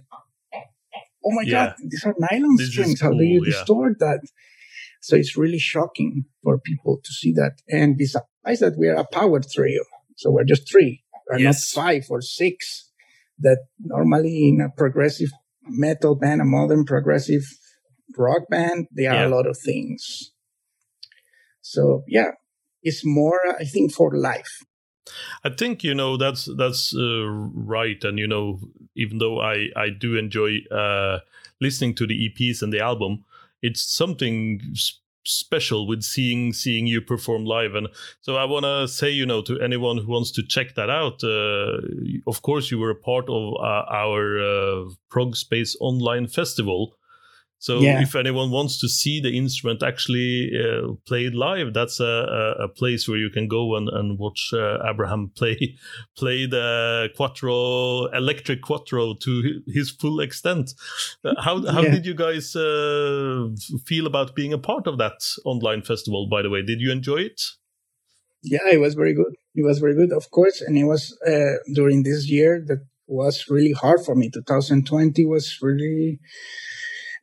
oh 1.24 1.32
my 1.32 1.42
Yeah. 1.42 1.66
God, 1.66 1.74
these 1.90 2.04
are 2.04 2.14
nylon 2.18 2.56
This 2.56 2.68
is 2.68 2.72
strings. 2.72 3.00
How 3.00 3.10
do 3.10 3.24
you 3.24 3.42
yeah. 3.44 3.50
distort 3.52 3.98
that? 3.98 4.20
So 5.00 5.16
it's 5.16 5.36
really 5.36 5.58
shocking 5.58 6.24
for 6.42 6.58
people 6.58 6.98
to 7.02 7.12
see 7.12 7.32
that. 7.32 7.54
And 7.68 7.96
besides 7.96 8.60
that, 8.60 8.74
we 8.78 8.88
are 8.88 8.96
a 8.96 9.06
power 9.06 9.40
trio. 9.40 9.82
So 10.16 10.30
we're 10.30 10.44
just 10.44 10.70
three. 10.70 11.04
We're 11.28 11.38
Yes. 11.40 11.74
not 11.74 11.82
five 11.82 12.04
or 12.10 12.20
six 12.20 12.90
that 13.40 13.58
normally 13.78 14.48
in 14.48 14.60
a 14.60 14.68
progressive 14.70 15.30
metal 15.62 16.14
band, 16.14 16.40
a 16.40 16.44
modern 16.44 16.84
progressive 16.84 17.42
rock 18.16 18.48
band, 18.48 18.86
there 18.92 19.10
are 19.10 19.14
Yeah. 19.22 19.28
a 19.28 19.34
lot 19.36 19.46
of 19.46 19.58
things. 19.58 20.32
So 21.60 22.04
yeah, 22.06 22.30
it's 22.86 23.04
more, 23.04 23.40
I 23.58 23.64
think, 23.64 23.92
for 23.92 24.16
life. 24.16 24.62
I 25.44 25.50
think 25.50 25.84
you 25.84 25.94
know 25.94 26.16
that's 26.16 26.48
that's 26.56 26.94
uh, 26.94 27.26
right, 27.28 28.02
and 28.02 28.18
you 28.18 28.26
know 28.26 28.60
even 28.94 29.18
though 29.18 29.40
I 29.40 29.68
I 29.76 29.90
do 29.90 30.16
enjoy 30.16 30.60
uh, 30.70 31.20
listening 31.60 31.94
to 31.96 32.06
the 32.06 32.28
EPs 32.28 32.62
and 32.62 32.72
the 32.72 32.80
album, 32.80 33.24
it's 33.62 33.82
something 33.82 34.60
special 35.24 35.86
with 35.86 36.02
seeing 36.02 36.52
seeing 36.52 36.86
you 36.86 37.00
perform 37.00 37.44
live, 37.44 37.74
and 37.74 37.88
so 38.20 38.36
I 38.36 38.44
want 38.44 38.64
to 38.64 38.88
say 38.88 39.10
you 39.10 39.26
know 39.26 39.42
to 39.42 39.60
anyone 39.60 39.98
who 39.98 40.10
wants 40.10 40.32
to 40.32 40.42
check 40.42 40.74
that 40.74 40.90
out, 40.90 41.22
uh, 41.22 41.78
of 42.26 42.42
course 42.42 42.70
you 42.70 42.78
were 42.78 42.90
a 42.90 43.02
part 43.10 43.28
of 43.28 43.54
uh, 43.54 43.84
our 43.90 44.40
uh, 44.40 44.84
Prog 45.08 45.36
Space 45.36 45.76
Online 45.80 46.26
Festival. 46.26 46.96
So 47.58 47.80
Yeah. 47.80 48.02
if 48.02 48.14
anyone 48.14 48.50
wants 48.50 48.78
to 48.80 48.88
see 48.88 49.20
the 49.20 49.36
instrument 49.36 49.82
actually 49.82 50.50
uh, 50.54 50.92
played 51.06 51.34
live, 51.34 51.72
that's 51.72 52.00
a, 52.00 52.56
a, 52.60 52.68
place 52.68 53.08
where 53.08 53.16
you 53.16 53.30
can 53.30 53.48
go 53.48 53.76
and, 53.76 53.88
and 53.88 54.18
watch 54.18 54.50
uh, 54.52 54.78
Abraham 54.84 55.30
play 55.36 55.76
play 56.16 56.46
the 56.46 57.08
cuatro 57.18 58.14
electric 58.14 58.62
cuatro 58.62 59.18
to 59.20 59.62
his 59.66 59.90
full 59.90 60.20
extent. 60.20 60.74
Uh, 61.24 61.40
how 61.40 61.64
how 61.66 61.82
Yeah. 61.82 61.92
did 61.92 62.06
you 62.06 62.14
guys 62.14 62.54
uh, 62.54 63.48
feel 63.86 64.06
about 64.06 64.34
being 64.34 64.52
a 64.52 64.58
part 64.58 64.86
of 64.86 64.98
that 64.98 65.24
online 65.44 65.82
festival? 65.82 66.28
By 66.28 66.42
the 66.42 66.50
way, 66.50 66.62
did 66.62 66.80
you 66.80 66.92
enjoy 66.92 67.22
it? 67.22 67.40
Yeah, 68.42 68.68
it 68.70 68.80
was 68.80 68.94
very 68.94 69.14
good. 69.14 69.34
It 69.54 69.64
was 69.64 69.78
very 69.78 69.94
good, 69.94 70.12
of 70.12 70.30
course. 70.30 70.60
And 70.60 70.76
it 70.76 70.84
was 70.84 71.16
uh, 71.26 71.56
during 71.74 72.02
this 72.02 72.28
year 72.30 72.62
that 72.68 72.84
was 73.06 73.46
really 73.48 73.72
hard 73.72 74.04
for 74.04 74.14
me. 74.14 74.30
2020 74.30 75.24
was 75.24 75.58
really 75.62 76.20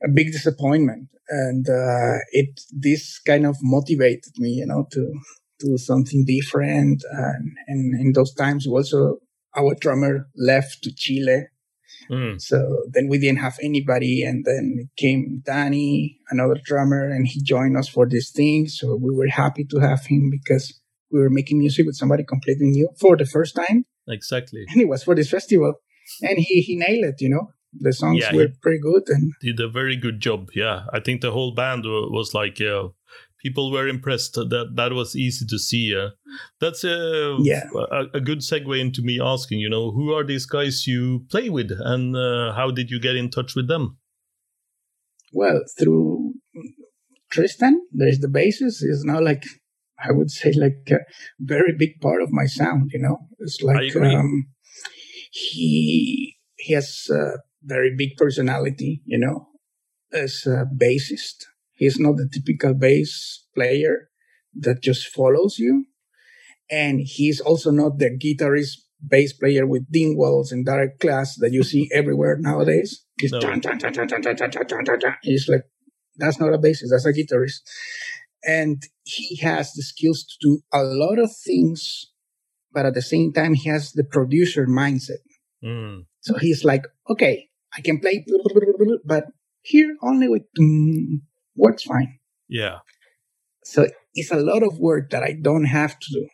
a 0.03 0.09
big 0.09 0.31
disappointment. 0.31 1.09
And 1.29 1.67
uh, 1.69 2.17
it 2.31 2.59
this 2.71 3.19
kind 3.19 3.45
of 3.45 3.57
motivated 3.61 4.33
me, 4.37 4.49
you 4.49 4.65
know, 4.65 4.87
to 4.91 5.13
do 5.59 5.77
something 5.77 6.25
different. 6.25 7.03
And, 7.11 7.51
and 7.67 7.99
in 7.99 8.13
those 8.13 8.33
times, 8.33 8.67
also 8.67 9.19
our 9.57 9.75
drummer 9.79 10.27
left 10.35 10.83
to 10.83 10.93
Chile. 10.93 11.47
Mm, 12.11 12.41
So 12.41 12.83
then 12.91 13.07
we 13.07 13.17
didn't 13.17 13.39
have 13.39 13.57
anybody. 13.61 14.23
And 14.23 14.43
then 14.45 14.89
came 14.97 15.41
Danny, 15.45 16.19
another 16.29 16.59
drummer, 16.63 17.07
and 17.07 17.25
he 17.25 17.41
joined 17.41 17.77
us 17.77 17.87
for 17.87 18.07
this 18.07 18.31
thing. 18.31 18.67
So 18.67 18.95
we 18.95 19.15
were 19.15 19.27
happy 19.27 19.63
to 19.65 19.79
have 19.79 20.05
him 20.05 20.29
because 20.29 20.79
we 21.11 21.19
were 21.21 21.29
making 21.29 21.59
music 21.59 21.85
with 21.85 21.95
somebody 21.95 22.23
completely 22.23 22.67
new 22.67 22.89
for 22.99 23.15
the 23.15 23.25
first 23.25 23.55
time. 23.55 23.85
exactly. 24.07 24.65
And 24.69 24.81
it 24.81 24.89
was 24.89 25.03
for 25.03 25.15
this 25.15 25.29
festival. 25.29 25.75
And 26.21 26.37
he, 26.37 26.61
he 26.61 26.75
nailed 26.75 27.05
it, 27.05 27.21
you 27.21 27.29
know. 27.29 27.51
The 27.79 27.93
songs 27.93 28.19
Yeah, 28.21 28.33
were 28.35 28.49
pretty 28.61 28.79
good. 28.79 29.03
And 29.07 29.33
Did 29.41 29.59
a 29.59 29.67
very 29.69 29.95
good 29.95 30.19
job. 30.19 30.49
Yeah, 30.55 30.85
I 30.93 30.99
think 30.99 31.21
the 31.21 31.31
whole 31.31 31.53
band 31.53 31.83
was 31.85 32.33
like. 32.33 32.59
Uh, 32.61 32.89
People 33.45 33.71
were 33.73 33.89
impressed. 33.89 34.35
That 34.35 34.71
that 34.77 34.93
was 34.93 35.17
easy 35.17 35.45
to 35.45 35.59
see. 35.59 35.93
Uh, 35.93 36.11
that's 36.61 36.85
a, 36.85 37.35
Yeah. 37.41 37.65
a 37.91 38.05
a 38.13 38.21
good 38.21 38.39
segue 38.39 38.79
into 38.79 39.01
me 39.01 39.19
asking. 39.21 39.59
You 39.59 39.69
know, 39.69 39.91
who 39.91 40.13
are 40.13 40.23
these 40.23 40.45
guys 40.45 40.87
you 40.87 41.25
play 41.29 41.49
with, 41.49 41.69
and 41.77 42.15
uh, 42.15 42.53
how 42.53 42.71
did 42.71 42.89
you 42.89 43.01
get 43.01 43.17
in 43.17 43.29
touch 43.29 43.53
with 43.53 43.67
them? 43.67 43.97
well, 45.33 45.59
through 45.77 46.35
Tristan, 47.31 47.81
there's 47.91 48.19
the 48.19 48.27
bassist 48.27 48.79
is 48.83 49.03
now 49.03 49.19
like, 49.19 49.43
I 49.99 50.11
would 50.11 50.29
say 50.31 50.53
like 50.53 50.87
a 50.91 50.99
very 51.39 51.73
big 51.77 51.99
part 52.01 52.21
of 52.21 52.31
my 52.31 52.45
sound, 52.45 52.91
you 52.93 52.99
know, 52.99 53.17
it's 53.39 53.61
like, 53.61 53.95
um, 53.95 54.45
he, 55.31 56.37
he 56.55 56.73
has 56.73 57.07
a 57.11 57.39
very 57.63 57.95
big 57.95 58.15
personality, 58.17 59.01
you 59.05 59.17
know, 59.17 59.47
as 60.11 60.45
a 60.45 60.65
bassist. 60.65 61.45
He's 61.71 61.99
not 61.99 62.17
the 62.17 62.29
typical 62.31 62.73
bass 62.73 63.45
player 63.55 64.09
that 64.55 64.81
just 64.81 65.07
follows 65.07 65.57
you. 65.57 65.85
And 66.69 67.01
he's 67.03 67.39
also 67.41 67.71
not 67.71 67.97
the 67.99 68.17
guitarist 68.17 68.77
bass 69.05 69.33
player 69.33 69.67
with 69.67 69.91
dingwalls 69.91 70.51
and 70.51 70.65
Darkglass 70.65 71.35
that 71.39 71.51
you 71.51 71.63
see 71.63 71.89
everywhere 71.93 72.37
nowadays. 72.39 73.03
He's, 73.19 73.31
he's 75.23 75.49
like, 75.49 75.63
that's 76.17 76.39
not 76.39 76.53
a 76.53 76.57
bassist, 76.57 76.89
that's 76.91 77.05
a 77.05 77.13
guitarist. 77.13 77.61
And 78.45 78.81
he 79.03 79.37
has 79.37 79.73
the 79.73 79.83
skills 79.83 80.23
to 80.25 80.35
do 80.41 80.61
a 80.73 80.83
lot 80.83 81.17
of 81.17 81.31
things, 81.35 82.11
but 82.71 82.85
at 82.85 82.93
the 82.93 83.01
same 83.01 83.33
time, 83.33 83.53
he 83.53 83.69
has 83.69 83.93
the 83.93 84.03
producer 84.03 84.65
mindset. 84.67 85.23
Mm. 85.63 86.05
So 86.21 86.37
he's 86.37 86.63
like, 86.63 86.83
okay, 87.09 87.47
I 87.75 87.81
can 87.81 87.99
play, 87.99 88.25
but 89.05 89.25
here 89.61 89.95
only 90.01 90.27
with 90.27 90.43
mm, 90.59 91.21
works 91.55 91.83
fine. 91.83 92.19
yeah, 92.47 92.79
So 93.63 93.87
it's 94.13 94.31
a 94.31 94.37
lot 94.37 94.63
of 94.63 94.77
work 94.79 95.09
that 95.11 95.23
I 95.23 95.33
don't 95.41 95.65
have 95.65 95.97
to 95.99 96.07
do. 96.13 96.27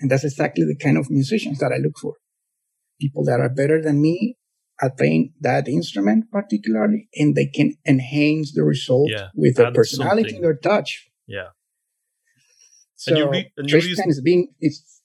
And 0.00 0.10
that's 0.10 0.24
exactly 0.24 0.64
the 0.64 0.76
kind 0.76 0.96
of 0.96 1.10
musicians 1.10 1.58
that 1.58 1.72
I 1.72 1.78
look 1.78 1.98
for. 1.98 2.14
People 3.00 3.24
that 3.24 3.40
are 3.40 3.48
better 3.48 3.80
than 3.82 4.00
me 4.00 4.36
at 4.80 4.96
playing 4.96 5.34
that 5.40 5.68
instrument 5.68 6.26
particularly, 6.30 7.08
and 7.14 7.34
they 7.34 7.46
can 7.46 7.74
enhance 7.86 8.52
the 8.52 8.62
result 8.62 9.10
Yeah, 9.10 9.28
with 9.34 9.56
their 9.56 9.72
personality 9.72 10.22
something. 10.22 10.36
and 10.36 10.44
their 10.44 10.56
touch. 10.56 11.08
yeah. 11.26 11.48
So 12.96 13.10
And 13.10 13.18
you 13.18 13.30
re- 13.30 13.52
and 13.56 13.68
you 13.68 13.80
Tristan 13.80 14.08
is 14.08 14.20
being, 14.20 14.48
it's, 14.60 15.00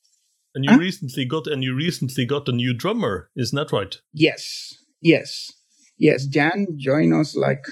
And 0.55 0.63
you 0.65 0.71
Huh? 0.71 0.79
recently 0.79 1.25
got 1.25 1.47
and 1.47 1.63
you 1.63 1.75
recently 1.75 2.25
got 2.25 2.47
a 2.47 2.51
new 2.51 2.73
drummer, 2.73 3.29
isn't 3.35 3.55
that 3.55 3.71
right? 3.71 3.95
yes, 4.13 4.75
yes, 5.03 5.51
yes. 5.97 6.25
Jan 6.25 6.67
joined 6.77 7.13
us 7.13 7.35
like 7.35 7.63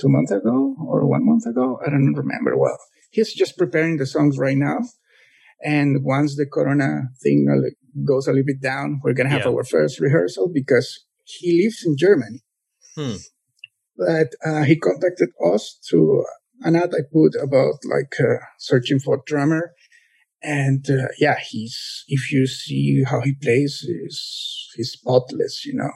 two 0.00 0.08
months 0.08 0.32
ago 0.32 0.74
or 0.86 1.06
one 1.06 1.24
month 1.24 1.46
ago. 1.46 1.78
I 1.86 1.90
don't 1.90 2.14
remember 2.14 2.56
well. 2.56 2.78
He's 3.10 3.32
just 3.34 3.58
preparing 3.58 3.98
the 3.98 4.06
songs 4.06 4.38
right 4.38 4.56
now. 4.56 4.78
And 5.64 6.02
once 6.02 6.36
the 6.36 6.46
Corona 6.46 7.02
thing 7.22 7.46
goes 8.04 8.26
a 8.26 8.30
little 8.32 8.46
bit 8.46 8.60
down, 8.60 9.00
we're 9.04 9.12
going 9.12 9.28
to 9.28 9.36
have 9.36 9.46
Yeah. 9.46 9.52
our 9.52 9.64
first 9.64 10.00
rehearsal 10.00 10.50
because 10.52 10.88
he 11.24 11.62
lives 11.62 11.84
in 11.86 11.96
Germany. 11.96 12.40
Hmm. 12.96 13.16
But 13.96 14.28
uh, 14.44 14.62
he 14.64 14.76
contacted 14.76 15.28
us 15.44 15.78
through 15.88 16.24
an 16.62 16.74
ad 16.76 16.92
I 16.94 17.02
put 17.12 17.34
about 17.40 17.74
like 17.84 18.14
uh, 18.18 18.38
searching 18.58 18.98
for 18.98 19.22
drummer. 19.26 19.72
And 20.42 20.84
uh, 20.90 21.08
yeah, 21.20 21.36
he's, 21.38 22.04
if 22.08 22.32
you 22.32 22.46
see 22.46 23.04
how 23.06 23.20
he 23.20 23.34
plays, 23.40 23.84
he's, 23.86 24.68
he's 24.74 24.92
spotless, 24.92 25.64
you 25.64 25.74
know. 25.74 25.92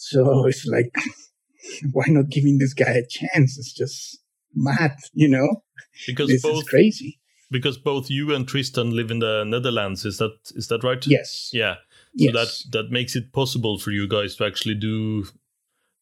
So 0.00 0.46
it's 0.46 0.66
like, 0.66 0.94
why 1.92 2.04
not 2.08 2.30
giving 2.30 2.58
this 2.58 2.74
guy 2.74 2.90
a 2.90 3.06
chance? 3.06 3.58
It's 3.58 3.72
just 3.72 4.18
mad, 4.54 4.96
you 5.12 5.28
know? 5.28 5.62
Because 6.06 6.28
this 6.28 6.42
both 6.42 6.62
is 6.62 6.68
crazy. 6.68 7.20
because 7.50 7.76
both 7.76 8.10
you 8.10 8.34
and 8.34 8.48
Tristan 8.48 8.96
live 8.96 9.10
in 9.10 9.18
the 9.18 9.44
Netherlands, 9.44 10.04
is 10.04 10.18
that 10.18 10.32
is 10.54 10.68
that 10.68 10.82
right? 10.82 11.06
Yes. 11.06 11.50
Yeah. 11.52 11.74
So 12.16 12.32
yes. 12.32 12.32
that 12.34 12.78
that 12.78 12.90
makes 12.90 13.14
it 13.14 13.32
possible 13.32 13.78
for 13.78 13.90
you 13.90 14.08
guys 14.08 14.36
to 14.36 14.46
actually 14.46 14.74
do 14.74 15.26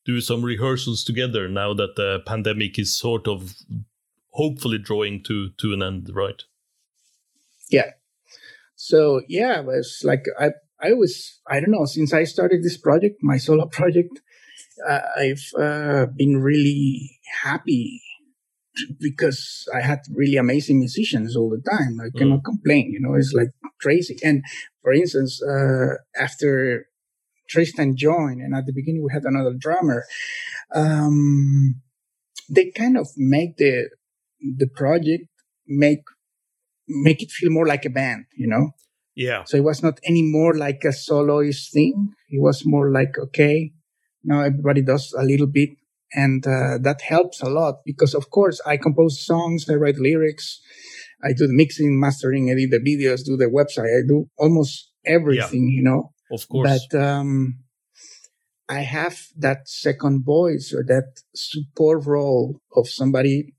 do 0.05 0.21
some 0.21 0.43
rehearsals 0.43 1.05
together 1.05 1.49
now 1.49 1.75
that 1.75 1.97
the 1.97 2.21
pandemic 2.25 2.79
is 2.79 2.97
sort 2.97 3.27
of 3.27 3.55
hopefully 4.31 4.79
drawing 4.79 5.23
to 5.25 5.51
to 5.59 5.73
an 5.73 5.83
end, 5.83 6.11
right? 6.15 6.43
Yeah. 7.71 7.93
So 8.77 9.23
yeah, 9.29 9.61
it 9.61 9.67
was 9.67 10.03
like 10.05 10.25
I 10.39 10.53
I 10.81 10.93
was 10.93 11.41
I 11.47 11.61
don't 11.61 11.71
know 11.71 11.85
since 11.85 12.13
I 12.13 12.25
started 12.25 12.63
this 12.63 12.79
project, 12.79 13.17
my 13.23 13.37
solo 13.37 13.67
project, 13.73 14.21
uh, 14.87 15.01
I've 15.17 15.53
uh, 15.59 16.07
been 16.07 16.39
really 16.39 17.19
happy 17.43 18.03
because 19.01 19.69
I 19.75 19.81
had 19.81 20.01
really 20.15 20.37
amazing 20.37 20.79
musicians 20.79 21.37
all 21.37 21.51
the 21.51 21.63
time. 21.69 21.99
I 22.01 22.17
cannot 22.17 22.41
mm. 22.41 22.45
complain, 22.45 22.91
you 22.93 23.01
know, 23.01 23.15
it's 23.15 23.33
like 23.33 23.49
crazy. 23.81 24.17
And 24.23 24.45
for 24.83 24.93
instance, 24.93 25.43
uh, 25.43 25.95
after 26.21 26.87
Tristan 27.49 27.97
joined 27.97 28.41
and 28.41 28.55
at 28.55 28.67
the 28.67 28.73
beginning 28.73 29.03
we 29.03 29.13
had 29.13 29.25
another 29.25 29.55
drummer, 29.59 30.05
um, 30.75 31.81
they 32.49 32.71
kind 32.71 32.97
of 32.97 33.09
make 33.17 33.57
the, 33.57 33.91
the 34.41 34.69
project 34.69 35.25
make, 35.67 36.03
make 36.87 37.23
it 37.23 37.31
feel 37.31 37.51
more 37.51 37.67
like 37.67 37.85
a 37.85 37.91
band, 37.91 38.27
you 38.37 38.47
know? 38.47 38.71
Yeah. 39.19 39.43
So 39.47 39.57
it 39.57 39.65
was 39.65 39.83
not 39.83 39.99
anymore 40.07 40.55
like 40.55 40.85
a 40.85 40.93
soloist 40.93 41.73
thing. 41.73 42.15
It 42.29 42.41
was 42.41 42.65
more 42.65 42.93
like, 42.93 43.19
okay, 43.19 43.73
now 44.23 44.43
everybody 44.43 44.81
does 44.81 45.13
a 45.19 45.25
little 45.25 45.49
bit. 45.49 45.71
And 46.15 46.47
uh, 46.47 46.79
that 46.83 47.01
helps 47.03 47.43
a 47.43 47.51
lot 47.51 47.81
because 47.85 48.15
of 48.15 48.31
course 48.31 48.63
i 48.65 48.79
compose 48.79 49.21
songs 49.27 49.69
i 49.69 49.75
write 49.75 49.99
lyrics 49.99 50.59
i 51.23 51.35
do 51.37 51.47
the 51.47 51.53
mixing 51.53 52.01
mastering 52.01 52.49
edit 52.49 52.71
the 52.71 52.81
videos 52.81 53.27
do 53.27 53.37
the 53.37 53.45
website. 53.45 53.93
I 53.99 54.09
do 54.09 54.31
almost 54.39 54.91
everything 55.05 55.69
yeah, 55.69 55.77
you 55.77 55.83
know? 55.83 56.13
Of 56.33 56.49
course. 56.49 56.87
But 56.91 56.99
um, 56.99 57.59
i 58.71 58.81
have 58.81 59.19
that 59.37 59.69
second 59.69 60.25
voice 60.25 60.73
or 60.75 60.83
that 60.85 61.21
support 61.35 62.07
role 62.07 62.59
of 62.75 62.89
somebody 62.89 63.53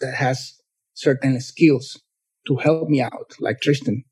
that 0.00 0.16
has 0.16 0.60
certain 0.92 1.40
skills 1.40 2.02
to 2.46 2.56
help 2.56 2.90
me 2.90 3.00
out 3.00 3.30
like 3.40 3.60
tristan 3.62 4.04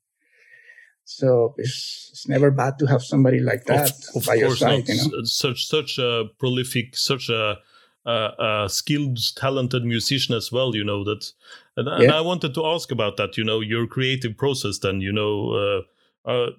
so 1.05 1.53
it's, 1.57 2.09
it's 2.11 2.27
never 2.27 2.51
bad 2.51 2.79
to 2.79 2.85
have 2.85 3.03
somebody 3.03 3.39
like 3.39 3.65
that 3.65 3.91
of, 3.91 4.21
of 4.21 4.25
by 4.25 4.35
your 4.35 4.55
side. 4.55 4.87
You 4.87 4.95
know? 4.95 5.23
Such 5.23 5.67
such 5.67 5.97
a 5.97 6.25
prolific, 6.39 6.95
such 6.95 7.29
a 7.29 7.57
a 8.05 8.67
skilled, 8.69 9.17
talented 9.35 9.85
musician 9.85 10.35
as 10.35 10.51
well. 10.51 10.75
You 10.75 10.83
know 10.83 11.03
that, 11.03 11.31
and, 11.77 11.87
yeah. 11.87 12.03
and, 12.03 12.11
I 12.11 12.21
wanted 12.21 12.53
to 12.55 12.65
ask 12.65 12.91
about 12.91 13.17
that. 13.17 13.37
You 13.37 13.43
know, 13.43 13.61
your 13.61 13.87
creative 13.87 14.37
process. 14.37 14.79
Then 14.79 15.01
you 15.01 15.11
know, 15.11 15.85
uh, 16.25 16.29
uh, 16.29 16.49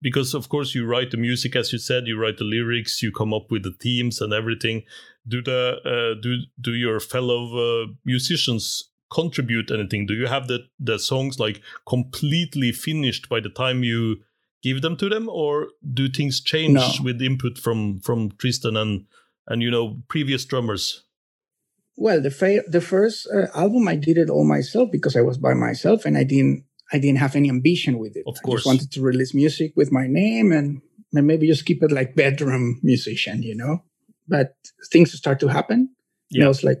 because 0.00 0.34
of 0.34 0.48
course 0.48 0.74
you 0.74 0.86
write 0.86 1.10
the 1.10 1.16
music, 1.16 1.56
as 1.56 1.72
you 1.72 1.78
said, 1.78 2.06
you 2.06 2.20
write 2.20 2.38
the 2.38 2.44
lyrics, 2.44 3.02
you 3.02 3.10
come 3.10 3.32
up 3.34 3.50
with 3.50 3.62
the 3.62 3.72
themes 3.72 4.20
and 4.20 4.32
everything. 4.32 4.82
Do 5.26 5.42
the 5.42 5.78
uh, 5.84 6.20
do 6.20 6.38
do 6.60 6.74
your 6.74 7.00
fellow 7.00 7.84
uh, 7.84 7.86
musicians 8.04 8.90
contribute 9.14 9.70
anything? 9.70 10.06
Do 10.06 10.14
you 10.14 10.26
have 10.26 10.48
the 10.48 10.66
the 10.78 10.98
songs 10.98 11.38
like 11.38 11.62
completely 11.88 12.72
finished 12.72 13.28
by 13.28 13.40
the 13.40 13.50
time 13.50 13.84
you 13.84 14.16
give 14.62 14.82
them 14.82 14.96
to 14.96 15.08
them, 15.08 15.28
or 15.28 15.68
do 15.92 16.08
things 16.08 16.40
change 16.40 16.74
no. 16.74 17.04
with 17.04 17.22
input 17.22 17.58
from 17.58 18.00
from 18.00 18.32
Tristan 18.38 18.76
and 18.76 19.06
and 19.46 19.62
you 19.62 19.70
know 19.70 20.02
previous 20.08 20.44
drummers? 20.44 21.04
Well, 21.96 22.20
the 22.20 22.30
fa- 22.30 22.64
the 22.68 22.80
first 22.80 23.28
uh, 23.32 23.46
album 23.54 23.86
I 23.86 23.96
did 23.96 24.18
it 24.18 24.30
all 24.30 24.44
myself 24.44 24.90
because 24.90 25.16
I 25.16 25.20
was 25.20 25.38
by 25.38 25.54
myself 25.54 26.04
and 26.04 26.18
I 26.18 26.24
didn't 26.24 26.64
I 26.92 26.98
didn't 26.98 27.18
have 27.18 27.36
any 27.36 27.48
ambition 27.48 27.98
with 27.98 28.16
it. 28.16 28.24
Of 28.26 28.42
course, 28.42 28.62
I 28.62 28.62
just 28.62 28.66
wanted 28.66 28.92
to 28.92 29.02
release 29.02 29.34
music 29.34 29.72
with 29.76 29.90
my 29.92 30.06
name 30.06 30.52
and, 30.52 30.80
and 31.12 31.26
maybe 31.26 31.46
just 31.46 31.66
keep 31.66 31.82
it 31.82 31.92
like 31.92 32.14
bedroom 32.14 32.80
musician, 32.82 33.42
you 33.42 33.54
know. 33.54 33.82
But 34.28 34.54
things 34.90 35.12
start 35.12 35.40
to 35.40 35.48
happen. 35.48 35.90
Yeah. 36.30 36.40
And 36.40 36.44
I 36.44 36.48
was 36.48 36.64
like, 36.64 36.78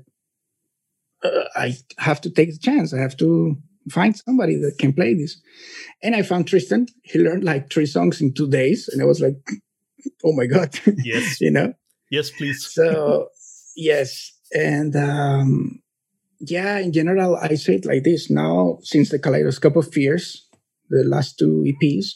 uh, 1.24 1.44
I 1.56 1.76
have 1.98 2.20
to 2.22 2.30
take 2.30 2.52
the 2.52 2.58
chance. 2.58 2.92
I 2.92 2.98
have 2.98 3.16
to 3.18 3.56
find 3.90 4.16
somebody 4.16 4.56
that 4.56 4.78
can 4.78 4.92
play 4.92 5.14
this. 5.14 5.40
And 6.02 6.14
I 6.14 6.22
found 6.22 6.46
Tristan. 6.46 6.86
He 7.02 7.18
learned 7.18 7.44
like 7.44 7.70
three 7.70 7.86
songs 7.86 8.20
in 8.20 8.34
two 8.34 8.48
days, 8.48 8.88
and 8.88 9.02
I 9.02 9.04
was 9.04 9.20
like, 9.20 9.36
oh 10.24 10.32
my 10.32 10.46
god, 10.46 10.78
yes, 11.02 11.40
you 11.40 11.50
know. 11.50 11.72
Yes, 12.10 12.30
please. 12.30 12.66
so, 12.70 13.28
yes. 13.76 14.32
And 14.52 14.94
um, 14.94 15.80
yeah, 16.40 16.78
in 16.78 16.92
general, 16.92 17.36
I 17.36 17.54
say 17.54 17.76
it 17.76 17.86
like 17.86 18.04
this 18.04 18.30
now, 18.30 18.78
since 18.82 19.10
the 19.10 19.18
Kaleidoscope 19.18 19.76
of 19.76 19.92
Fears, 19.92 20.46
the 20.90 21.02
last 21.04 21.38
two 21.38 21.64
EPs, 21.66 22.06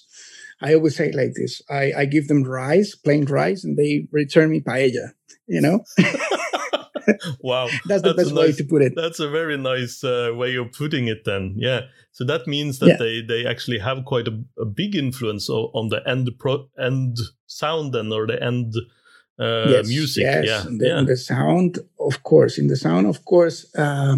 I 0.60 0.74
always 0.74 0.96
say 0.96 1.08
it 1.08 1.14
like 1.14 1.34
this 1.34 1.62
I, 1.70 1.92
I 1.96 2.04
give 2.04 2.28
them 2.28 2.42
rice, 2.44 2.94
plain 2.94 3.24
rice, 3.24 3.64
and 3.64 3.76
they 3.76 4.06
return 4.12 4.50
me 4.50 4.60
paella, 4.60 5.12
you 5.46 5.60
know? 5.60 5.84
wow. 7.40 7.68
that's 7.86 8.02
the 8.02 8.12
that's 8.14 8.30
best 8.30 8.34
way 8.34 8.52
to 8.52 8.64
put 8.64 8.82
it. 8.82 8.92
That's 8.96 9.20
a 9.20 9.28
very 9.28 9.56
nice 9.56 10.02
uh, 10.04 10.32
way 10.34 10.56
of 10.56 10.72
putting 10.72 11.08
it 11.08 11.24
then. 11.24 11.54
Yeah. 11.56 11.82
So 12.12 12.24
that 12.24 12.46
means 12.46 12.78
that 12.80 12.88
yeah. 12.88 12.96
they, 12.98 13.22
they 13.22 13.46
actually 13.46 13.78
have 13.78 14.04
quite 14.04 14.28
a, 14.28 14.42
a 14.58 14.64
big 14.64 14.94
influence 14.94 15.48
on 15.48 15.88
the 15.88 16.00
end 16.06 16.30
pro, 16.38 16.68
end 16.78 17.18
sound 17.46 17.92
then 17.92 18.12
or 18.12 18.26
the 18.26 18.42
end 18.42 18.74
uh, 19.38 19.68
yes, 19.68 19.88
music. 19.88 20.22
Yes, 20.22 20.44
yeah, 20.46 20.64
the, 20.64 20.86
yeah. 20.86 21.02
the 21.06 21.16
sound, 21.16 21.78
of 22.00 22.22
course, 22.22 22.58
in 22.58 22.66
the 22.66 22.76
sound, 22.76 23.06
of 23.06 23.24
course, 23.24 23.66
uh, 23.76 24.16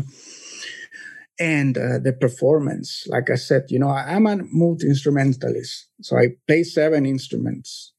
and 1.39 1.77
uh, 1.77 1.99
the 1.99 2.13
performance. 2.19 3.05
Like 3.07 3.31
I 3.31 3.35
said, 3.35 3.67
you 3.69 3.79
know, 3.79 3.91
I'm 3.91 4.27
a 4.27 4.39
multi 4.51 4.87
instrumentalist, 4.87 5.89
so 6.01 6.17
I 6.17 6.29
play 6.47 6.63
seven 6.63 7.05
instruments, 7.05 7.93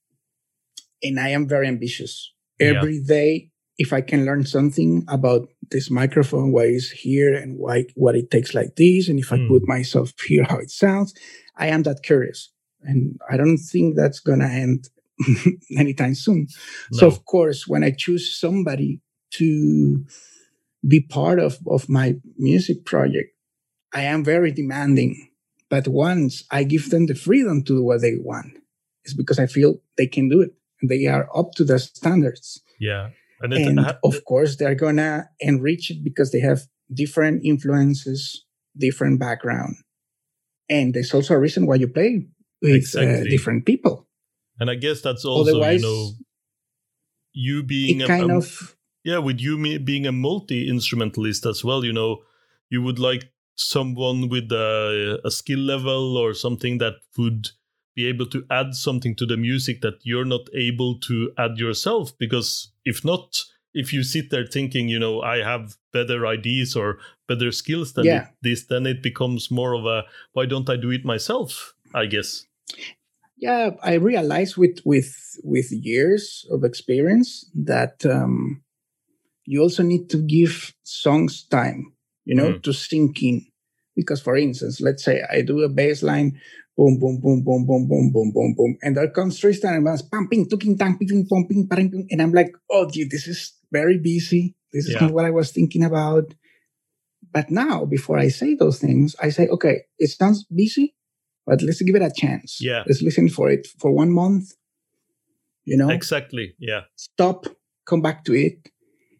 and 1.03 1.19
I 1.19 1.29
am 1.29 1.47
very 1.47 1.67
ambitious. 1.67 2.33
Every 2.59 2.97
yeah. 2.97 3.07
day, 3.07 3.50
if 3.77 3.93
I 3.93 4.01
can 4.01 4.25
learn 4.25 4.45
something 4.45 5.05
about 5.07 5.47
this 5.69 5.89
microphone, 5.89 6.51
why 6.51 6.63
it's 6.65 6.91
here 6.91 7.33
and 7.33 7.57
why 7.57 7.85
what 7.95 8.15
it 8.15 8.29
takes 8.29 8.53
like 8.53 8.75
this, 8.75 9.07
and 9.07 9.19
if 9.19 9.31
I 9.31 9.37
mm. 9.37 9.47
put 9.47 9.67
myself 9.67 10.13
here, 10.27 10.45
how 10.47 10.57
it 10.57 10.71
sounds, 10.71 11.13
I 11.57 11.67
am 11.67 11.83
that 11.83 12.03
curious, 12.03 12.49
and 12.81 13.19
I 13.29 13.37
don't 13.37 13.57
think 13.57 13.95
that's 13.95 14.19
gonna 14.19 14.47
end 14.47 14.89
anytime 15.77 16.15
soon. 16.15 16.47
No. 16.91 16.99
So 16.99 17.07
of 17.07 17.25
course, 17.25 17.67
when 17.67 17.83
I 17.83 17.91
choose 17.91 18.37
somebody 18.37 19.01
to 19.31 20.05
be 20.87 21.01
part 21.01 21.39
of, 21.39 21.59
of 21.67 21.89
my 21.89 22.15
music 22.37 22.85
project, 22.85 23.29
I 23.93 24.03
am 24.03 24.23
very 24.23 24.51
demanding. 24.51 25.29
But 25.69 25.87
once 25.87 26.43
I 26.51 26.63
give 26.63 26.89
them 26.89 27.05
the 27.05 27.15
freedom 27.15 27.63
to 27.63 27.77
do 27.77 27.83
what 27.83 28.01
they 28.01 28.15
want, 28.15 28.57
it's 29.03 29.13
because 29.13 29.39
I 29.39 29.45
feel 29.45 29.75
they 29.97 30.07
can 30.07 30.27
do 30.27 30.41
it 30.41 30.53
and 30.81 30.89
they 30.89 31.05
are 31.05 31.29
up 31.35 31.51
to 31.53 31.63
the 31.63 31.79
standards. 31.79 32.61
Yeah. 32.79 33.09
And, 33.41 33.53
and 33.53 33.79
ha- 33.79 33.97
of 34.03 34.23
course, 34.25 34.55
they're 34.57 34.75
going 34.75 34.97
to 34.97 35.25
enrich 35.39 35.89
it 35.91 36.03
because 36.03 36.31
they 36.31 36.39
have 36.39 36.61
different 36.93 37.45
influences, 37.45 38.45
different 38.77 39.19
background. 39.19 39.75
And 40.69 40.93
there's 40.93 41.13
also 41.13 41.33
a 41.33 41.39
reason 41.39 41.65
why 41.65 41.75
you 41.75 41.87
play 41.87 42.27
with 42.61 42.75
exactly. 42.75 43.21
uh, 43.21 43.23
different 43.29 43.65
people. 43.65 44.07
And 44.59 44.69
I 44.69 44.75
guess 44.75 45.01
that's 45.01 45.25
also 45.25 45.51
Otherwise, 45.51 45.81
you 45.81 45.87
know 45.87 46.11
you 47.33 47.63
being 47.63 48.01
a, 48.01 48.07
kind 48.07 48.31
a, 48.31 48.37
of 48.37 48.75
yeah 49.03 49.17
with 49.17 49.39
you 49.39 49.79
being 49.79 50.05
a 50.05 50.11
multi 50.11 50.69
instrumentalist 50.69 51.45
as 51.45 51.63
well. 51.63 51.83
You 51.83 51.93
know 51.93 52.19
you 52.69 52.81
would 52.81 52.99
like 52.99 53.31
someone 53.55 54.29
with 54.29 54.51
a, 54.51 55.19
a 55.25 55.31
skill 55.31 55.59
level 55.59 56.17
or 56.17 56.33
something 56.33 56.77
that 56.77 56.93
would 57.17 57.49
be 57.95 58.07
able 58.07 58.25
to 58.25 58.45
add 58.49 58.73
something 58.73 59.15
to 59.15 59.25
the 59.25 59.37
music 59.37 59.81
that 59.81 59.99
you're 60.03 60.25
not 60.25 60.47
able 60.53 60.99
to 60.99 61.31
add 61.37 61.57
yourself 61.57 62.17
because 62.17 62.71
if 62.85 63.03
not 63.03 63.43
if 63.73 63.93
you 63.93 64.03
sit 64.03 64.29
there 64.29 64.45
thinking 64.45 64.89
you 64.89 64.99
know 64.99 65.21
i 65.21 65.37
have 65.37 65.77
better 65.93 66.25
ideas 66.25 66.75
or 66.75 66.99
better 67.27 67.51
skills 67.51 67.93
than 67.93 68.05
yeah. 68.05 68.27
this 68.41 68.65
then 68.65 68.85
it 68.85 69.01
becomes 69.01 69.51
more 69.51 69.73
of 69.73 69.85
a 69.85 70.03
why 70.33 70.45
don't 70.45 70.69
i 70.69 70.75
do 70.75 70.89
it 70.91 71.05
myself 71.05 71.73
i 71.93 72.05
guess 72.05 72.45
yeah, 73.41 73.71
I 73.81 73.95
realized 73.95 74.55
with 74.55 74.79
with 74.85 75.35
with 75.43 75.71
years 75.71 76.45
of 76.51 76.63
experience 76.63 77.49
that 77.55 78.05
um, 78.05 78.61
you 79.45 79.61
also 79.61 79.81
need 79.81 80.11
to 80.11 80.17
give 80.17 80.75
songs 80.83 81.43
time, 81.47 81.91
you 82.23 82.35
know, 82.35 82.53
mm. 82.53 82.63
to 82.63 82.71
sink 82.71 83.23
in. 83.23 83.47
Because, 83.95 84.21
for 84.21 84.37
instance, 84.37 84.79
let's 84.79 85.03
say 85.03 85.23
I 85.29 85.41
do 85.41 85.61
a 85.61 85.69
bass 85.69 86.03
line, 86.03 86.39
boom, 86.81 86.97
boom, 86.97 87.21
boom, 87.21 87.43
boom, 87.43 87.65
boom, 87.67 87.87
boom, 87.87 88.11
boom, 88.11 88.31
boom, 88.31 88.55
boom, 88.57 88.77
and 88.81 88.97
there 88.97 89.09
comes 89.11 89.37
Tristan 89.37 89.75
and 89.75 89.85
was 89.85 90.01
pumping, 90.01 90.49
tuking, 90.49 90.77
tang, 90.79 90.97
ping, 90.97 91.27
pong, 91.29 91.47
ping, 91.47 91.67
ping, 91.67 92.07
and 92.09 92.21
I'm 92.21 92.33
like, 92.33 92.55
oh, 92.71 92.89
gee, 92.89 93.03
this 93.03 93.27
is 93.27 93.53
very 93.71 93.99
busy. 93.99 94.55
This 94.73 94.85
is 94.87 94.95
yeah. 94.95 95.01
not 95.01 95.11
what 95.11 95.25
I 95.25 95.29
was 95.29 95.51
thinking 95.51 95.83
about. 95.83 96.33
But 97.31 97.51
now, 97.51 97.85
before 97.85 98.17
I 98.17 98.29
say 98.29 98.55
those 98.55 98.79
things, 98.79 99.15
I 99.21 99.29
say, 99.29 99.47
okay, 99.47 99.81
it 99.99 100.07
sounds 100.07 100.43
busy, 100.45 100.95
but 101.45 101.61
let's 101.61 101.83
give 101.83 101.95
it 101.95 102.01
a 102.01 102.11
chance. 102.11 102.57
Yeah. 102.59 102.83
Let's 102.87 103.03
listen 103.03 103.29
for 103.29 103.51
it 103.51 103.67
for 103.79 103.91
one 103.91 104.11
month. 104.11 104.53
You 105.65 105.77
know? 105.77 105.89
Exactly. 105.89 106.55
Yeah. 106.57 106.81
Stop, 106.95 107.45
come 107.85 108.01
back 108.01 108.25
to 108.25 108.33
it. 108.33 108.69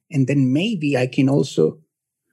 And 0.09 0.27
then 0.27 0.51
maybe 0.51 0.97
I 0.97 1.05
can 1.05 1.29
also 1.29 1.77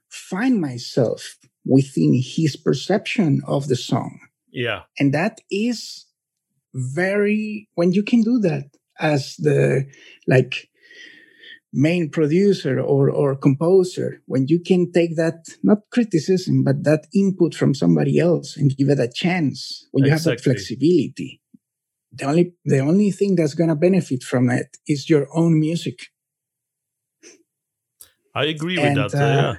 find 0.08 0.58
myself 0.58 1.36
within 1.66 2.18
his 2.24 2.56
perception 2.56 3.42
of 3.46 3.68
the 3.68 3.76
song. 3.76 4.20
Yeah. 4.50 4.82
And 4.98 5.12
that 5.14 5.40
is 5.50 6.06
very, 6.74 7.68
when 7.74 7.92
you 7.92 8.02
can 8.02 8.22
do 8.22 8.38
that 8.40 8.64
as 8.98 9.36
the, 9.36 9.86
like, 10.26 10.68
main 11.72 12.08
producer 12.10 12.80
or, 12.80 13.10
or 13.10 13.36
composer, 13.36 14.22
when 14.24 14.48
you 14.48 14.58
can 14.58 14.90
take 14.90 15.16
that, 15.16 15.44
not 15.62 15.78
criticism, 15.90 16.64
but 16.64 16.82
that 16.84 17.06
input 17.14 17.54
from 17.54 17.74
somebody 17.74 18.18
else 18.18 18.56
and 18.56 18.74
give 18.76 18.88
it 18.88 18.98
a 18.98 19.06
chance, 19.06 19.86
when 19.92 20.04
you 20.04 20.12
exactly. 20.12 20.30
have 20.32 20.38
that 20.38 20.44
flexibility, 20.44 21.42
the 22.10 22.24
only, 22.24 22.54
the 22.64 22.78
only 22.78 23.10
thing 23.10 23.36
that's 23.36 23.54
going 23.54 23.68
to 23.68 23.76
benefit 23.76 24.22
from 24.22 24.48
it 24.48 24.78
is 24.86 25.10
your 25.10 25.28
own 25.34 25.60
music. 25.60 26.06
I 28.34 28.46
agree 28.46 28.78
with 28.78 28.94
that. 28.94 29.14
Uh, 29.14 29.18
yeah. 29.18 29.56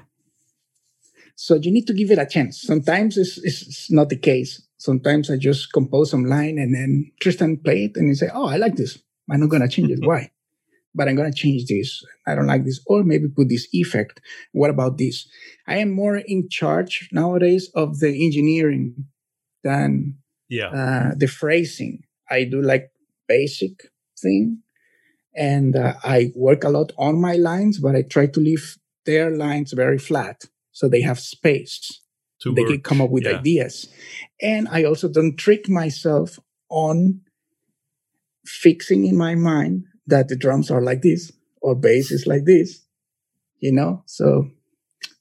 So 1.35 1.55
you 1.55 1.71
need 1.71 1.85
to 1.87 1.93
give 1.93 2.09
it 2.11 2.17
a 2.17 2.25
chance. 2.25 2.61
Sometimes 2.61 3.17
it's, 3.17 3.37
it's 3.37 3.91
not 3.91 4.09
the 4.09 4.17
case. 4.17 4.65
Sometimes 4.79 5.29
I 5.29 5.37
just 5.37 5.71
compose 5.71 6.09
some 6.09 6.25
line 6.25 6.57
and 6.57 6.73
then 6.73 7.11
Tristan 7.21 7.57
play 7.57 7.85
it 7.85 7.97
and 7.97 8.07
he 8.07 8.15
say, 8.15 8.29
"Oh, 8.33 8.47
I 8.47 8.57
like 8.57 8.75
this. 8.75 8.97
I'm 9.29 9.41
not 9.41 9.49
gonna 9.49 9.67
change 9.69 9.91
it. 9.91 9.99
Why? 10.01 10.31
but 10.95 11.07
I'm 11.07 11.15
going 11.15 11.31
to 11.31 11.37
change 11.37 11.65
this. 11.65 12.03
I 12.27 12.35
don't 12.35 12.47
like 12.47 12.65
this. 12.65 12.81
Or 12.85 13.03
maybe 13.03 13.27
put 13.27 13.49
this 13.49 13.67
effect. 13.71 14.21
What 14.51 14.69
about 14.69 14.97
this? 14.97 15.27
I 15.67 15.77
am 15.77 15.91
more 15.91 16.17
in 16.17 16.49
charge 16.49 17.09
nowadays 17.11 17.69
of 17.75 17.99
the 17.99 18.25
engineering 18.25 19.05
than 19.63 20.17
yeah. 20.49 20.69
Uh, 20.69 21.11
the 21.15 21.27
phrasing. 21.27 22.01
I 22.29 22.43
do 22.43 22.59
like 22.59 22.89
basic 23.27 23.91
thing 24.19 24.63
and 25.35 25.75
uh, 25.75 25.93
I 26.03 26.31
work 26.35 26.63
a 26.63 26.69
lot 26.69 26.91
on 26.97 27.21
my 27.21 27.35
lines, 27.35 27.77
but 27.79 27.95
I 27.95 28.01
try 28.01 28.25
to 28.25 28.39
leave 28.39 28.77
their 29.05 29.29
lines 29.29 29.73
very 29.73 29.99
flat 29.99 30.45
so 30.71 30.89
they 30.89 31.01
have 31.01 31.19
space. 31.19 32.01
To 32.41 32.53
they 32.53 32.61
work. 32.61 32.71
can 32.71 32.81
come 32.81 33.01
up 33.01 33.09
with 33.09 33.25
yeah. 33.25 33.37
ideas. 33.37 33.87
And 34.41 34.67
I 34.69 34.85
also 34.85 35.09
don't 35.09 35.35
trick 35.35 35.67
myself 35.67 36.39
on 36.69 37.21
fixing 38.45 39.05
in 39.05 39.17
my 39.17 39.35
mind 39.35 39.85
that 40.07 40.29
the 40.29 40.35
drums 40.35 40.71
are 40.71 40.81
like 40.81 41.01
this 41.01 41.31
or 41.61 41.75
bass 41.75 42.11
is 42.11 42.25
like 42.25 42.45
this, 42.45 42.85
you 43.59 43.71
know? 43.71 44.03
So 44.05 44.49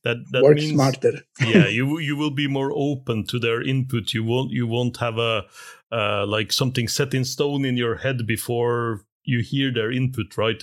that, 0.05 0.17
that 0.31 0.43
work 0.43 0.57
means, 0.57 0.73
smarter. 0.73 1.23
yeah, 1.41 1.67
you 1.79 1.99
you 1.99 2.17
will 2.17 2.31
be 2.31 2.47
more 2.47 2.73
open 2.75 3.27
to 3.27 3.39
their 3.39 3.63
input. 3.63 4.13
You 4.13 4.25
won't 4.25 4.53
you 4.53 4.67
won't 4.67 4.97
have 4.99 5.19
a 5.19 5.45
uh, 5.91 6.27
like 6.27 6.53
something 6.53 6.89
set 6.89 7.15
in 7.15 7.25
stone 7.25 7.65
in 7.65 7.77
your 7.77 7.97
head 7.97 8.27
before 8.27 9.05
you 9.25 9.41
hear 9.43 9.73
their 9.73 9.93
input, 9.93 10.37
right? 10.37 10.63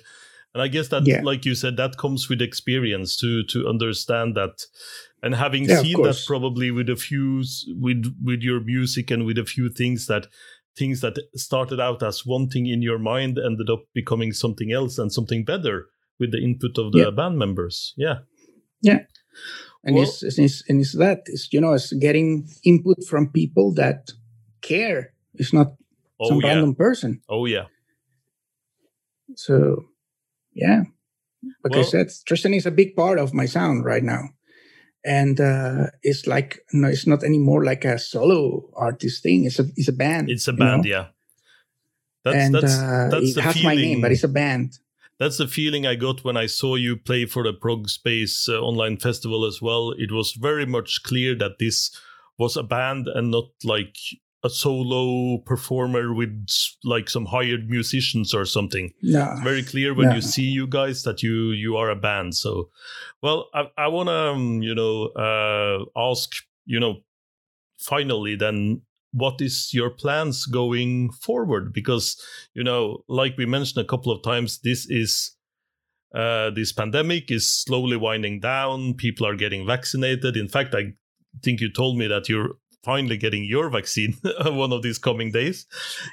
And 0.53 0.62
I 0.62 0.70
guess 0.70 0.88
that, 0.88 1.06
yeah. 1.06 1.20
like 1.22 1.45
you 1.45 1.53
said, 1.53 1.76
that 1.78 1.97
comes 1.97 2.30
with 2.30 2.41
experience 2.41 3.18
to 3.18 3.43
to 3.43 3.68
understand 3.68 4.36
that, 4.36 4.66
and 5.26 5.34
having 5.34 5.63
yeah, 5.63 5.82
seen 5.82 6.01
that 6.03 6.23
probably 6.28 6.69
with 6.69 6.88
a 6.88 6.95
few 6.95 7.43
with 7.82 8.15
with 8.23 8.43
your 8.43 8.61
music 8.61 9.09
and 9.09 9.26
with 9.26 9.39
a 9.39 9.43
few 9.43 9.69
things 9.69 10.05
that 10.05 10.28
things 10.78 11.01
that 11.01 11.17
started 11.34 11.80
out 11.80 12.03
as 12.03 12.26
one 12.26 12.47
thing 12.47 12.67
in 12.67 12.84
your 12.84 12.99
mind 12.99 13.39
ended 13.39 13.69
up 13.69 13.86
becoming 13.93 14.32
something 14.32 14.71
else 14.71 14.99
and 14.99 15.11
something 15.11 15.43
better 15.43 15.88
with 16.19 16.32
the 16.32 16.38
input 16.38 16.78
of 16.78 16.91
the 16.91 16.99
yeah. 16.99 17.09
band 17.09 17.39
members. 17.39 17.93
Yeah. 17.97 18.19
Yeah. 18.82 18.99
And 19.84 19.95
well, 19.95 20.03
it's, 20.03 20.21
it's, 20.21 20.63
and 20.69 20.82
it's 20.82 20.93
that 20.93 21.23
it's 21.26 21.51
you 21.51 21.59
know 21.59 21.73
it's 21.73 21.91
getting 21.93 22.47
input 22.63 23.03
from 23.09 23.32
people 23.32 23.73
that 23.73 24.11
care. 24.61 25.13
It's 25.34 25.53
not 25.53 25.73
oh, 26.19 26.30
some 26.30 26.41
yeah. 26.41 26.49
random 26.49 26.76
person. 26.76 27.21
Oh 27.28 27.45
yeah. 27.45 27.65
So, 29.36 29.86
yeah. 30.53 30.84
Like 31.63 31.73
well, 31.73 31.80
I 31.80 31.84
said, 31.84 32.09
Tristan 32.28 32.53
is 32.53 32.67
a 32.67 32.71
big 32.71 32.95
part 32.95 33.17
of 33.17 33.34
my 33.34 33.47
sound 33.47 33.86
right 33.86 34.03
now 34.03 34.35
and 35.06 35.39
uh, 35.39 35.88
it's 36.01 36.28
like 36.28 36.60
no, 36.74 36.88
it's 36.88 37.08
not 37.08 37.24
anymore 37.24 37.64
like 37.64 37.86
a 37.86 37.99
solo 37.99 38.70
artist 38.76 39.24
thing. 39.24 39.45
It's 39.45 39.60
a 39.60 39.66
it's 39.76 39.88
a 39.88 39.93
band. 39.93 40.30
It's 40.30 40.47
a 40.47 40.53
band, 40.53 40.84
know? 40.84 40.89
yeah. 40.89 41.06
That's 42.24 42.38
and, 42.38 42.56
that's 42.56 42.80
uh, 42.80 43.08
that's 43.12 43.38
it 43.38 43.41
has 43.41 43.53
feeling, 43.53 43.68
my 43.68 43.76
name, 43.76 44.01
but 44.01 44.12
it's 44.12 44.24
a 44.24 44.28
band. 44.28 44.80
That's 45.20 45.38
the 45.38 45.47
feeling 45.47 45.86
I 45.86 45.95
got 45.95 46.26
when 46.26 46.36
I 46.36 46.47
saw 46.47 46.76
you 46.76 46.97
play 46.97 47.26
for 47.26 47.43
the 47.43 47.53
Prog 47.53 47.88
Space 47.88 48.49
uh, 48.49 48.60
online 48.60 48.97
festival 48.97 49.45
as 49.45 49.62
well. 49.62 49.91
It 49.91 50.12
was 50.12 50.34
very 50.34 50.66
much 50.66 51.03
clear 51.03 51.36
that 51.36 51.60
this 51.60 51.95
was 52.38 52.58
a 52.58 52.64
band 52.64 53.08
and 53.08 53.32
not 53.32 53.45
like 53.64 53.95
a 54.46 54.50
solo 54.50 55.39
performer 55.39 56.14
with 56.14 56.48
like 56.84 57.10
some 57.10 57.26
hired 57.26 57.68
musicians 57.68 58.32
or 58.32 58.46
something. 58.46 58.91
Yeah, 59.02 59.34
it's 59.34 59.41
very 59.41 59.64
clear 59.64 59.96
when 59.96 60.12
you 60.12 60.22
see 60.22 60.43
you 60.43 60.68
guys 60.68 61.02
that 61.04 61.24
you 61.24 61.50
you 61.50 61.76
are 61.76 61.89
a 61.89 61.96
band. 61.96 62.36
So, 62.36 62.70
well, 63.24 63.50
I 63.54 63.64
I 63.76 63.88
want 63.88 64.08
to 64.08 64.14
um, 64.14 64.62
you 64.62 64.76
know 64.76 65.08
uh, 65.08 65.86
ask 66.00 66.32
you 66.66 66.80
know 66.80 67.02
finally 67.78 68.36
then 68.36 68.82
what 69.12 69.41
is 69.41 69.74
your 69.74 69.89
plans 69.89 70.46
going 70.46 71.12
forward? 71.12 71.74
Because 71.74 72.22
you 72.54 72.64
know 72.64 73.04
like 73.08 73.36
we 73.38 73.48
mentioned 73.48 73.84
a 73.84 73.88
couple 73.88 74.12
of 74.12 74.22
times 74.22 74.60
this 74.60 74.86
is 74.88 75.36
uh, 76.14 76.52
this 76.52 76.72
pandemic 76.72 77.32
is 77.32 77.50
slowly 77.50 77.98
winding 77.98 78.41
down. 78.41 78.93
People 78.93 79.26
are 79.26 79.36
getting 79.36 79.66
vaccinated. 79.66 80.38
In 80.38 80.48
fact 80.48 80.76
i 80.76 80.93
think 81.43 81.60
you 81.62 81.72
told 81.72 81.98
me 81.98 82.08
that 82.08 82.30
you're 82.30 82.52
finally 82.86 83.18
getting 83.18 83.44
your 83.44 83.70
vaccine 83.80 84.14
one 84.46 84.72
of 84.72 84.82
these 84.82 84.98
coming 84.98 85.32
days. 85.32 85.66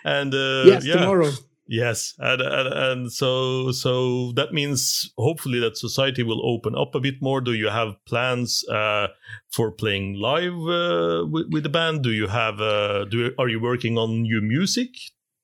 And 0.05 0.35
uh, 0.35 0.65
yes, 0.67 0.85
yeah. 0.85 0.97
tomorrow. 0.97 1.31
Yes, 1.69 2.15
and, 2.19 2.43
and, 2.43 2.69
and 2.75 3.13
so 3.13 3.71
so 3.71 4.33
that 4.33 4.53
means 4.53 5.11
hopefully 5.17 5.61
that 5.61 5.79
society 5.79 6.23
will 6.23 6.45
open 6.45 6.75
up 6.77 6.95
a 6.95 7.01
bit 7.01 7.23
more. 7.23 7.41
Do 7.41 7.55
you 7.55 7.69
have 7.69 7.95
plans 8.05 8.65
uh, 8.69 9.07
for 9.51 9.71
playing 9.71 10.15
live 10.15 10.53
uh, 10.53 11.25
with, 11.31 11.47
with, 11.51 11.63
the 11.63 11.69
band? 11.69 12.03
Do 12.03 12.11
you 12.11 12.27
have 12.27 12.61
uh, 12.61 13.05
do 13.05 13.33
are 13.39 13.49
you 13.49 13.61
working 13.61 13.97
on 13.97 14.23
new 14.23 14.43
music? 14.43 14.91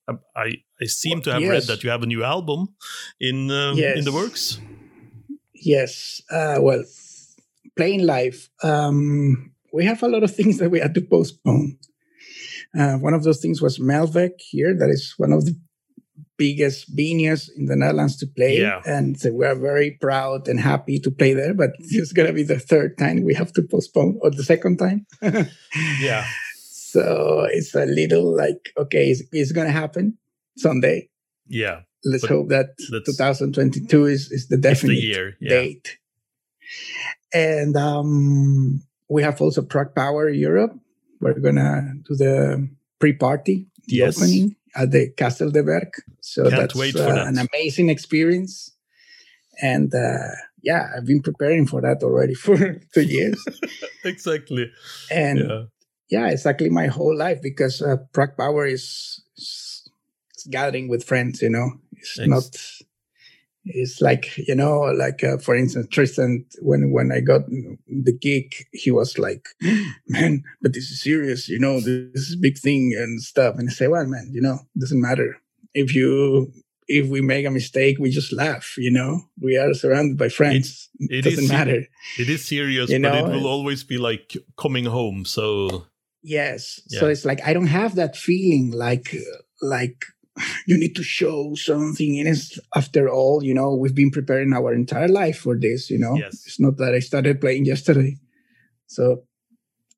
Um, 0.09 0.21
I 0.37 0.57
I 0.83 0.87
seem 0.87 1.23
to 1.23 1.33
have 1.33 1.41
yes. 1.41 1.51
read 1.51 1.63
that 1.69 1.85
you 1.85 1.91
have 1.91 2.03
a 2.03 2.07
new 2.07 2.25
album 2.25 2.75
in 3.21 3.51
um, 3.51 3.79
yes. 3.79 3.97
in 3.97 4.05
the 4.05 4.13
works. 4.13 4.61
Yes, 5.55 6.21
uh, 6.31 6.59
well, 6.61 6.85
playing 7.77 8.05
live. 8.05 8.51
Um, 8.63 9.53
we 9.73 9.85
have 9.85 10.03
a 10.03 10.09
lot 10.09 10.23
of 10.23 10.35
things 10.35 10.59
that 10.59 10.71
we 10.71 10.81
had 10.81 10.95
to 10.95 11.01
postpone. 11.01 11.79
Uh, 12.79 12.95
one 12.97 13.15
of 13.15 13.25
those 13.25 13.41
things 13.41 13.63
was 13.63 13.79
Melkweg 13.79 14.33
here, 14.39 14.77
that 14.77 14.91
is 14.91 15.15
one 15.17 15.33
of 15.33 15.45
the 15.45 15.57
biggest 16.37 16.95
venues 16.97 17.51
in 17.57 17.67
the 17.67 17.77
Netherlands 17.77 18.17
to 18.19 18.27
play. 18.27 18.61
Yeah. 18.61 18.81
And 18.87 19.19
so 19.19 19.33
we're 19.33 19.55
very 19.55 19.99
proud 20.01 20.49
and 20.49 20.61
happy 20.61 20.99
to 21.01 21.11
play 21.11 21.35
there, 21.35 21.55
but 21.55 21.71
it's 21.79 22.13
going 22.13 22.29
to 22.29 22.33
be 22.33 22.45
the 22.45 22.59
third 22.59 22.97
time 22.97 23.25
we 23.25 23.35
have 23.35 23.53
to 23.55 23.63
postpone, 23.63 24.19
or 24.23 24.31
the 24.31 24.45
second 24.45 24.79
time. 24.79 25.07
yeah. 26.01 26.25
So 26.55 27.47
it's 27.51 27.75
a 27.75 27.85
little 27.85 28.35
like, 28.35 28.73
okay, 28.79 29.11
it's, 29.11 29.23
it's 29.33 29.53
going 29.53 29.67
to 29.67 29.73
happen 29.73 30.17
someday. 30.57 31.09
Yeah. 31.47 31.81
Let's 32.05 32.27
hope 32.27 32.49
that 32.51 32.69
2022 33.05 34.07
is, 34.07 34.31
is 34.31 34.49
the 34.49 34.57
definite 34.57 34.95
the 34.95 35.01
year, 35.01 35.37
yeah. 35.41 35.49
date. 35.49 35.99
And 37.35 37.77
um, 37.77 38.83
we 39.09 39.23
have 39.23 39.41
also 39.41 39.63
Prog 39.63 39.95
Power 39.95 40.29
Europe. 40.29 40.79
We're 41.21 41.39
gonna 41.41 41.95
do 42.09 42.15
the 42.15 42.69
pre-party, 42.99 43.67
the 43.87 43.97
yes. 43.97 44.19
opening 44.19 44.57
at 44.75 44.91
the 44.91 45.11
Castle 45.11 45.51
de 45.51 45.63
Berg. 45.63 45.89
So 46.21 46.49
Can't 46.49 46.73
that's 46.73 46.97
uh, 46.97 47.15
that. 47.15 47.27
an 47.27 47.49
amazing 47.53 47.89
experience. 47.89 48.73
And 49.61 49.93
uh, 49.93 50.35
yeah, 50.63 50.89
I've 50.97 51.07
been 51.07 51.23
preparing 51.23 51.67
for 51.67 51.81
that 51.81 52.03
already 52.03 52.35
for 52.47 52.81
two 52.95 53.03
years. 53.03 53.43
exactly. 54.05 54.71
And 55.11 55.39
yeah. 55.39 55.63
yeah. 56.11 56.29
exactly 56.29 56.69
my 56.69 56.87
whole 56.87 57.17
life 57.17 57.41
because 57.43 57.83
uh, 57.83 57.97
Prog 58.13 58.37
Power 58.37 58.67
is, 58.67 59.23
is, 59.37 59.91
gathering 60.51 60.89
with 60.89 61.05
friends. 61.05 61.43
You 61.43 61.51
know, 61.51 61.73
it's 61.93 62.17
Thanks. 62.17 62.31
not 62.31 62.88
it's 63.75 64.01
like 64.01 64.37
you 64.39 64.55
know 64.55 64.81
like 64.97 65.23
uh, 65.23 65.39
for 65.39 65.55
instance 65.55 65.87
tristan 65.91 66.45
when 66.61 66.91
when 66.91 67.13
i 67.13 67.21
got 67.21 67.43
the 67.49 68.17
gig 68.21 68.55
he 68.73 68.91
was 68.91 69.19
like 69.19 69.49
man 70.09 70.43
but 70.63 70.73
this 70.73 70.91
is 70.91 71.03
serious 71.03 71.49
you 71.49 71.59
know 71.59 71.81
this 71.81 72.29
is 72.29 72.35
a 72.35 72.41
big 72.41 72.59
thing 72.59 72.95
and 72.99 73.21
stuff. 73.23 73.57
And 73.59 73.69
i 73.69 73.73
say 73.73 73.89
well 73.89 74.07
man 74.07 74.31
you 74.33 74.41
know 74.41 74.59
doesn't 74.79 75.01
matter. 75.01 75.37
If 75.75 75.95
you 75.95 76.53
if 76.87 77.09
we 77.09 77.21
make 77.21 77.45
a 77.47 77.51
mistake 77.51 77.99
we 77.99 78.11
just 78.11 78.33
laugh 78.33 78.75
you 78.79 78.91
know? 78.91 79.21
We 79.41 79.57
are 79.57 79.75
surrounded 79.75 80.17
by 80.17 80.29
friends. 80.29 80.89
it, 80.99 81.27
it 81.27 81.31
doesn't 81.31 81.49
matter. 81.49 81.85
it 82.19 82.29
is 82.29 82.45
serious 82.45 82.91
you 82.91 83.01
but 83.01 83.13
know? 83.13 83.27
it 83.27 83.33
will 83.35 83.47
always 83.47 83.85
be 83.85 83.99
like 83.99 84.37
coming 84.57 84.87
home 84.87 85.25
so 85.25 85.87
yes. 86.23 86.81
Yeah. 86.89 87.01
so 87.01 87.09
it's 87.09 87.25
like 87.25 87.47
i 87.47 87.53
don't 87.53 87.67
have 87.67 87.97
that 87.97 88.17
feeling 88.17 88.71
like 88.73 89.15
like 89.61 90.05
you 90.67 90.79
need 90.79 90.95
to 90.97 91.03
show 91.03 91.55
something. 91.55 92.19
And 92.19 92.29
it's, 92.29 92.59
after 92.75 93.09
all, 93.09 93.43
you 93.43 93.55
know, 93.55 93.75
we've 93.75 93.95
been 93.95 94.11
preparing 94.11 94.53
our 94.53 94.73
entire 94.73 95.09
life 95.09 95.39
for 95.39 95.57
this, 95.59 95.91
you 95.91 95.99
know. 95.99 96.17
Yes. 96.17 96.45
It's 96.47 96.61
not 96.61 96.77
that 96.79 96.95
I 96.95 97.01
started 97.01 97.41
playing 97.41 97.65
yesterday. 97.65 98.17
So 98.87 99.25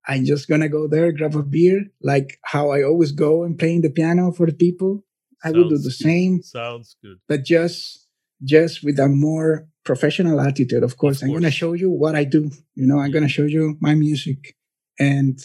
I'm 0.07 0.25
just 0.25 0.49
gonna 0.49 0.69
go 0.69 0.89
there, 0.89 1.13
grab 1.13 1.37
a 1.37 1.43
beer, 1.43 1.85
like 2.03 2.39
how 2.45 2.71
I 2.71 2.83
always 2.83 3.13
go 3.13 3.45
and 3.45 3.59
playing 3.59 3.83
the 3.83 3.91
piano 3.91 4.33
for 4.33 4.47
the 4.47 4.53
people. 4.53 5.05
Sounds, 5.43 5.55
I 5.55 5.59
will 5.59 5.69
do 5.69 5.79
the 5.79 5.91
same. 5.91 6.43
Sounds 6.43 6.97
good. 7.03 7.19
But 7.29 7.45
just 7.45 8.07
just 8.43 8.83
with 8.83 8.99
a 8.99 9.09
more 9.09 9.69
professional 9.85 10.41
attitude. 10.41 10.83
Of 10.83 10.97
course, 10.97 11.23
of 11.23 11.29
I'm 11.29 11.35
gonna 11.35 11.51
show 11.51 11.75
you 11.75 11.91
what 11.91 12.17
I 12.17 12.25
do. 12.25 12.51
You 12.75 12.87
know, 12.87 12.99
I'm 12.99 13.11
gonna 13.11 13.27
mm-hmm. 13.27 13.31
show 13.31 13.45
you 13.45 13.77
my 13.81 13.95
music 13.95 14.57
and 14.99 15.39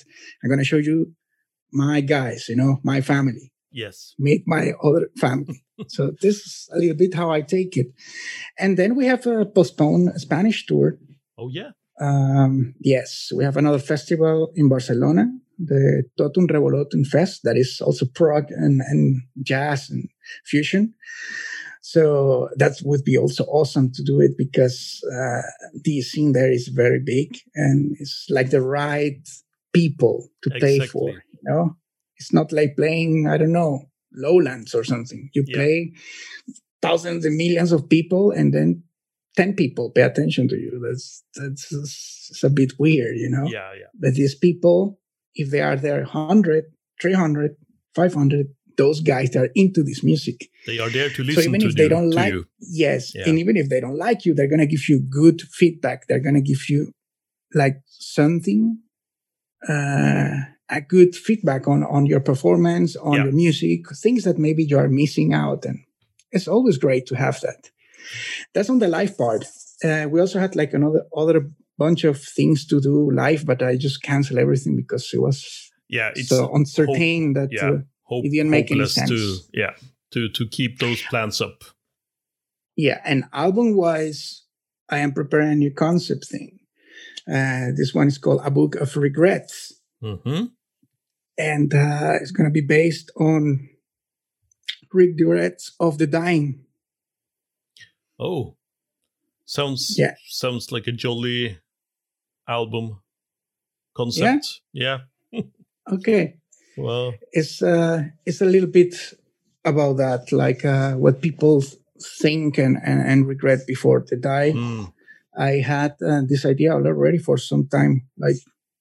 I'm 0.43 0.49
gonna 0.49 0.63
show 0.63 0.77
you 0.77 1.13
my 1.71 2.01
guys, 2.01 2.47
you 2.47 2.55
know, 2.55 2.79
my 2.83 3.01
family 3.01 3.51
Yes. 3.75 4.15
Meet 4.17 4.43
my 4.47 4.71
other 4.81 5.09
family. 5.17 5.61
so 5.87 6.11
this 6.21 6.37
is 6.37 6.69
a 6.73 6.79
little 6.79 6.95
bit 6.95 7.13
how 7.13 7.29
I 7.29 7.41
take 7.41 7.75
it. 7.75 7.87
And 8.57 8.77
then 8.77 8.95
we 8.95 9.05
have 9.05 9.27
a 9.27 9.45
postponed 9.45 10.13
Spanish 10.15 10.65
tour. 10.65 10.97
Oh 11.37 11.49
yeah. 11.49 11.71
Um, 11.99 12.73
yes, 12.79 13.31
we 13.35 13.43
have 13.43 13.57
another 13.57 13.79
festival 13.79 14.51
in 14.55 14.69
Barcelona, 14.69 15.27
the 15.59 16.03
Totum 16.17 16.47
Revolutum 16.47 17.05
Fest, 17.05 17.41
that 17.43 17.57
is 17.57 17.81
also 17.81 18.05
prog 18.05 18.45
and, 18.49 18.81
and 18.81 19.21
jazz 19.43 19.89
and 19.89 20.09
fusion. 20.45 20.93
So 21.81 22.49
that 22.57 22.73
would 22.83 23.03
be 23.03 23.17
also 23.17 23.43
awesome 23.45 23.91
to 23.93 24.03
do 24.03 24.19
it 24.19 24.37
because 24.37 25.01
uh, 25.13 25.41
the 25.83 26.01
scene 26.01 26.31
there 26.31 26.51
is 26.51 26.69
very 26.69 26.99
big 26.99 27.37
and 27.55 27.95
it's 27.99 28.25
like 28.29 28.49
the 28.49 28.61
right 28.61 29.19
people 29.73 30.29
to 30.43 30.49
exactly. 30.53 30.79
pay 30.79 30.87
for. 30.87 31.09
You 31.09 31.43
know, 31.43 31.77
it's 32.25 32.33
not 32.33 32.51
like 32.51 32.75
playing 32.75 33.27
I 33.27 33.37
don't 33.37 33.51
know 33.51 33.85
Lowlands 34.11 34.73
or 34.73 34.83
something. 34.83 35.29
You 35.33 35.43
yeah. 35.45 35.55
play 35.55 35.93
thousands 36.81 37.23
and 37.25 37.35
millions 37.37 37.71
of 37.71 37.87
people, 37.87 38.31
and 38.31 38.51
then 38.51 38.83
ten 39.37 39.53
people 39.53 39.91
pay 39.91 40.01
attention 40.01 40.47
to 40.47 40.55
you. 40.55 40.81
That's 40.83 41.23
that's 41.35 41.71
it's 41.71 42.43
a 42.43 42.49
bit 42.49 42.73
weird, 42.79 43.17
you 43.17 43.29
know. 43.29 43.45
Yeah, 43.45 43.73
yeah. 43.73 43.91
But 43.93 44.15
these 44.15 44.33
people, 44.33 44.99
if 45.35 45.51
they 45.51 45.61
are 45.61 45.75
there 45.75 46.01
100, 46.01 46.65
300, 46.99 47.55
500, 47.93 48.47
those 48.77 49.01
guys 49.01 49.29
that 49.31 49.43
are 49.43 49.51
into 49.53 49.83
this 49.83 50.03
music. 50.03 50.49
They 50.65 50.79
are 50.79 50.89
there 50.89 51.09
to 51.09 51.23
listen 51.23 51.43
so 51.43 51.49
even 51.49 51.61
if 51.61 51.75
they 51.75 51.87
don't 51.87 52.09
like, 52.09 52.33
you. 52.33 52.45
yes, 52.59 53.13
yeah. 53.13 53.29
and 53.29 53.37
even 53.37 53.55
if 53.55 53.69
they 53.69 53.79
don't 53.79 53.99
like 53.99 54.25
you, 54.25 54.33
they're 54.33 54.49
gonna 54.49 54.65
give 54.65 54.89
you 54.89 54.99
good 54.99 55.43
feedback. 55.51 56.07
They're 56.07 56.25
gonna 56.27 56.41
give 56.41 56.67
you 56.69 56.91
like 57.53 57.77
something, 57.85 58.79
uh, 59.69 60.54
a 60.69 60.81
good 60.81 61.15
feedback 61.15 61.67
on 61.67 61.83
on 61.83 62.05
your 62.05 62.19
performance, 62.19 62.95
on 62.95 63.13
yeah. 63.13 63.23
your 63.23 63.33
music, 63.33 63.81
things 63.95 64.23
that 64.23 64.37
maybe 64.37 64.63
you 64.63 64.77
are 64.77 64.89
missing 64.89 65.33
out, 65.33 65.65
and 65.65 65.79
it's 66.31 66.47
always 66.47 66.77
great 66.77 67.05
to 67.07 67.15
have 67.15 67.39
that. 67.41 67.69
That's 68.53 68.69
on 68.69 68.79
the 68.79 68.87
live 68.87 69.17
part. 69.17 69.45
Uh, 69.83 70.07
we 70.09 70.19
also 70.19 70.39
had 70.39 70.55
like 70.55 70.73
another 70.73 71.05
other 71.15 71.49
bunch 71.77 72.03
of 72.03 72.21
things 72.21 72.65
to 72.67 72.79
do 72.79 73.11
live, 73.11 73.45
but 73.45 73.61
I 73.61 73.75
just 73.75 74.01
canceled 74.01 74.39
everything 74.39 74.75
because 74.75 75.13
it 75.13 75.21
was 75.21 75.71
yeah 75.89 76.11
it's 76.15 76.29
so 76.29 76.53
uncertain 76.53 77.35
hope, 77.35 77.35
that. 77.35 77.49
Yeah. 77.51 77.69
Uh, 77.69 77.77
hope, 78.03 78.25
it 78.25 78.31
didn't 78.31 78.49
make 78.49 78.71
any 78.71 78.85
sense. 78.85 79.09
To, 79.09 79.37
yeah, 79.53 79.71
to 80.11 80.29
to 80.29 80.47
keep 80.47 80.79
those 80.79 81.01
plans 81.03 81.41
up. 81.41 81.63
Yeah, 82.75 83.01
and 83.05 83.25
album 83.31 83.75
wise, 83.75 84.43
I 84.89 84.99
am 84.99 85.13
preparing 85.13 85.51
a 85.51 85.55
new 85.55 85.71
concept 85.71 86.27
thing. 86.27 86.59
Uh, 87.27 87.71
this 87.75 87.93
one 87.93 88.07
is 88.07 88.17
called 88.17 88.41
A 88.43 88.51
Book 88.51 88.75
of 88.75 88.95
Regrets, 88.95 89.73
mm-hmm. 90.03 90.45
And 91.37 91.73
uh, 91.73 92.13
it's 92.21 92.31
going 92.31 92.49
to 92.49 92.53
be 92.53 92.61
based 92.61 93.11
on 93.17 93.69
regrets 94.91 95.73
of 95.79 95.97
the 95.97 96.07
dying. 96.07 96.63
Oh, 98.19 98.55
sounds 99.45 99.95
yeah. 99.97 100.15
sounds 100.27 100.71
like 100.71 100.87
a 100.87 100.91
jolly 100.91 101.59
album 102.47 103.01
concept. 103.95 104.61
Yeah. 104.73 104.99
yeah. 105.31 105.41
okay. 105.91 106.37
Well, 106.77 107.13
it's 107.31 107.61
uh, 107.61 108.03
it's 108.25 108.41
a 108.41 108.45
little 108.45 108.69
bit 108.69 108.95
about 109.63 109.97
that, 109.97 110.31
like 110.31 110.63
uh, 110.65 110.93
what 110.93 111.21
people 111.21 111.63
think 112.19 112.57
and, 112.57 112.77
and, 112.83 113.01
and 113.01 113.27
regret 113.27 113.59
before 113.65 114.05
they 114.09 114.17
die. 114.17 114.51
Mm. 114.51 114.93
I 115.37 115.51
had 115.59 115.95
uh, 116.05 116.21
this 116.27 116.45
idea 116.45 116.73
already 116.73 117.17
for 117.17 117.37
some 117.37 117.67
time, 117.67 118.07
like 118.17 118.35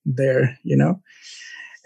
there, 0.04 0.58
you 0.62 0.76
know. 0.76 1.00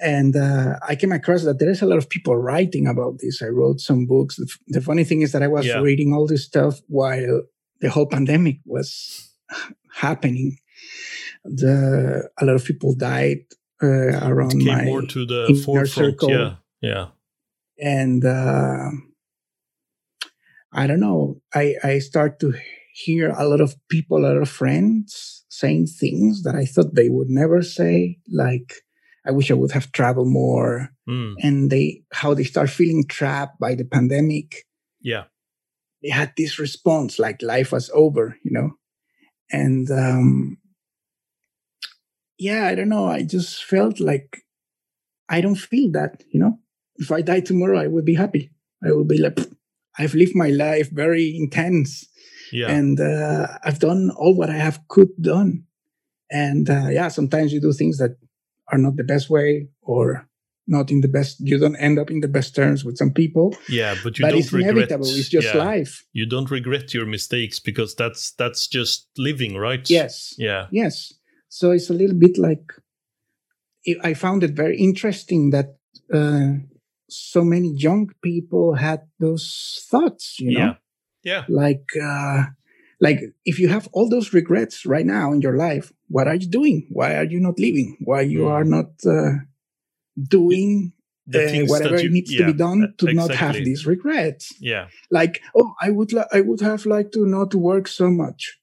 And 0.01 0.37
uh, 0.37 0.79
I 0.87 0.95
came 0.95 1.13
across 1.13 1.43
that 1.45 1.59
there 1.59 1.71
is 1.71 1.83
a 1.83 1.87
lot 1.87 1.99
of 1.99 2.09
people 2.09 2.37
writing 2.37 2.87
about 2.87 3.19
this. 3.19 3.43
I 3.43 3.49
wrote 3.49 3.81
some 3.81 4.07
books. 4.07 4.37
The, 4.37 4.49
f- 4.49 4.59
the 4.69 4.81
funny 4.81 5.03
thing 5.03 5.23
is 5.23 5.33
that 5.33 5.43
I 5.43 5.49
was 5.49 5.67
yeah. 5.67 5.81
reading 5.81 6.13
all 6.13 6.27
this 6.27 6.45
stuff 6.45 6.81
while 6.87 7.43
the 7.81 7.91
whole 7.91 8.07
pandemic 8.07 8.59
was 8.65 9.35
happening. 9.93 10.59
The 11.45 12.29
a 12.41 12.45
lot 12.45 12.57
of 12.57 12.65
people 12.65 12.95
died 12.95 13.39
uh, 13.83 14.29
around 14.29 14.63
my 14.65 14.85
more 14.85 15.03
to 15.03 15.27
the 15.27 15.61
forefront. 15.65 15.89
circle. 15.89 16.31
Yeah, 16.31 16.55
yeah. 16.81 17.07
And 17.81 18.25
uh, 18.25 18.91
I 20.73 20.87
don't 20.87 21.01
know. 21.01 21.41
I 21.55 21.75
I 21.83 21.99
start 21.99 22.39
to 22.41 22.55
hear 22.93 23.31
a 23.31 23.47
lot 23.47 23.61
of 23.61 23.75
people, 23.89 24.19
a 24.19 24.27
lot 24.27 24.37
of 24.37 24.49
friends 24.49 25.45
saying 25.49 25.87
things 25.87 26.43
that 26.43 26.55
I 26.55 26.65
thought 26.65 26.95
they 26.95 27.09
would 27.09 27.29
never 27.29 27.63
say, 27.63 28.19
like 28.33 28.75
I 29.27 29.33
wish 29.33 29.51
I 29.51 29.55
would 29.55 29.73
have 29.73 29.93
traveled 29.93 30.29
more, 30.29 30.91
mm. 31.09 31.35
and 31.43 31.71
they 31.71 32.03
how 32.13 32.35
they 32.35 32.45
start 32.45 32.71
feeling 32.71 33.05
trapped 33.07 33.59
by 33.59 33.75
the 33.75 33.85
pandemic. 33.85 34.65
Yeah, 35.01 35.25
they 36.03 36.11
had 36.11 36.33
this 36.37 36.59
response 36.59 37.19
like 37.19 37.43
life 37.43 37.73
was 37.73 37.91
over, 37.93 38.37
you 38.43 38.51
know, 38.53 38.73
and 39.51 39.91
um, 39.91 40.59
yeah, 42.39 42.67
I 42.67 42.75
don't 42.75 42.89
know. 42.89 43.07
I 43.07 43.23
just 43.23 43.65
felt 43.65 44.01
like 44.01 44.45
I 45.29 45.41
don't 45.41 45.57
feel 45.57 45.91
that, 45.93 46.23
you 46.31 46.41
know. 46.41 46.59
If 46.97 47.13
I 47.13 47.21
die 47.23 47.41
tomorrow, 47.41 47.79
I 47.79 47.87
would 47.87 48.05
be 48.05 48.15
happy. 48.15 48.51
I 48.85 48.93
would 48.93 49.09
be 49.09 49.19
like, 49.19 49.39
I've 49.99 50.15
lived 50.15 50.35
my 50.35 50.49
life 50.49 50.91
very 50.91 51.37
intense, 51.37 52.07
yeah, 52.53 52.71
and 52.71 52.99
uh, 53.01 53.49
I've 53.65 53.79
done 53.81 54.11
all 54.17 54.35
what 54.35 54.51
I 54.51 54.57
have 54.57 54.81
could 54.89 55.11
done. 55.21 55.65
And 56.31 56.69
uh, 56.69 56.89
yeah, 56.91 57.09
sometimes 57.09 57.53
you 57.53 57.61
do 57.61 57.73
things 57.73 57.99
that 57.99 58.17
are 58.71 58.79
not 58.79 58.97
the 58.97 59.05
best 59.05 59.31
way 59.31 59.69
or 59.83 60.29
not 60.67 60.91
in 60.91 61.01
the 61.01 61.09
best. 61.09 61.41
You 61.41 61.59
don't 61.59 61.77
end 61.77 61.99
up 61.99 62.11
in 62.11 62.21
the 62.21 62.29
best 62.29 62.55
terms 62.55 62.85
with 62.85 62.99
some 62.99 63.13
people. 63.13 63.57
Yeah, 63.69 63.95
but 64.05 64.19
you 64.19 64.25
but 64.25 64.31
don't 64.31 64.41
it's 64.41 64.53
regret. 64.53 64.77
inevitable. 64.77 65.07
It's 65.07 65.29
just 65.29 65.55
yeah. 65.55 65.65
life. 65.65 66.05
You 66.13 66.27
don't 66.27 66.51
regret 66.51 66.93
your 66.93 67.07
mistakes 67.07 67.59
because 67.59 67.95
that's 67.95 68.33
that's 68.33 68.67
just 68.67 69.09
living, 69.17 69.57
right? 69.57 69.89
Yes. 69.89 70.35
Yeah. 70.39 70.67
Yes. 70.71 71.15
So 71.49 71.71
it's 71.71 71.89
a 71.89 71.95
little 71.95 72.17
bit 72.17 72.37
like 72.37 72.73
I 74.03 74.15
found 74.15 74.43
it 74.43 74.53
very 74.53 74.79
interesting 74.79 75.51
that 75.51 75.77
uh, 76.13 76.61
so 77.09 77.43
many 77.45 77.73
young 77.75 78.11
people 78.23 78.75
had 78.75 79.03
those 79.19 79.87
thoughts. 79.91 80.39
You 80.39 80.53
know, 80.53 80.61
yeah, 80.61 80.75
yeah. 81.23 81.45
Like, 81.49 81.87
uh, 82.01 82.45
like 83.01 83.21
if 83.45 83.59
you 83.59 83.69
have 83.69 83.89
all 83.93 84.09
those 84.09 84.33
regrets 84.33 84.85
right 84.87 85.07
now 85.07 85.33
in 85.33 85.41
your 85.41 85.57
life, 85.57 85.93
what 86.09 86.27
are 86.29 86.35
you 86.35 86.49
doing? 86.49 86.87
Why 86.91 87.15
are 87.17 87.25
you 87.25 87.41
not 87.41 87.59
living? 87.59 87.97
Why 88.01 88.23
you 88.23 88.41
Mm. 88.41 88.51
are 88.51 88.65
not 88.65 88.91
uh, 89.07 89.45
doing 90.17 90.93
The 91.27 91.63
uh, 91.63 91.67
whatever 91.67 92.01
you- 92.03 92.11
needs 92.11 92.33
yeah, 92.33 92.47
to 92.47 92.53
be 92.53 92.59
done 92.59 92.95
to 92.99 93.13
not 93.13 93.31
have 93.35 93.55
these 93.55 93.87
regrets? 93.87 94.53
Yeah. 94.61 94.89
Like, 95.11 95.41
oh, 95.55 95.75
I 95.81 95.91
would, 95.91 96.13
li- 96.13 96.31
I 96.33 96.41
would 96.41 96.61
have 96.63 96.87
liked 96.87 97.13
to 97.15 97.27
not 97.27 97.55
work 97.55 97.87
so 97.89 98.11
much. 98.11 98.59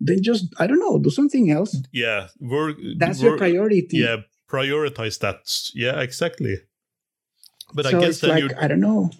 Then 0.00 0.22
just, 0.22 0.46
I 0.58 0.66
don't 0.66 0.78
know, 0.78 0.98
do 0.98 1.10
something 1.10 1.50
else. 1.50 1.76
Yeah. 1.92 2.28
Work. 2.40 2.76
That's 2.98 3.20
your 3.20 3.36
priority. 3.36 3.98
Yeah. 3.98 4.16
Prioritize 4.50 5.18
that. 5.20 5.40
Yeah. 5.74 6.00
Exactly. 6.00 6.56
But 7.74 7.86
so 7.86 7.98
I 7.98 8.00
guess 8.00 8.20
then 8.20 8.30
like 8.30 8.40
you're 8.42 8.62
I 8.64 8.68
don't 8.68 8.80
know. 8.80 9.10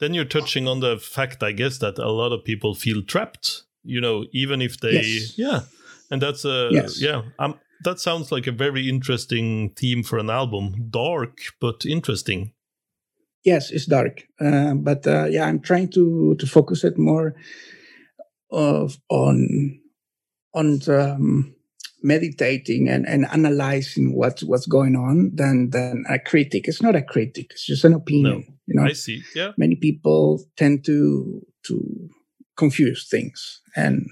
Then 0.00 0.14
you're 0.14 0.24
touching 0.24 0.66
on 0.68 0.80
the 0.80 0.98
fact, 0.98 1.42
I 1.42 1.52
guess, 1.52 1.78
that 1.78 1.98
a 1.98 2.10
lot 2.10 2.32
of 2.32 2.44
people 2.44 2.74
feel 2.74 3.02
trapped. 3.02 3.62
You 3.82 4.00
know, 4.00 4.24
even 4.32 4.62
if 4.62 4.80
they, 4.80 5.02
Yes. 5.02 5.38
yeah, 5.38 5.60
and 6.10 6.20
that's 6.22 6.44
a 6.44 6.70
Yes. 6.72 7.00
yeah. 7.00 7.22
Um, 7.38 7.60
that 7.84 8.00
sounds 8.00 8.32
like 8.32 8.46
a 8.46 8.52
very 8.52 8.88
interesting 8.88 9.70
theme 9.70 10.02
for 10.02 10.18
an 10.18 10.30
album. 10.30 10.88
Dark 10.90 11.38
but 11.60 11.84
interesting. 11.84 12.52
Yes, 13.44 13.70
it's 13.70 13.84
dark, 13.84 14.22
uh, 14.40 14.72
but 14.72 15.06
uh, 15.06 15.26
yeah, 15.26 15.44
I'm 15.44 15.60
trying 15.60 15.90
to 15.90 16.34
to 16.36 16.46
focus 16.46 16.82
it 16.82 16.96
more 16.96 17.34
of 18.50 18.98
on 19.10 19.80
on 20.54 20.80
um, 20.88 21.54
meditating 22.02 22.88
and, 22.88 23.06
and 23.06 23.26
analyzing 23.26 24.14
what's 24.14 24.42
what's 24.44 24.66
going 24.66 24.96
on 24.96 25.32
than 25.34 25.70
than 25.70 26.04
a 26.08 26.18
critic. 26.18 26.68
It's 26.68 26.80
not 26.80 26.96
a 26.96 27.02
critic; 27.02 27.48
it's 27.50 27.66
just 27.66 27.84
an 27.84 27.92
opinion. 27.92 28.53
You 28.74 28.80
know, 28.80 28.86
I 28.86 28.92
see. 28.92 29.22
Yeah. 29.34 29.52
many 29.56 29.76
people 29.76 30.44
tend 30.56 30.84
to 30.86 31.46
to 31.66 32.10
confuse 32.56 33.08
things, 33.08 33.60
and 33.76 34.10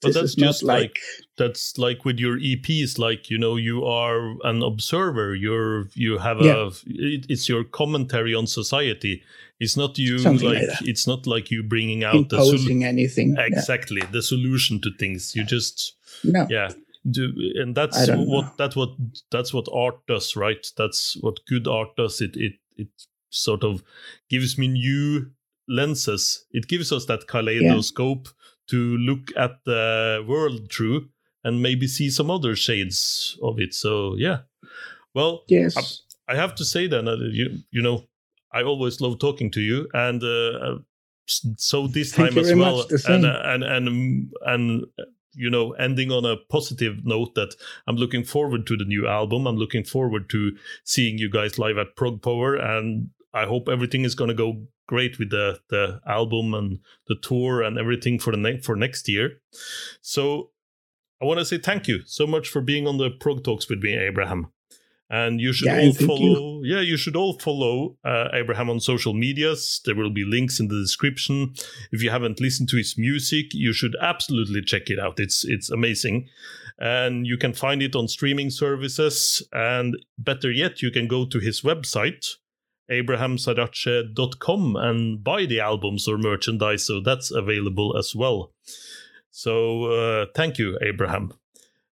But 0.00 0.14
this 0.14 0.16
that's 0.16 0.34
just 0.34 0.62
like, 0.64 0.80
like 0.80 0.96
that's 1.36 1.78
like 1.78 2.04
with 2.04 2.18
your 2.18 2.36
EPs, 2.36 2.98
like 2.98 3.30
you 3.30 3.38
know, 3.38 3.56
you 3.56 3.84
are 3.84 4.34
an 4.42 4.62
observer. 4.62 5.34
You're 5.34 5.86
you 5.94 6.18
have 6.18 6.40
a 6.40 6.70
it, 6.86 7.26
it's 7.28 7.48
your 7.48 7.64
commentary 7.64 8.34
on 8.34 8.46
society. 8.46 9.22
It's 9.60 9.76
not 9.76 9.96
you 9.98 10.18
Something 10.18 10.48
like, 10.48 10.68
like 10.68 10.82
it's 10.82 11.06
not 11.06 11.26
like 11.26 11.52
you 11.52 11.62
bringing 11.62 12.02
out 12.02 12.28
the 12.28 12.38
sol- 12.38 12.50
imposing 12.50 12.84
anything. 12.84 13.36
Yeah. 13.36 13.46
exactly 13.46 14.02
the 14.10 14.22
solution 14.22 14.80
to 14.80 14.90
things. 14.98 15.36
You 15.36 15.44
just 15.44 15.94
No, 16.24 16.46
yeah 16.50 16.70
do 17.10 17.32
and 17.56 17.74
that's 17.74 18.08
what 18.08 18.16
know. 18.26 18.50
that's 18.58 18.76
what 18.76 18.90
that's 19.30 19.52
what 19.52 19.66
art 19.72 20.06
does, 20.06 20.36
right? 20.36 20.66
That's 20.76 21.16
what 21.20 21.44
good 21.46 21.66
art 21.66 21.96
does. 21.96 22.20
It 22.20 22.36
it 22.36 22.52
it 22.76 22.88
sort 23.32 23.64
of 23.64 23.82
gives 24.28 24.56
me 24.56 24.68
new 24.68 25.30
lenses. 25.68 26.46
It 26.52 26.68
gives 26.68 26.92
us 26.92 27.06
that 27.06 27.26
kaleidoscope 27.26 28.28
to 28.70 28.96
look 28.98 29.28
at 29.36 29.64
the 29.64 30.24
world 30.26 30.70
through 30.72 31.08
and 31.44 31.62
maybe 31.62 31.88
see 31.88 32.10
some 32.10 32.30
other 32.30 32.54
shades 32.54 33.38
of 33.42 33.58
it. 33.58 33.74
So 33.74 34.14
yeah. 34.16 34.40
Well, 35.14 35.42
yes, 35.48 36.02
I 36.28 36.36
have 36.36 36.54
to 36.54 36.64
say 36.64 36.86
then, 36.86 37.08
uh, 37.08 37.16
you 37.16 37.58
you 37.70 37.82
know, 37.82 38.04
I 38.52 38.62
always 38.62 39.00
love 39.00 39.18
talking 39.18 39.50
to 39.50 39.60
you, 39.60 39.88
and 39.92 40.22
uh, 40.22 40.78
so 41.26 41.86
this 41.86 42.12
time 42.12 42.38
as 42.38 42.54
well, 42.54 42.86
and, 43.08 43.26
and 43.26 43.64
and 43.64 44.32
and 44.46 44.86
you 45.34 45.50
know 45.50 45.72
ending 45.72 46.10
on 46.10 46.24
a 46.24 46.36
positive 46.50 47.04
note 47.04 47.34
that 47.34 47.54
i'm 47.86 47.96
looking 47.96 48.24
forward 48.24 48.66
to 48.66 48.76
the 48.76 48.84
new 48.84 49.08
album 49.08 49.46
i'm 49.46 49.56
looking 49.56 49.84
forward 49.84 50.28
to 50.28 50.52
seeing 50.84 51.18
you 51.18 51.30
guys 51.30 51.58
live 51.58 51.78
at 51.78 51.96
prog 51.96 52.22
power 52.22 52.54
and 52.54 53.08
i 53.34 53.44
hope 53.44 53.68
everything 53.68 54.04
is 54.04 54.14
going 54.14 54.28
to 54.28 54.34
go 54.34 54.66
great 54.86 55.18
with 55.18 55.30
the 55.30 55.58
the 55.68 56.00
album 56.06 56.54
and 56.54 56.78
the 57.08 57.16
tour 57.22 57.62
and 57.62 57.78
everything 57.78 58.18
for 58.18 58.30
the 58.32 58.36
ne- 58.36 58.60
for 58.60 58.76
next 58.76 59.08
year. 59.08 59.40
So 60.00 60.50
i 61.20 61.24
want 61.24 61.38
to 61.38 61.44
say 61.44 61.58
thank 61.58 61.88
you 61.88 62.00
so 62.04 62.26
much 62.26 62.48
for 62.48 62.60
being 62.60 62.86
on 62.86 62.98
the 62.98 63.10
prog 63.10 63.44
talks 63.44 63.68
with 63.68 63.80
me 63.82 63.96
abraham. 63.96 64.52
And 65.08 65.42
you 65.42 65.52
should 65.52 65.66
yeah, 65.66 65.80
all 65.80 65.92
follow 65.92 66.62
you. 66.62 66.74
yeah 66.74 66.80
you 66.80 66.96
should 66.96 67.16
all 67.16 67.38
follow 67.38 67.96
uh, 68.04 68.28
abraham 68.32 68.68
on 68.70 68.80
social 68.80 69.14
medias. 69.14 69.80
There 69.84 69.94
will 69.94 70.10
be 70.10 70.24
links 70.24 70.58
in 70.60 70.68
the 70.68 70.80
description. 70.80 71.54
If 71.90 72.02
you 72.02 72.10
haven't 72.10 72.40
listened 72.40 72.68
to 72.70 72.76
his 72.76 72.96
music 72.98 73.46
you 73.52 73.72
should 73.72 73.96
absolutely 74.00 74.62
check 74.62 74.90
it 74.90 74.98
out. 74.98 75.20
It's 75.20 75.44
it's 75.44 75.70
amazing. 75.70 76.28
And 76.78 77.26
you 77.26 77.36
can 77.38 77.52
find 77.52 77.82
it 77.82 77.94
on 77.94 78.08
streaming 78.08 78.50
services. 78.50 79.42
And 79.52 79.96
better 80.18 80.50
yet 80.50 80.82
you 80.82 80.90
can 80.90 81.06
go 81.06 81.24
to 81.26 81.38
his 81.38 81.62
website 81.62 82.24
abrahamsarace.com 82.92 84.76
and 84.76 85.24
buy 85.24 85.46
the 85.46 85.60
albums 85.60 86.06
or 86.06 86.18
merchandise 86.18 86.86
so 86.86 87.00
that's 87.00 87.30
available 87.30 87.96
as 87.96 88.14
well 88.14 88.52
so 89.30 89.84
uh, 89.86 90.26
thank 90.34 90.58
you 90.58 90.78
abraham 90.82 91.32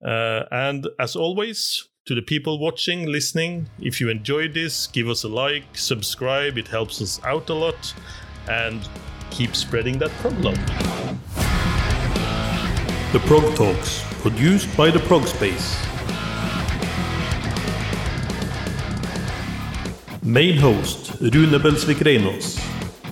uh, 0.06 0.44
and 0.52 0.88
as 1.00 1.16
always 1.16 1.88
to 2.06 2.16
the 2.16 2.22
people 2.22 2.60
watching, 2.60 3.06
listening, 3.06 3.70
if 3.80 4.02
you 4.02 4.10
enjoyed 4.10 4.54
this, 4.54 4.88
give 4.88 5.08
us 5.08 5.24
a 5.24 5.30
like, 5.30 5.64
subscribe, 5.78 6.58
it 6.58 6.68
helps 6.68 7.02
us 7.02 7.22
out 7.24 7.50
a 7.50 7.54
lot, 7.54 7.94
and 8.50 8.89
keep 9.32 9.56
spreading 9.56 9.98
that 10.00 10.12
prog 10.20 10.38
love. 10.39 10.58
The 13.14 13.20
Prog 13.20 13.56
Talks, 13.56 14.04
produced 14.22 14.76
by 14.76 14.91
the 14.91 15.00
Prog 15.00 15.26
Space. 15.28 15.93
Main 20.26 20.57
host 20.57 21.11
Rune 21.19 21.59
Belsvik 21.59 21.97
Reinås. 21.97 22.57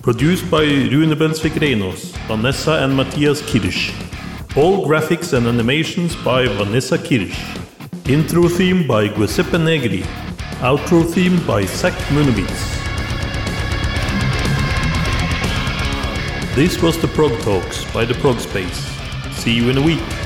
Produced 0.02 0.50
by 0.50 0.64
Rune 0.90 1.14
Belsvik 1.14 1.60
Reinås, 1.60 2.16
Vanessa 2.26 2.82
and 2.82 2.96
Matthias 2.96 3.42
Kirsch. 3.42 3.92
All 4.56 4.86
graphics 4.86 5.34
and 5.34 5.46
animations 5.46 6.16
by 6.24 6.46
Vanessa 6.46 6.96
Kirsch. 6.96 7.38
Intro 8.08 8.48
theme 8.48 8.86
by 8.86 9.08
Giuseppe 9.08 9.58
Negri. 9.58 10.02
Outro 10.62 11.04
theme 11.04 11.38
by 11.46 11.66
Zach 11.66 11.92
Munovitz. 12.14 12.80
This 16.54 16.80
was 16.80 16.96
the 16.96 17.08
Prog 17.08 17.38
Talks 17.42 17.84
by 17.92 18.06
the 18.06 18.14
Prog 18.14 18.40
Space. 18.40 18.86
See 19.32 19.52
you 19.52 19.68
in 19.68 19.76
a 19.76 19.82
week. 19.82 20.21